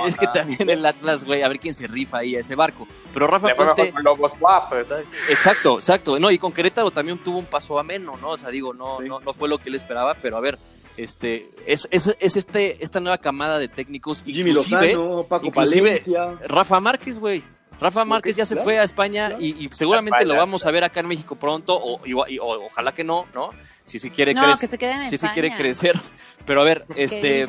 es 0.06 0.18
que 0.18 0.28
también 0.28 0.70
el 0.70 0.86
Atlas, 0.86 1.24
güey, 1.24 1.42
a 1.44 1.48
ver 1.48 1.60
quién 1.60 1.74
se 1.74 1.88
rifa 1.88 2.20
ahí 2.20 2.36
a 2.36 2.40
ese 2.40 2.56
barco. 2.56 2.88
Pero 3.14 3.28
Rafa 3.28 3.48
Le 3.48 3.56
Puente, 3.56 3.92
con 3.92 4.04
Lobos 4.04 4.34
exacto, 5.30 5.76
exacto. 5.78 6.20
No, 6.20 6.32
y 6.32 6.38
con 6.38 6.52
Querétaro 6.52 6.92
también 6.92 7.18
tuvo 7.20 7.38
un 7.38 7.46
paso 7.46 7.78
ameno, 7.80 8.18
¿no? 8.18 8.32
O 8.32 8.38
sea, 8.38 8.50
digo, 8.50 8.74
no, 8.74 8.98
Sí. 9.00 9.08
no, 9.08 9.20
no 9.20 9.34
fue 9.34 9.48
lo 9.50 9.58
que 9.58 9.70
él 9.70 9.76
esperaba, 9.76 10.16
pero 10.20 10.38
a 10.38 10.42
ver, 10.42 10.58
este, 10.98 11.50
es, 11.66 11.88
es, 11.92 12.16
es 12.20 12.36
este, 12.38 12.84
esta 12.84 13.00
nueva 13.00 13.18
camada 13.18 13.58
de 13.60 13.68
técnicos, 13.68 14.24
Jimmy 14.26 14.50
inclusive 14.52 14.94
Lozano, 14.96 15.24
Paco 15.24 15.48
inclusive- 15.48 16.02
Palencia. 16.04 16.34
Rafa 16.48 16.80
Márquez, 16.80 17.20
güey. 17.20 17.44
Rafa 17.80 18.04
Márquez 18.04 18.36
ya 18.36 18.44
se 18.46 18.56
claro, 18.56 18.66
fue 18.66 18.78
a 18.78 18.84
España 18.84 19.28
claro. 19.30 19.42
y, 19.42 19.66
y 19.66 19.70
seguramente 19.72 20.18
España, 20.18 20.34
lo 20.34 20.38
vamos 20.40 20.66
a 20.66 20.72
ver 20.72 20.84
acá 20.84 21.00
en 21.00 21.08
México 21.08 21.36
pronto, 21.36 21.80
o, 21.82 22.06
igual- 22.06 22.30
y- 22.30 22.38
o- 22.38 22.66
ojalá 22.66 22.94
que 22.94 23.06
no, 23.06 23.26
¿no? 23.34 23.52
Si 23.86 24.00
se 24.00 24.10
quiere 24.12 24.34
No, 24.34 24.42
crecer. 24.42 24.60
que 24.60 24.68
se 24.68 24.78
queden 24.78 25.02
en 25.04 25.10
Si 25.10 25.18
se 25.18 25.30
quiere 25.32 25.56
crecer. 25.56 25.98
Pero 26.46 26.62
a 26.62 26.64
ver, 26.66 26.86
Que 26.94 27.04
este. 27.04 27.42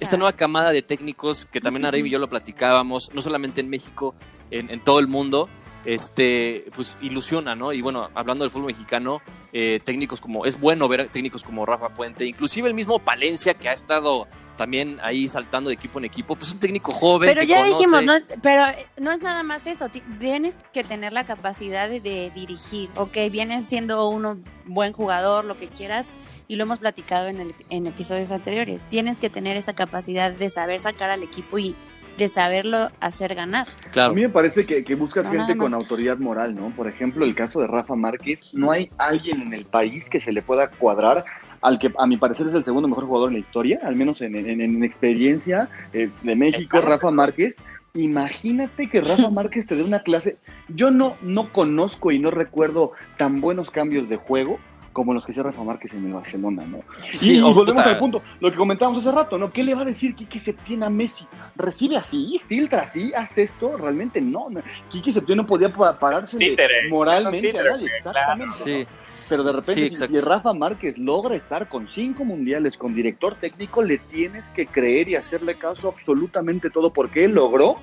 Esta 0.00 0.16
nueva 0.16 0.34
camada 0.34 0.70
de 0.70 0.82
técnicos 0.82 1.46
que 1.50 1.60
también 1.60 1.84
Araim 1.86 2.06
y 2.06 2.10
yo 2.10 2.18
lo 2.20 2.28
platicábamos, 2.28 3.10
no 3.12 3.22
solamente 3.22 3.60
en 3.60 3.70
México, 3.70 4.14
en, 4.52 4.70
en 4.70 4.84
todo 4.84 4.98
el 5.00 5.08
mundo, 5.08 5.48
este, 5.84 6.66
pues 6.74 6.96
ilusiona, 7.00 7.54
¿no? 7.54 7.72
Y 7.72 7.80
bueno, 7.82 8.08
hablando 8.14 8.44
del 8.44 8.50
fútbol 8.50 8.66
mexicano, 8.68 9.20
eh, 9.52 9.80
técnicos 9.84 10.20
como, 10.20 10.46
es 10.46 10.58
bueno 10.58 10.88
ver 10.88 11.08
técnicos 11.08 11.42
como 11.42 11.66
Rafa 11.66 11.90
Puente, 11.90 12.24
inclusive 12.24 12.68
el 12.68 12.74
mismo 12.74 12.98
Palencia 12.98 13.54
que 13.54 13.68
ha 13.68 13.72
estado 13.72 14.26
también 14.56 14.98
ahí 15.02 15.28
saltando 15.28 15.68
de 15.68 15.74
equipo 15.74 15.98
en 15.98 16.06
equipo, 16.06 16.36
pues 16.36 16.52
un 16.52 16.58
técnico 16.58 16.92
joven. 16.92 17.28
Pero 17.28 17.40
que 17.42 17.46
ya 17.48 17.60
conoce. 17.62 17.78
dijimos, 17.78 18.04
no, 18.04 18.12
pero 18.42 18.64
no 18.98 19.12
es 19.12 19.20
nada 19.20 19.42
más 19.42 19.66
eso. 19.66 19.88
ti- 19.88 20.02
Tienes 20.18 20.56
que 20.72 20.84
tener 20.84 21.12
la 21.12 21.24
capacidad 21.26 21.88
de, 21.88 22.00
de 22.00 22.30
dirigir. 22.34 22.88
Ok, 22.96 23.16
vienes 23.30 23.66
siendo 23.66 24.08
uno 24.08 24.38
buen 24.64 24.92
jugador, 24.92 25.44
lo 25.44 25.56
que 25.56 25.68
quieras, 25.68 26.12
y 26.48 26.56
lo 26.56 26.62
hemos 26.64 26.78
platicado 26.78 27.28
en, 27.28 27.40
el- 27.40 27.54
en 27.70 27.86
episodios 27.86 28.30
anteriores. 28.30 28.84
Tienes 28.88 29.20
que 29.20 29.30
tener 29.30 29.56
esa 29.56 29.74
capacidad 29.74 30.32
de 30.32 30.48
saber 30.50 30.80
sacar 30.80 31.10
al 31.10 31.22
equipo 31.22 31.58
y 31.58 31.74
de 32.16 32.28
saberlo 32.28 32.90
hacer 33.00 33.34
ganar. 33.34 33.66
A 33.86 33.90
Claro. 33.90 34.14
mí 34.14 34.22
me 34.22 34.28
parece 34.28 34.66
que, 34.66 34.84
que 34.84 34.94
buscas 34.94 35.26
No, 35.26 35.32
gente 35.32 35.56
con 35.56 35.74
autoridad 35.74 36.18
moral, 36.18 36.54
¿no? 36.54 36.70
Por 36.70 36.88
ejemplo, 36.88 37.24
el 37.24 37.34
caso 37.34 37.60
de 37.60 37.66
Rafa 37.66 37.94
Márquez, 37.94 38.40
no 38.52 38.70
hay 38.70 38.88
alguien 38.98 39.40
en 39.42 39.52
el 39.54 39.64
país 39.64 40.08
que 40.10 40.20
se 40.20 40.32
le 40.32 40.42
pueda 40.42 40.68
cuadrar 40.70 41.24
al 41.62 41.78
que 41.78 41.92
a 41.96 42.06
mi 42.06 42.16
parecer 42.16 42.48
es 42.48 42.54
el 42.54 42.64
segundo 42.64 42.88
mejor 42.88 43.06
jugador 43.06 43.28
en 43.30 43.34
la 43.34 43.40
historia, 43.40 43.80
al 43.84 43.94
menos 43.96 44.20
en, 44.20 44.34
en- 44.34 44.60
en 44.60 44.82
experiencia 44.84 45.68
eh, 45.92 46.10
de 46.22 46.36
México. 46.36 46.80
Rafa 46.80 47.10
Márquez. 47.10 47.54
Imagínate 47.94 48.88
que 48.88 49.00
Rafa 49.00 49.30
Márquez 49.30 49.66
te 49.66 49.76
dé 49.76 49.82
una 49.84 50.02
clase. 50.02 50.36
Yo 50.68 50.90
no, 50.90 51.14
no 51.22 51.52
conozco 51.52 52.10
y 52.10 52.18
no 52.18 52.30
recuerdo 52.30 52.92
tan 53.16 53.40
buenos 53.40 53.70
cambios 53.70 54.08
de 54.08 54.16
juego 54.16 54.58
como 54.92 55.14
los 55.14 55.24
que 55.24 55.32
hacía 55.32 55.42
Rafa 55.44 55.62
Márquez 55.64 55.92
en 55.94 56.06
el 56.06 56.12
Barcelona, 56.12 56.64
¿no? 56.66 56.80
Sí, 57.12 57.36
y, 57.36 57.40
oh, 57.40 57.52
volvemos 57.52 57.82
puta. 57.82 57.90
al 57.90 57.98
punto, 57.98 58.22
lo 58.40 58.50
que 58.50 58.56
comentábamos 58.56 59.04
hace 59.06 59.14
rato, 59.14 59.38
¿no? 59.38 59.50
¿Qué 59.50 59.62
le 59.64 59.74
va 59.74 59.82
a 59.82 59.86
decir 59.86 60.14
Quique 60.14 60.38
Setién 60.38 60.82
a 60.82 60.90
Messi? 60.90 61.26
¿Recibe 61.56 61.96
así? 61.96 62.40
¿Filtra 62.46 62.82
así? 62.82 63.12
¿Haz 63.14 63.38
esto? 63.38 63.76
Realmente 63.76 64.20
no. 64.20 64.50
no. 64.50 64.60
Quique 64.90 65.12
Setién 65.12 65.38
no 65.38 65.46
podía 65.46 65.70
pa- 65.72 65.98
pararse 65.98 66.36
Títere, 66.38 66.88
moralmente 66.90 67.48
títere, 67.48 67.68
a 67.68 67.72
nadie, 67.72 67.86
exactamente. 67.96 68.52
Sí. 68.64 68.78
¿no? 68.80 69.02
Pero 69.28 69.44
de 69.44 69.52
repente, 69.52 69.96
Sí, 69.96 70.06
si- 70.06 70.18
Rafa 70.20 70.52
Márquez 70.52 70.98
logra 70.98 71.34
estar 71.36 71.68
con 71.68 71.88
cinco 71.90 72.24
mundiales, 72.24 72.76
con 72.76 72.92
director 72.94 73.34
técnico, 73.36 73.82
le 73.82 73.96
tienes 73.98 74.50
que 74.50 74.66
creer 74.66 75.08
y 75.08 75.14
hacerle 75.16 75.54
caso 75.54 75.88
absolutamente 75.88 76.68
todo, 76.68 76.92
porque 76.92 77.24
él 77.24 77.32
logró, 77.32 77.76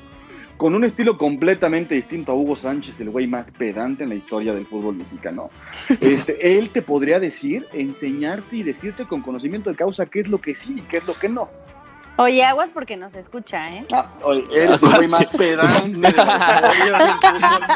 con 0.60 0.76
un 0.76 0.84
estilo 0.84 1.18
completamente 1.18 1.96
distinto 1.96 2.34
a 2.34 2.36
Hugo 2.36 2.58
Sánchez, 2.58 3.00
el 3.00 3.12
güey 3.12 3.28
más 3.28 3.48
pedante 3.58 4.04
en 4.04 4.10
la 4.10 4.16
historia 4.16 4.54
del 4.54 4.68
fútbol 4.68 4.96
mexicano. 4.96 5.50
Este, 6.02 6.58
él 6.58 6.70
te 6.70 6.82
podría 6.82 7.18
decir, 7.22 7.66
enseñarte 7.72 8.58
y 8.58 8.64
decirte 8.64 9.06
con 9.06 9.22
conocimiento 9.22 9.70
de 9.70 9.78
causa 9.78 10.06
qué 10.06 10.20
es 10.20 10.28
lo 10.28 10.42
que 10.42 10.56
sí 10.56 10.76
y 10.78 10.82
qué 10.82 10.98
es 10.98 11.08
lo 11.08 11.14
que 11.14 11.30
no. 11.30 11.50
Oye, 12.18 12.44
aguas 12.44 12.72
porque 12.74 12.98
no 12.98 13.10
se 13.10 13.20
escucha, 13.20 13.70
¿eh? 13.70 13.86
Ah, 13.94 14.12
oye, 14.24 14.44
eres 14.54 14.84
el 14.84 14.90
güey 14.90 15.08
más 15.08 15.26
pedante 15.38 15.98
de. 15.98 16.22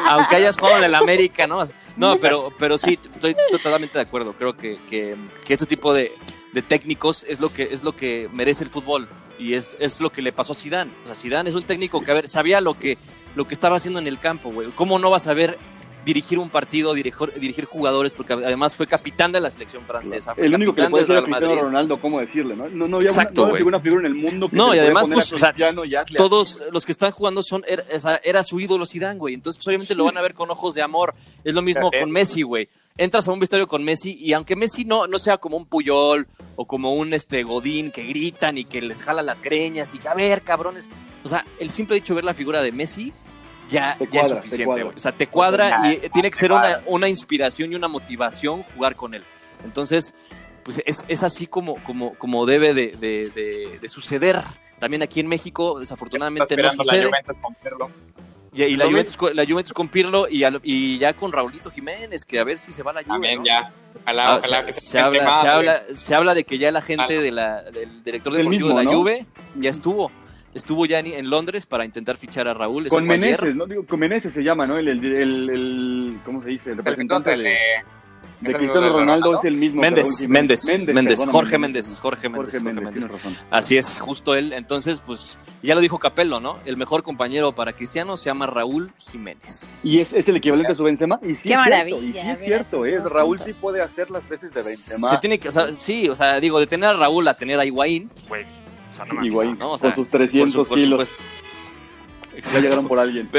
Aunque 0.10 0.36
hayas 0.36 0.58
jugado 0.58 0.80
en 0.80 0.84
el 0.84 0.96
América, 0.96 1.48
¿no? 1.48 1.64
No, 1.96 2.18
pero, 2.22 2.52
pero 2.60 2.78
sí, 2.78 3.00
estoy 3.14 3.34
totalmente 3.50 3.98
de 3.98 4.02
acuerdo. 4.02 4.34
Creo 4.34 4.58
que, 4.58 4.78
que, 4.90 5.16
que 5.46 5.54
este 5.54 5.66
tipo 5.66 5.94
de, 5.94 6.12
de 6.54 6.62
técnicos 6.62 7.26
es 7.28 7.40
lo 7.40 7.50
que 7.50 7.70
es 7.72 7.84
lo 7.84 7.96
que 7.96 8.30
merece 8.32 8.64
el 8.64 8.70
fútbol 8.70 9.08
y 9.40 9.54
es, 9.54 9.76
es 9.80 10.00
lo 10.00 10.12
que 10.12 10.22
le 10.22 10.32
pasó 10.32 10.54
a 10.54 10.56
Zidane. 10.56 10.92
O 11.04 11.08
sea, 11.08 11.16
Zidane 11.16 11.50
es 11.50 11.56
un 11.56 11.64
técnico 11.64 12.02
que 12.02 12.12
a 12.12 12.14
ver, 12.14 12.28
sabía 12.28 12.62
lo 12.62 12.76
que 12.76 12.98
lo 13.36 13.48
que 13.48 13.54
estaba 13.54 13.78
haciendo 13.78 14.00
en 14.00 14.08
el 14.08 14.20
campo, 14.20 14.52
güey. 14.52 14.70
¿Cómo 14.76 15.00
no 15.00 15.10
vas 15.10 15.28
a 15.28 15.34
ver 15.34 15.58
dirigir 16.06 16.40
un 16.40 16.50
partido, 16.50 16.94
dirigir, 16.94 17.34
dirigir 17.40 17.66
jugadores, 17.66 18.14
porque 18.14 18.34
además 18.34 18.76
fue 18.76 18.88
capitán 18.88 19.32
de 19.32 19.40
la 19.40 19.50
selección 19.50 19.86
francesa. 19.86 20.36
fue 20.36 20.46
El 20.46 20.56
único 20.56 20.74
que 20.76 20.82
le 20.82 20.90
puede 20.90 21.04
decir 21.06 21.18
a 21.18 21.24
Cristiano. 21.24 21.62
Ronaldo 21.62 22.00
cómo 22.00 22.20
decirle, 22.20 22.56
¿no? 22.56 22.68
No, 22.70 22.88
no 22.88 22.98
había 22.98 23.10
Exacto, 23.10 23.42
una, 23.44 23.48
no 23.48 23.52
güey. 23.52 23.62
había 23.62 23.68
una 23.70 23.80
figura 23.80 24.02
en 24.02 24.06
el 24.08 24.16
mundo 24.16 24.50
que 24.50 24.56
No, 24.56 24.72
le 24.72 24.78
y 24.78 24.80
además, 24.80 25.10
pues, 25.12 25.32
o 25.34 25.38
sea, 25.38 25.56
Todos 26.18 26.62
los 26.72 26.86
que 26.86 26.92
están 26.92 27.12
jugando 27.12 27.42
son 27.44 27.64
era, 27.66 28.44
su 28.44 28.60
ídolo 28.60 28.86
Zidane, 28.86 29.20
güey. 29.20 29.34
Entonces, 29.34 29.60
pues, 29.60 29.68
obviamente 29.68 29.96
lo 29.96 30.06
van 30.06 30.18
a 30.18 30.22
ver 30.22 30.34
con 30.34 30.50
ojos 30.50 30.76
de 30.76 30.82
amor. 30.82 31.16
Es 31.44 31.54
lo 31.54 31.62
mismo 31.62 31.92
con 31.92 32.12
Messi, 32.12 32.42
güey. 32.42 32.70
Entras 32.98 33.28
a 33.28 33.32
un 33.32 33.40
vestuario 33.40 33.68
con 33.68 33.84
Messi 33.84 34.16
y 34.20 34.34
aunque 34.34 34.56
Messi 34.56 34.86
no, 34.86 35.08
no 35.08 35.18
sea 35.18 35.38
como 35.38 35.58
un 35.58 35.66
Puyol 35.66 36.28
o 36.56 36.68
como 36.68 36.94
un 36.94 37.14
este 37.14 37.42
Godín 37.44 37.92
que 37.92 38.04
gritan 38.04 38.58
y 38.58 38.66
que 38.66 38.82
les 38.82 39.04
jala 39.04 39.22
las 39.24 39.42
greñas 39.42 39.94
y 39.96 39.98
que 39.98 40.08
a 40.08 40.14
ver, 40.14 40.44
cabrones. 40.44 40.90
O 41.24 41.28
sea, 41.28 41.44
el 41.60 41.70
simple 41.72 41.98
hecho 41.98 42.14
de 42.14 42.18
ver 42.18 42.26
la 42.26 42.34
figura 42.36 42.62
de 42.62 42.72
Messi 42.72 43.12
ya, 43.70 43.98
es 44.00 44.10
te 44.12 44.36
suficiente. 44.36 44.84
O 44.84 45.00
sea, 45.00 45.12
te 45.12 45.26
cuadra 45.28 45.92
y 45.92 46.10
tiene 46.10 46.30
que 46.30 46.38
ser 46.38 46.52
una, 46.52 46.82
una 46.86 47.10
inspiración 47.10 47.72
y 47.72 47.76
una 47.76 47.88
motivación 47.88 48.62
jugar 48.62 48.96
con 48.96 49.16
él. 49.16 49.24
Entonces, 49.64 50.14
pues 50.64 50.84
es, 50.86 51.04
es 51.08 51.24
así 51.24 51.48
como, 51.48 51.84
como, 51.84 52.14
como 52.16 52.46
debe 52.46 52.74
de, 52.76 52.90
de- 52.92 53.30
de- 53.34 53.80
de 53.80 53.90
suceder. 53.90 54.40
También 54.78 55.02
aquí 55.02 55.20
en 55.20 55.28
México, 55.28 55.80
desafortunadamente 55.80 56.56
no 56.58 56.68
Esperando 56.68 56.84
la 56.84 57.24
Juventus. 58.54 58.70
Y, 58.70 58.74
y 58.74 58.78
la, 58.78 58.86
¿Lo 58.86 58.92
Juventus, 58.92 59.18
con- 59.18 59.36
la 59.36 59.46
Juventus 59.46 59.74
con 59.74 59.88
Pirlo 59.90 60.28
y, 60.30 60.44
al- 60.44 60.62
y 60.64 60.98
ya 61.00 61.14
con 61.14 61.32
Raulito 61.32 61.70
Jiménez, 61.72 62.24
que 62.26 62.40
a 62.40 62.44
ver 62.44 62.58
si 62.58 62.72
se 62.72 62.84
va 62.84 62.92
a 62.92 62.94
la 62.96 63.00
Juve, 63.02 63.12
También 63.14 63.40
¿no? 63.40 63.46
ya. 63.46 63.72
Ojalá, 64.02 64.26
Ah, 64.28 64.36
ojalá 64.38 64.60
se, 64.62 64.66
que 64.68 64.74
se 64.74 64.82
se 64.82 65.00
habla, 65.00 65.24
más, 65.24 65.42
se, 65.42 65.48
habla, 65.48 65.84
se 65.94 66.16
habla 66.16 66.34
de 66.34 66.44
que 66.44 66.58
ya 66.58 66.72
la 66.72 66.82
gente 66.82 67.20
de 67.22 67.32
la, 67.32 67.62
del 67.64 68.04
director 68.04 68.34
deportivo 68.34 68.68
mismo, 68.68 68.80
de 68.80 68.86
la 68.86 68.92
¿no? 68.92 68.98
Juve 68.98 69.26
ya 69.56 69.70
estuvo. 69.70 70.12
Estuvo 70.54 70.86
ya 70.86 71.00
en, 71.00 71.08
en 71.08 71.30
Londres 71.32 71.66
para 71.66 71.84
intentar 71.84 72.16
fichar 72.16 72.48
a 72.48 72.54
Raúl. 72.54 72.88
Con. 72.88 73.08
Meneses, 73.08 73.56
¿no? 73.56 73.66
Digo, 73.66 73.86
con 73.88 74.00
Meneses 74.00 74.34
se 74.34 74.44
llama, 74.44 74.68
¿no? 74.68 74.78
El, 74.78 74.88
el, 74.88 75.04
el, 75.04 75.50
el- 75.50 76.20
¿cómo 76.26 76.44
se 76.44 76.50
dice? 76.50 76.70
El 76.72 76.74
El 76.74 76.86
representante 76.86 77.36
de- 77.36 77.58
de, 78.44 78.52
es 78.52 78.58
Cristiano 78.58 78.88
de 78.88 78.94
Ronaldo 78.94 79.38
es 79.38 79.44
el 79.46 79.58
mismo. 79.58 79.82
Méndez. 79.82 80.28
Méndez, 80.28 80.66
Méndez, 80.88 81.26
Jorge 81.26 81.58
Méndez, 81.58 82.00
Jorge 82.00 82.30
Méndez, 82.30 82.62
Jorge 82.62 82.74
Méndez. 82.82 83.06
Así 83.50 83.78
es, 83.78 84.00
justo 84.00 84.36
él. 84.36 84.54
Entonces, 84.54 85.02
pues 85.06 85.38
ya 85.62 85.76
lo 85.76 85.82
dijo 85.82 85.98
Capello, 86.00 86.40
¿no? 86.40 86.60
El 86.66 86.78
mejor 86.78 87.04
compañero 87.04 87.54
para 87.54 87.74
Cristiano 87.74 88.18
se 88.18 88.26
llama 88.26 88.46
Raúl 88.48 88.92
Jiménez. 88.98 89.80
Y 89.84 90.00
es, 90.00 90.14
es 90.14 90.28
el 90.28 90.36
equivalente 90.36 90.74
a 90.74 90.76
su 90.76 90.84
Benzema. 90.84 91.20
Y 91.24 91.36
sí 91.36 91.48
Qué 91.50 91.54
es 91.54 91.60
maravilla, 91.60 92.00
cierto, 92.00 92.10
y 92.10 92.14
sí 92.14 92.30
es 92.30 92.40
cierto, 92.40 92.86
esos 92.86 93.12
¿eh? 93.12 93.14
Raúl 93.14 93.38
juntos. 93.38 93.56
sí 93.56 93.62
puede 93.62 93.82
hacer 93.82 94.12
las 94.12 94.28
veces 94.28 94.54
de 94.54 94.62
Benzema. 94.62 95.10
Se 95.10 95.18
tiene 95.20 95.40
que, 95.40 95.50
o 95.50 95.52
sea, 95.52 95.74
sí, 95.74 96.10
o 96.10 96.16
sea, 96.16 96.40
digo, 96.40 96.60
de 96.60 96.68
tener 96.68 96.90
a 96.90 96.94
Raúl 96.94 97.28
a 97.28 97.36
tener 97.36 97.60
a 97.60 97.66
Higuaín, 97.66 98.10
pues, 98.10 98.28
güey, 98.28 98.44
o 98.92 98.94
sea, 98.94 99.06
no 99.06 99.14
mames, 99.16 99.32
Higuaín, 99.32 99.58
¿no? 99.58 99.72
O 99.72 99.78
sea, 99.78 99.94
con 99.94 100.04
sus 100.04 100.12
300 100.12 100.54
por 100.56 100.64
su- 100.66 100.70
por 100.70 100.78
kilos. 100.78 101.08
supuesto. 101.10 101.43
Ya 102.54 102.60
llegaron 102.60 102.88
por 102.88 103.00
alguien. 103.00 103.30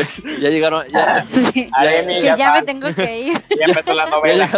Ya 0.40 0.50
llegaron, 0.50 0.86
ya, 0.88 1.26
Sí. 1.52 1.68
Aremi, 1.72 2.14
Que 2.20 2.34
ya 2.36 2.52
me 2.52 2.62
tengo 2.62 2.94
que 2.94 3.20
ir. 3.20 3.32
Ya 3.58 3.66
empezó 3.66 3.94
la 3.94 4.04
ya 4.04 4.10
novela. 4.10 4.50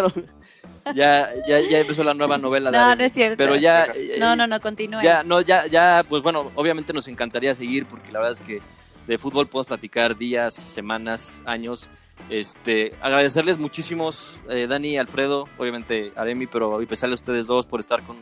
ya, 0.94 1.30
ya, 1.48 1.60
ya 1.60 1.78
empezó 1.80 2.04
la 2.04 2.14
nueva 2.14 2.38
novela 2.38 2.70
de 2.70 2.78
No, 2.78 2.94
no 2.96 3.02
es 3.04 3.12
cierto. 3.12 3.36
Pero 3.36 3.56
ya, 3.56 3.86
No, 4.18 4.36
no, 4.36 4.46
no, 4.46 4.60
continúe. 4.60 5.00
ya, 5.02 5.22
no, 5.24 5.40
ya, 5.40 5.66
ya, 5.66 6.04
pues 6.08 6.22
bueno, 6.22 6.50
obviamente 6.54 6.92
nos 6.92 7.08
encantaría 7.08 7.54
seguir 7.54 7.86
porque 7.86 8.12
la 8.12 8.20
verdad 8.20 8.32
es 8.40 8.46
que 8.46 8.60
de 9.06 9.18
fútbol 9.18 9.46
podemos 9.48 9.66
platicar 9.66 10.16
días, 10.16 10.54
semanas, 10.54 11.42
años. 11.46 11.88
Este, 12.30 12.94
agradecerles 13.02 13.58
muchísimos, 13.58 14.36
eh, 14.48 14.66
Dani, 14.66 14.96
Alfredo, 14.98 15.48
obviamente 15.58 16.12
Aremi, 16.16 16.46
pero 16.46 16.80
empezarle 16.80 17.12
a 17.12 17.16
ustedes 17.16 17.46
dos 17.46 17.66
por 17.66 17.78
estar 17.78 18.02
con, 18.02 18.16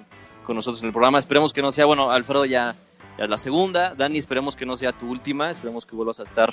con 0.44 0.56
nosotros 0.56 0.82
en 0.82 0.88
el 0.88 0.92
programa. 0.92 1.18
Esperemos 1.18 1.52
que 1.52 1.62
no 1.62 1.70
sea, 1.72 1.84
bueno, 1.86 2.10
Alfredo 2.10 2.44
ya, 2.44 2.74
ya 3.18 3.24
es 3.24 3.30
la 3.30 3.38
segunda, 3.38 3.94
Dani, 3.94 4.18
esperemos 4.18 4.56
que 4.56 4.66
no 4.66 4.76
sea 4.76 4.92
tu 4.92 5.08
última, 5.10 5.50
esperemos 5.50 5.86
que 5.86 5.94
vuelvas 5.96 6.20
a 6.20 6.24
estar 6.24 6.52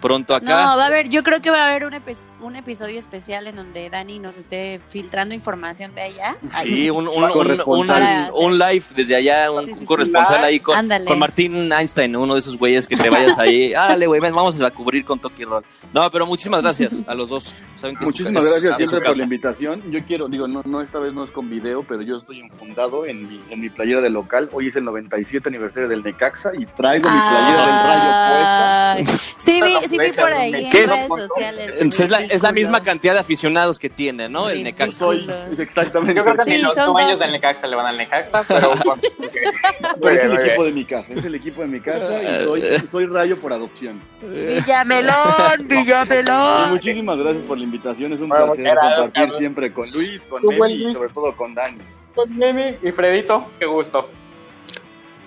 pronto 0.00 0.32
No, 0.40 0.52
acá. 0.52 0.76
va 0.76 0.82
a 0.84 0.86
haber, 0.86 1.08
yo 1.08 1.22
creo 1.22 1.40
que 1.42 1.50
va 1.50 1.64
a 1.64 1.70
haber 1.70 1.84
un, 1.84 1.92
epi- 1.92 2.16
un 2.40 2.56
episodio 2.56 2.98
especial 2.98 3.46
en 3.46 3.56
donde 3.56 3.90
Dani 3.90 4.18
nos 4.18 4.36
esté 4.36 4.80
filtrando 4.90 5.34
información 5.34 5.94
de 5.94 6.02
allá. 6.02 6.36
Ahí 6.52 6.72
Sí, 6.72 6.90
un, 6.90 7.08
un, 7.08 7.16
un, 7.18 7.24
un, 7.24 7.30
Corresponsal. 7.30 8.30
un 8.34 8.58
live 8.58 8.84
desde 8.94 9.16
allá, 9.16 9.50
un, 9.50 9.60
Sí, 9.60 9.66
sí, 9.66 9.72
un 9.72 9.78
sí. 9.80 9.84
corresponsal 9.84 10.44
ahí 10.44 10.60
con, 10.60 10.76
Martín 11.18 11.72
Einstein, 11.72 12.16
uno 12.16 12.34
de 12.34 12.40
esos 12.40 12.56
güeyes 12.56 12.86
que 12.86 12.96
te 12.96 13.10
vayas 13.10 13.38
ahí. 13.38 13.74
Árale, 13.74 14.06
güey, 14.06 14.20
ven, 14.20 14.34
vamos 14.34 14.60
a 14.60 14.70
cubrir 14.70 15.04
con 15.04 15.18
Toki 15.18 15.44
Roll. 15.44 15.64
No, 15.92 16.10
pero 16.10 16.26
muchísimas 16.26 16.62
gracias 16.62 17.04
a 17.08 17.14
los 17.14 17.28
dos. 17.28 17.62
Saben 17.74 17.96
que 17.96 18.04
Muchísimas 18.04 18.44
es- 18.44 18.50
gracias 18.62 18.76
siempre 18.88 19.08
por 19.08 19.16
la 19.18 19.24
invitación. 19.24 19.90
Yo 19.90 20.04
quiero, 20.04 20.28
digo, 20.28 20.46
no, 20.48 20.62
no 20.64 20.80
esta 20.80 20.98
vez 20.98 21.12
no 21.12 21.24
es 21.24 21.30
con 21.30 21.50
video, 21.50 21.84
pero 21.86 22.02
yo 22.02 22.16
estoy 22.18 22.40
enfundado 22.40 23.04
en 23.06 23.28
mi, 23.28 23.42
en 23.50 23.60
mi 23.60 23.68
playera 23.70 24.00
de 24.00 24.10
local. 24.10 24.48
Hoy 24.52 24.68
es 24.68 24.76
el 24.76 24.84
97 24.84 25.48
aniversario 25.48 25.88
del 25.88 25.97
Necaxa 26.02 26.50
y 26.58 26.66
traigo 26.66 27.08
mi 27.10 27.16
playera 27.18 27.66
del 27.66 27.84
Rayo 27.86 29.04
puesta. 29.06 29.22
Sí, 29.36 29.62
vi, 29.62 29.88
sí 29.88 29.98
vi 29.98 30.10
por 30.12 30.32
ahí 30.32 30.54
en 30.66 30.72
redes 30.72 31.06
sociales. 31.08 31.74
Es, 32.00 32.10
la, 32.10 32.20
es 32.24 32.42
la 32.42 32.52
misma 32.52 32.82
cantidad 32.82 33.14
de 33.14 33.20
aficionados 33.20 33.78
que 33.78 33.88
tiene, 33.90 34.28
¿no? 34.28 34.48
El 34.50 34.64
Necaxa. 34.64 35.06
Exactamente. 35.58 36.14
Yo 36.14 36.22
creo 36.24 36.36
que 36.36 36.44
Sí, 36.44 36.50
ni 36.50 36.58
los 36.62 36.74
dueños 36.74 37.18
del 37.18 37.32
Necaxa 37.32 37.66
le 37.66 37.76
van 37.76 37.86
al 37.86 37.96
Necaxa, 37.98 38.44
pero 38.46 38.70
bueno. 38.84 39.02
Pero 40.00 40.14
es 40.14 40.22
el 40.24 40.30
muy 40.32 40.42
equipo 40.44 40.64
de 40.64 40.72
mi 40.72 40.84
casa, 40.84 41.12
es 41.14 41.24
el 41.24 41.34
equipo 41.34 41.60
de 41.62 41.66
mi 41.68 41.80
casa 41.80 42.22
y 42.22 42.44
soy, 42.44 42.62
soy 42.90 43.06
Rayo 43.06 43.40
por 43.40 43.52
adopción. 43.52 44.00
Villamelón, 44.22 45.14
Y 45.60 45.62
Villamelón. 45.64 46.70
muchísimas 46.70 47.18
gracias 47.18 47.42
por 47.44 47.58
la 47.58 47.64
invitación, 47.64 48.12
es 48.12 48.20
un 48.20 48.28
Bueno, 48.28 48.46
placer 48.46 48.64
compartir 48.74 49.12
Carlos. 49.12 49.36
siempre 49.38 49.72
con 49.72 49.90
Luis, 49.90 50.22
con 50.28 50.42
Memi 50.46 50.90
y 50.90 50.94
sobre 50.94 51.12
todo 51.12 51.36
con 51.36 51.54
Dani. 51.54 51.78
Con 52.14 52.36
Memi 52.36 52.76
y 52.82 52.90
Fredito, 52.92 53.44
qué 53.58 53.66
gusto. 53.66 54.08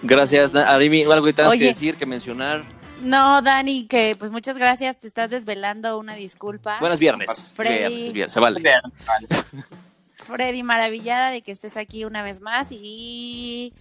Gracias, 0.04 0.54
Arimi. 0.56 1.04
¿Algo 1.04 1.26
que 1.26 1.34
tengas 1.34 1.52
que 1.54 1.58
Oye. 1.60 1.68
decir, 1.68 1.96
que 1.96 2.06
mencionar? 2.06 2.64
No, 3.02 3.42
Dani, 3.42 3.88
que 3.88 4.16
pues 4.18 4.32
muchas 4.32 4.58
gracias, 4.58 5.00
te 5.00 5.08
estás 5.08 5.30
desvelando, 5.32 5.98
una 5.98 6.14
disculpa. 6.16 6.78
Buenas 6.80 7.00
viernes. 7.00 7.52
Freddy. 7.56 7.78
Viernes, 7.80 8.04
es 8.06 8.14
viernes, 8.14 8.34
se 8.34 8.40
vale. 8.40 8.62
Freddy, 10.18 10.64
maravillada 10.64 11.32
de 11.32 11.42
que 11.42 11.52
estés 11.52 11.78
aquí 11.78 12.06
una 12.06 12.22
vez 12.24 12.42
más 12.42 12.68
y 12.72 13.74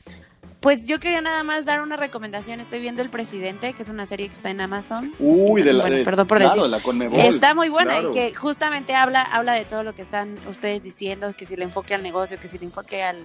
pues 0.60 0.86
yo 0.86 0.98
quería 1.00 1.20
nada 1.20 1.42
más 1.42 1.64
dar 1.66 1.82
una 1.82 1.96
recomendación. 1.96 2.60
Estoy 2.60 2.80
viendo 2.80 3.02
El 3.02 3.10
Presidente, 3.10 3.72
que 3.74 3.82
es 3.82 3.88
una 3.90 4.06
serie 4.06 4.28
que 4.28 4.34
está 4.34 4.48
en 4.50 4.60
Amazon. 4.62 5.14
Uy, 5.18 5.62
de 5.62 5.72
la, 5.74 5.82
Bueno, 5.82 5.96
de- 5.98 6.02
perdón 6.04 6.26
por 6.26 6.38
claro, 6.38 6.50
decir. 6.54 6.62
de 6.64 6.68
la 6.70 6.80
Conmebol. 6.80 7.20
Está 7.20 7.54
muy 7.54 7.68
buena 7.68 7.92
claro. 8.00 8.10
y 8.10 8.14
que 8.14 8.34
justamente 8.34 8.94
habla, 8.94 9.22
habla 9.22 9.52
de 9.52 9.64
todo 9.66 9.84
lo 9.84 9.94
que 9.94 10.02
están 10.02 10.38
ustedes 10.48 10.82
diciendo, 10.82 11.32
que 11.36 11.44
si 11.46 11.56
le 11.56 11.64
enfoque 11.64 11.94
al 11.94 12.02
negocio, 12.02 12.38
que 12.40 12.48
si 12.48 12.58
le 12.58 12.64
enfoque 12.64 13.02
al, 13.02 13.18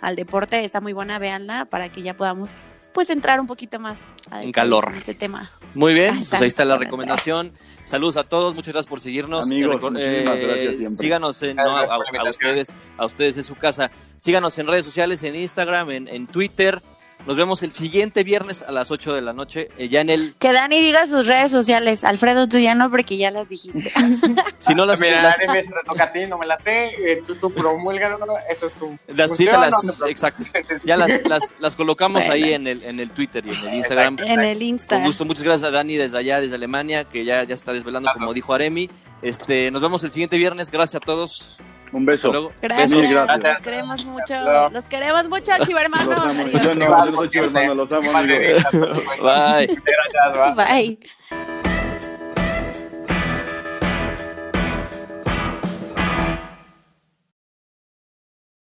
al 0.00 0.16
deporte, 0.16 0.64
está 0.64 0.80
muy 0.80 0.92
buena, 0.92 1.18
véanla 1.18 1.64
para 1.66 1.90
que 1.90 2.02
ya 2.02 2.14
podamos 2.16 2.50
pues 2.92 3.08
entrar 3.08 3.38
un 3.40 3.46
poquito 3.46 3.78
más 3.78 4.06
a 4.30 4.42
En 4.42 4.50
calor. 4.50 4.92
este 4.96 5.14
tema. 5.14 5.48
Muy 5.76 5.94
bien, 5.94 6.14
Ah, 6.14 6.16
pues 6.28 6.32
ahí 6.42 6.48
está 6.48 6.64
la 6.64 6.76
recomendación. 6.76 7.52
Saludos 7.84 8.16
a 8.16 8.24
todos, 8.24 8.54
muchas 8.56 8.74
gracias 8.74 8.88
por 8.90 9.00
seguirnos. 9.00 9.46
Amigos, 9.46 9.80
Eh, 9.96 10.24
gracias. 10.26 10.96
Síganos 10.96 11.40
en, 11.44 11.54
no, 11.56 11.76
a, 11.76 11.84
a 11.84 12.28
ustedes, 12.28 12.74
a 12.98 13.06
ustedes 13.06 13.36
en 13.36 13.44
su 13.44 13.54
casa. 13.54 13.92
Síganos 14.18 14.58
en 14.58 14.66
redes 14.66 14.84
sociales, 14.84 15.22
en 15.22 15.36
Instagram, 15.36 15.90
en, 15.92 16.08
en 16.08 16.26
Twitter. 16.26 16.82
Nos 17.26 17.36
vemos 17.36 17.62
el 17.62 17.70
siguiente 17.70 18.24
viernes 18.24 18.62
a 18.62 18.72
las 18.72 18.90
8 18.90 19.14
de 19.14 19.20
la 19.20 19.32
noche, 19.32 19.68
eh, 19.76 19.88
ya 19.88 20.00
en 20.00 20.10
el... 20.10 20.34
Que 20.38 20.52
Dani 20.52 20.80
diga 20.80 21.06
sus 21.06 21.26
redes 21.26 21.50
sociales. 21.52 22.02
Alfredo, 22.02 22.48
tú 22.48 22.58
ya 22.58 22.74
no, 22.74 22.90
porque 22.90 23.16
ya 23.18 23.30
las 23.30 23.48
dijiste. 23.48 23.92
Si 24.58 24.74
no 24.74 24.84
las... 24.86 25.00
Mira, 25.00 25.22
las- 25.22 25.36
se 25.36 25.52
les 25.52 25.66
toca 25.86 26.04
a 26.04 26.12
ti, 26.12 26.26
no 26.26 26.38
me 26.38 26.46
las 26.46 26.62
sé. 26.62 26.86
eh, 26.88 27.22
tú, 27.26 27.34
tú 27.36 27.52
promulga, 27.52 28.08
no, 28.10 28.18
no, 28.26 28.34
eso 28.50 28.66
es 28.66 28.74
tu. 28.74 28.98
las- 29.08 29.36
te 29.36 29.44
las- 29.44 29.84
no 29.84 30.06
te 30.06 30.10
exacto. 30.10 30.44
Ya 30.84 30.96
las, 30.96 31.22
las, 31.28 31.54
las 31.60 31.76
colocamos 31.76 32.26
Bueno. 32.26 32.32
ahí 32.32 32.52
en 32.52 32.66
el, 32.66 32.82
en 32.82 32.98
el 33.00 33.10
Twitter 33.10 33.44
y 33.46 33.50
en 33.50 33.56
el 33.68 33.74
Instagram. 33.74 34.16
en 34.24 34.40
el 34.42 34.62
Insta. 34.62 34.96
Con 34.96 35.04
gusto, 35.04 35.24
muchas 35.24 35.42
gracias 35.44 35.68
a 35.68 35.70
Dani 35.70 35.96
desde 35.96 36.18
allá, 36.18 36.40
desde 36.40 36.56
Alemania, 36.56 37.04
que 37.04 37.24
ya, 37.24 37.44
ya 37.44 37.54
está 37.54 37.72
desvelando, 37.72 38.10
como 38.14 38.32
dijo 38.34 38.52
Aremi. 38.54 38.90
Este, 39.22 39.70
nos 39.70 39.82
vemos 39.82 40.02
el 40.04 40.10
siguiente 40.10 40.36
viernes. 40.38 40.70
Gracias 40.70 41.00
a 41.02 41.04
todos. 41.04 41.58
Un 41.92 42.06
beso. 42.06 42.52
Gracias. 42.62 42.90
Mil 42.90 43.08
gracias. 43.08 43.42
Los 43.42 43.60
queremos 43.60 44.04
mucho. 44.04 44.34
Hasta 44.34 44.68
Los 44.70 44.84
queremos 44.84 45.28
mucho, 45.28 45.52
chivermanos. 45.64 46.06
Los 46.06 46.24
amo. 46.24 46.46
Yo 46.46 46.74
no, 46.74 47.04
yo 47.04 47.10
no 47.10 47.16
soy 47.16 47.30
chivo, 47.30 47.44
hermano, 47.46 47.74
los 47.74 47.92
amo, 47.92 48.16
amigos. 48.16 48.62
Bye. 48.72 49.66
Gracias, 49.66 50.36
va. 50.36 50.54
Bye. 50.54 50.98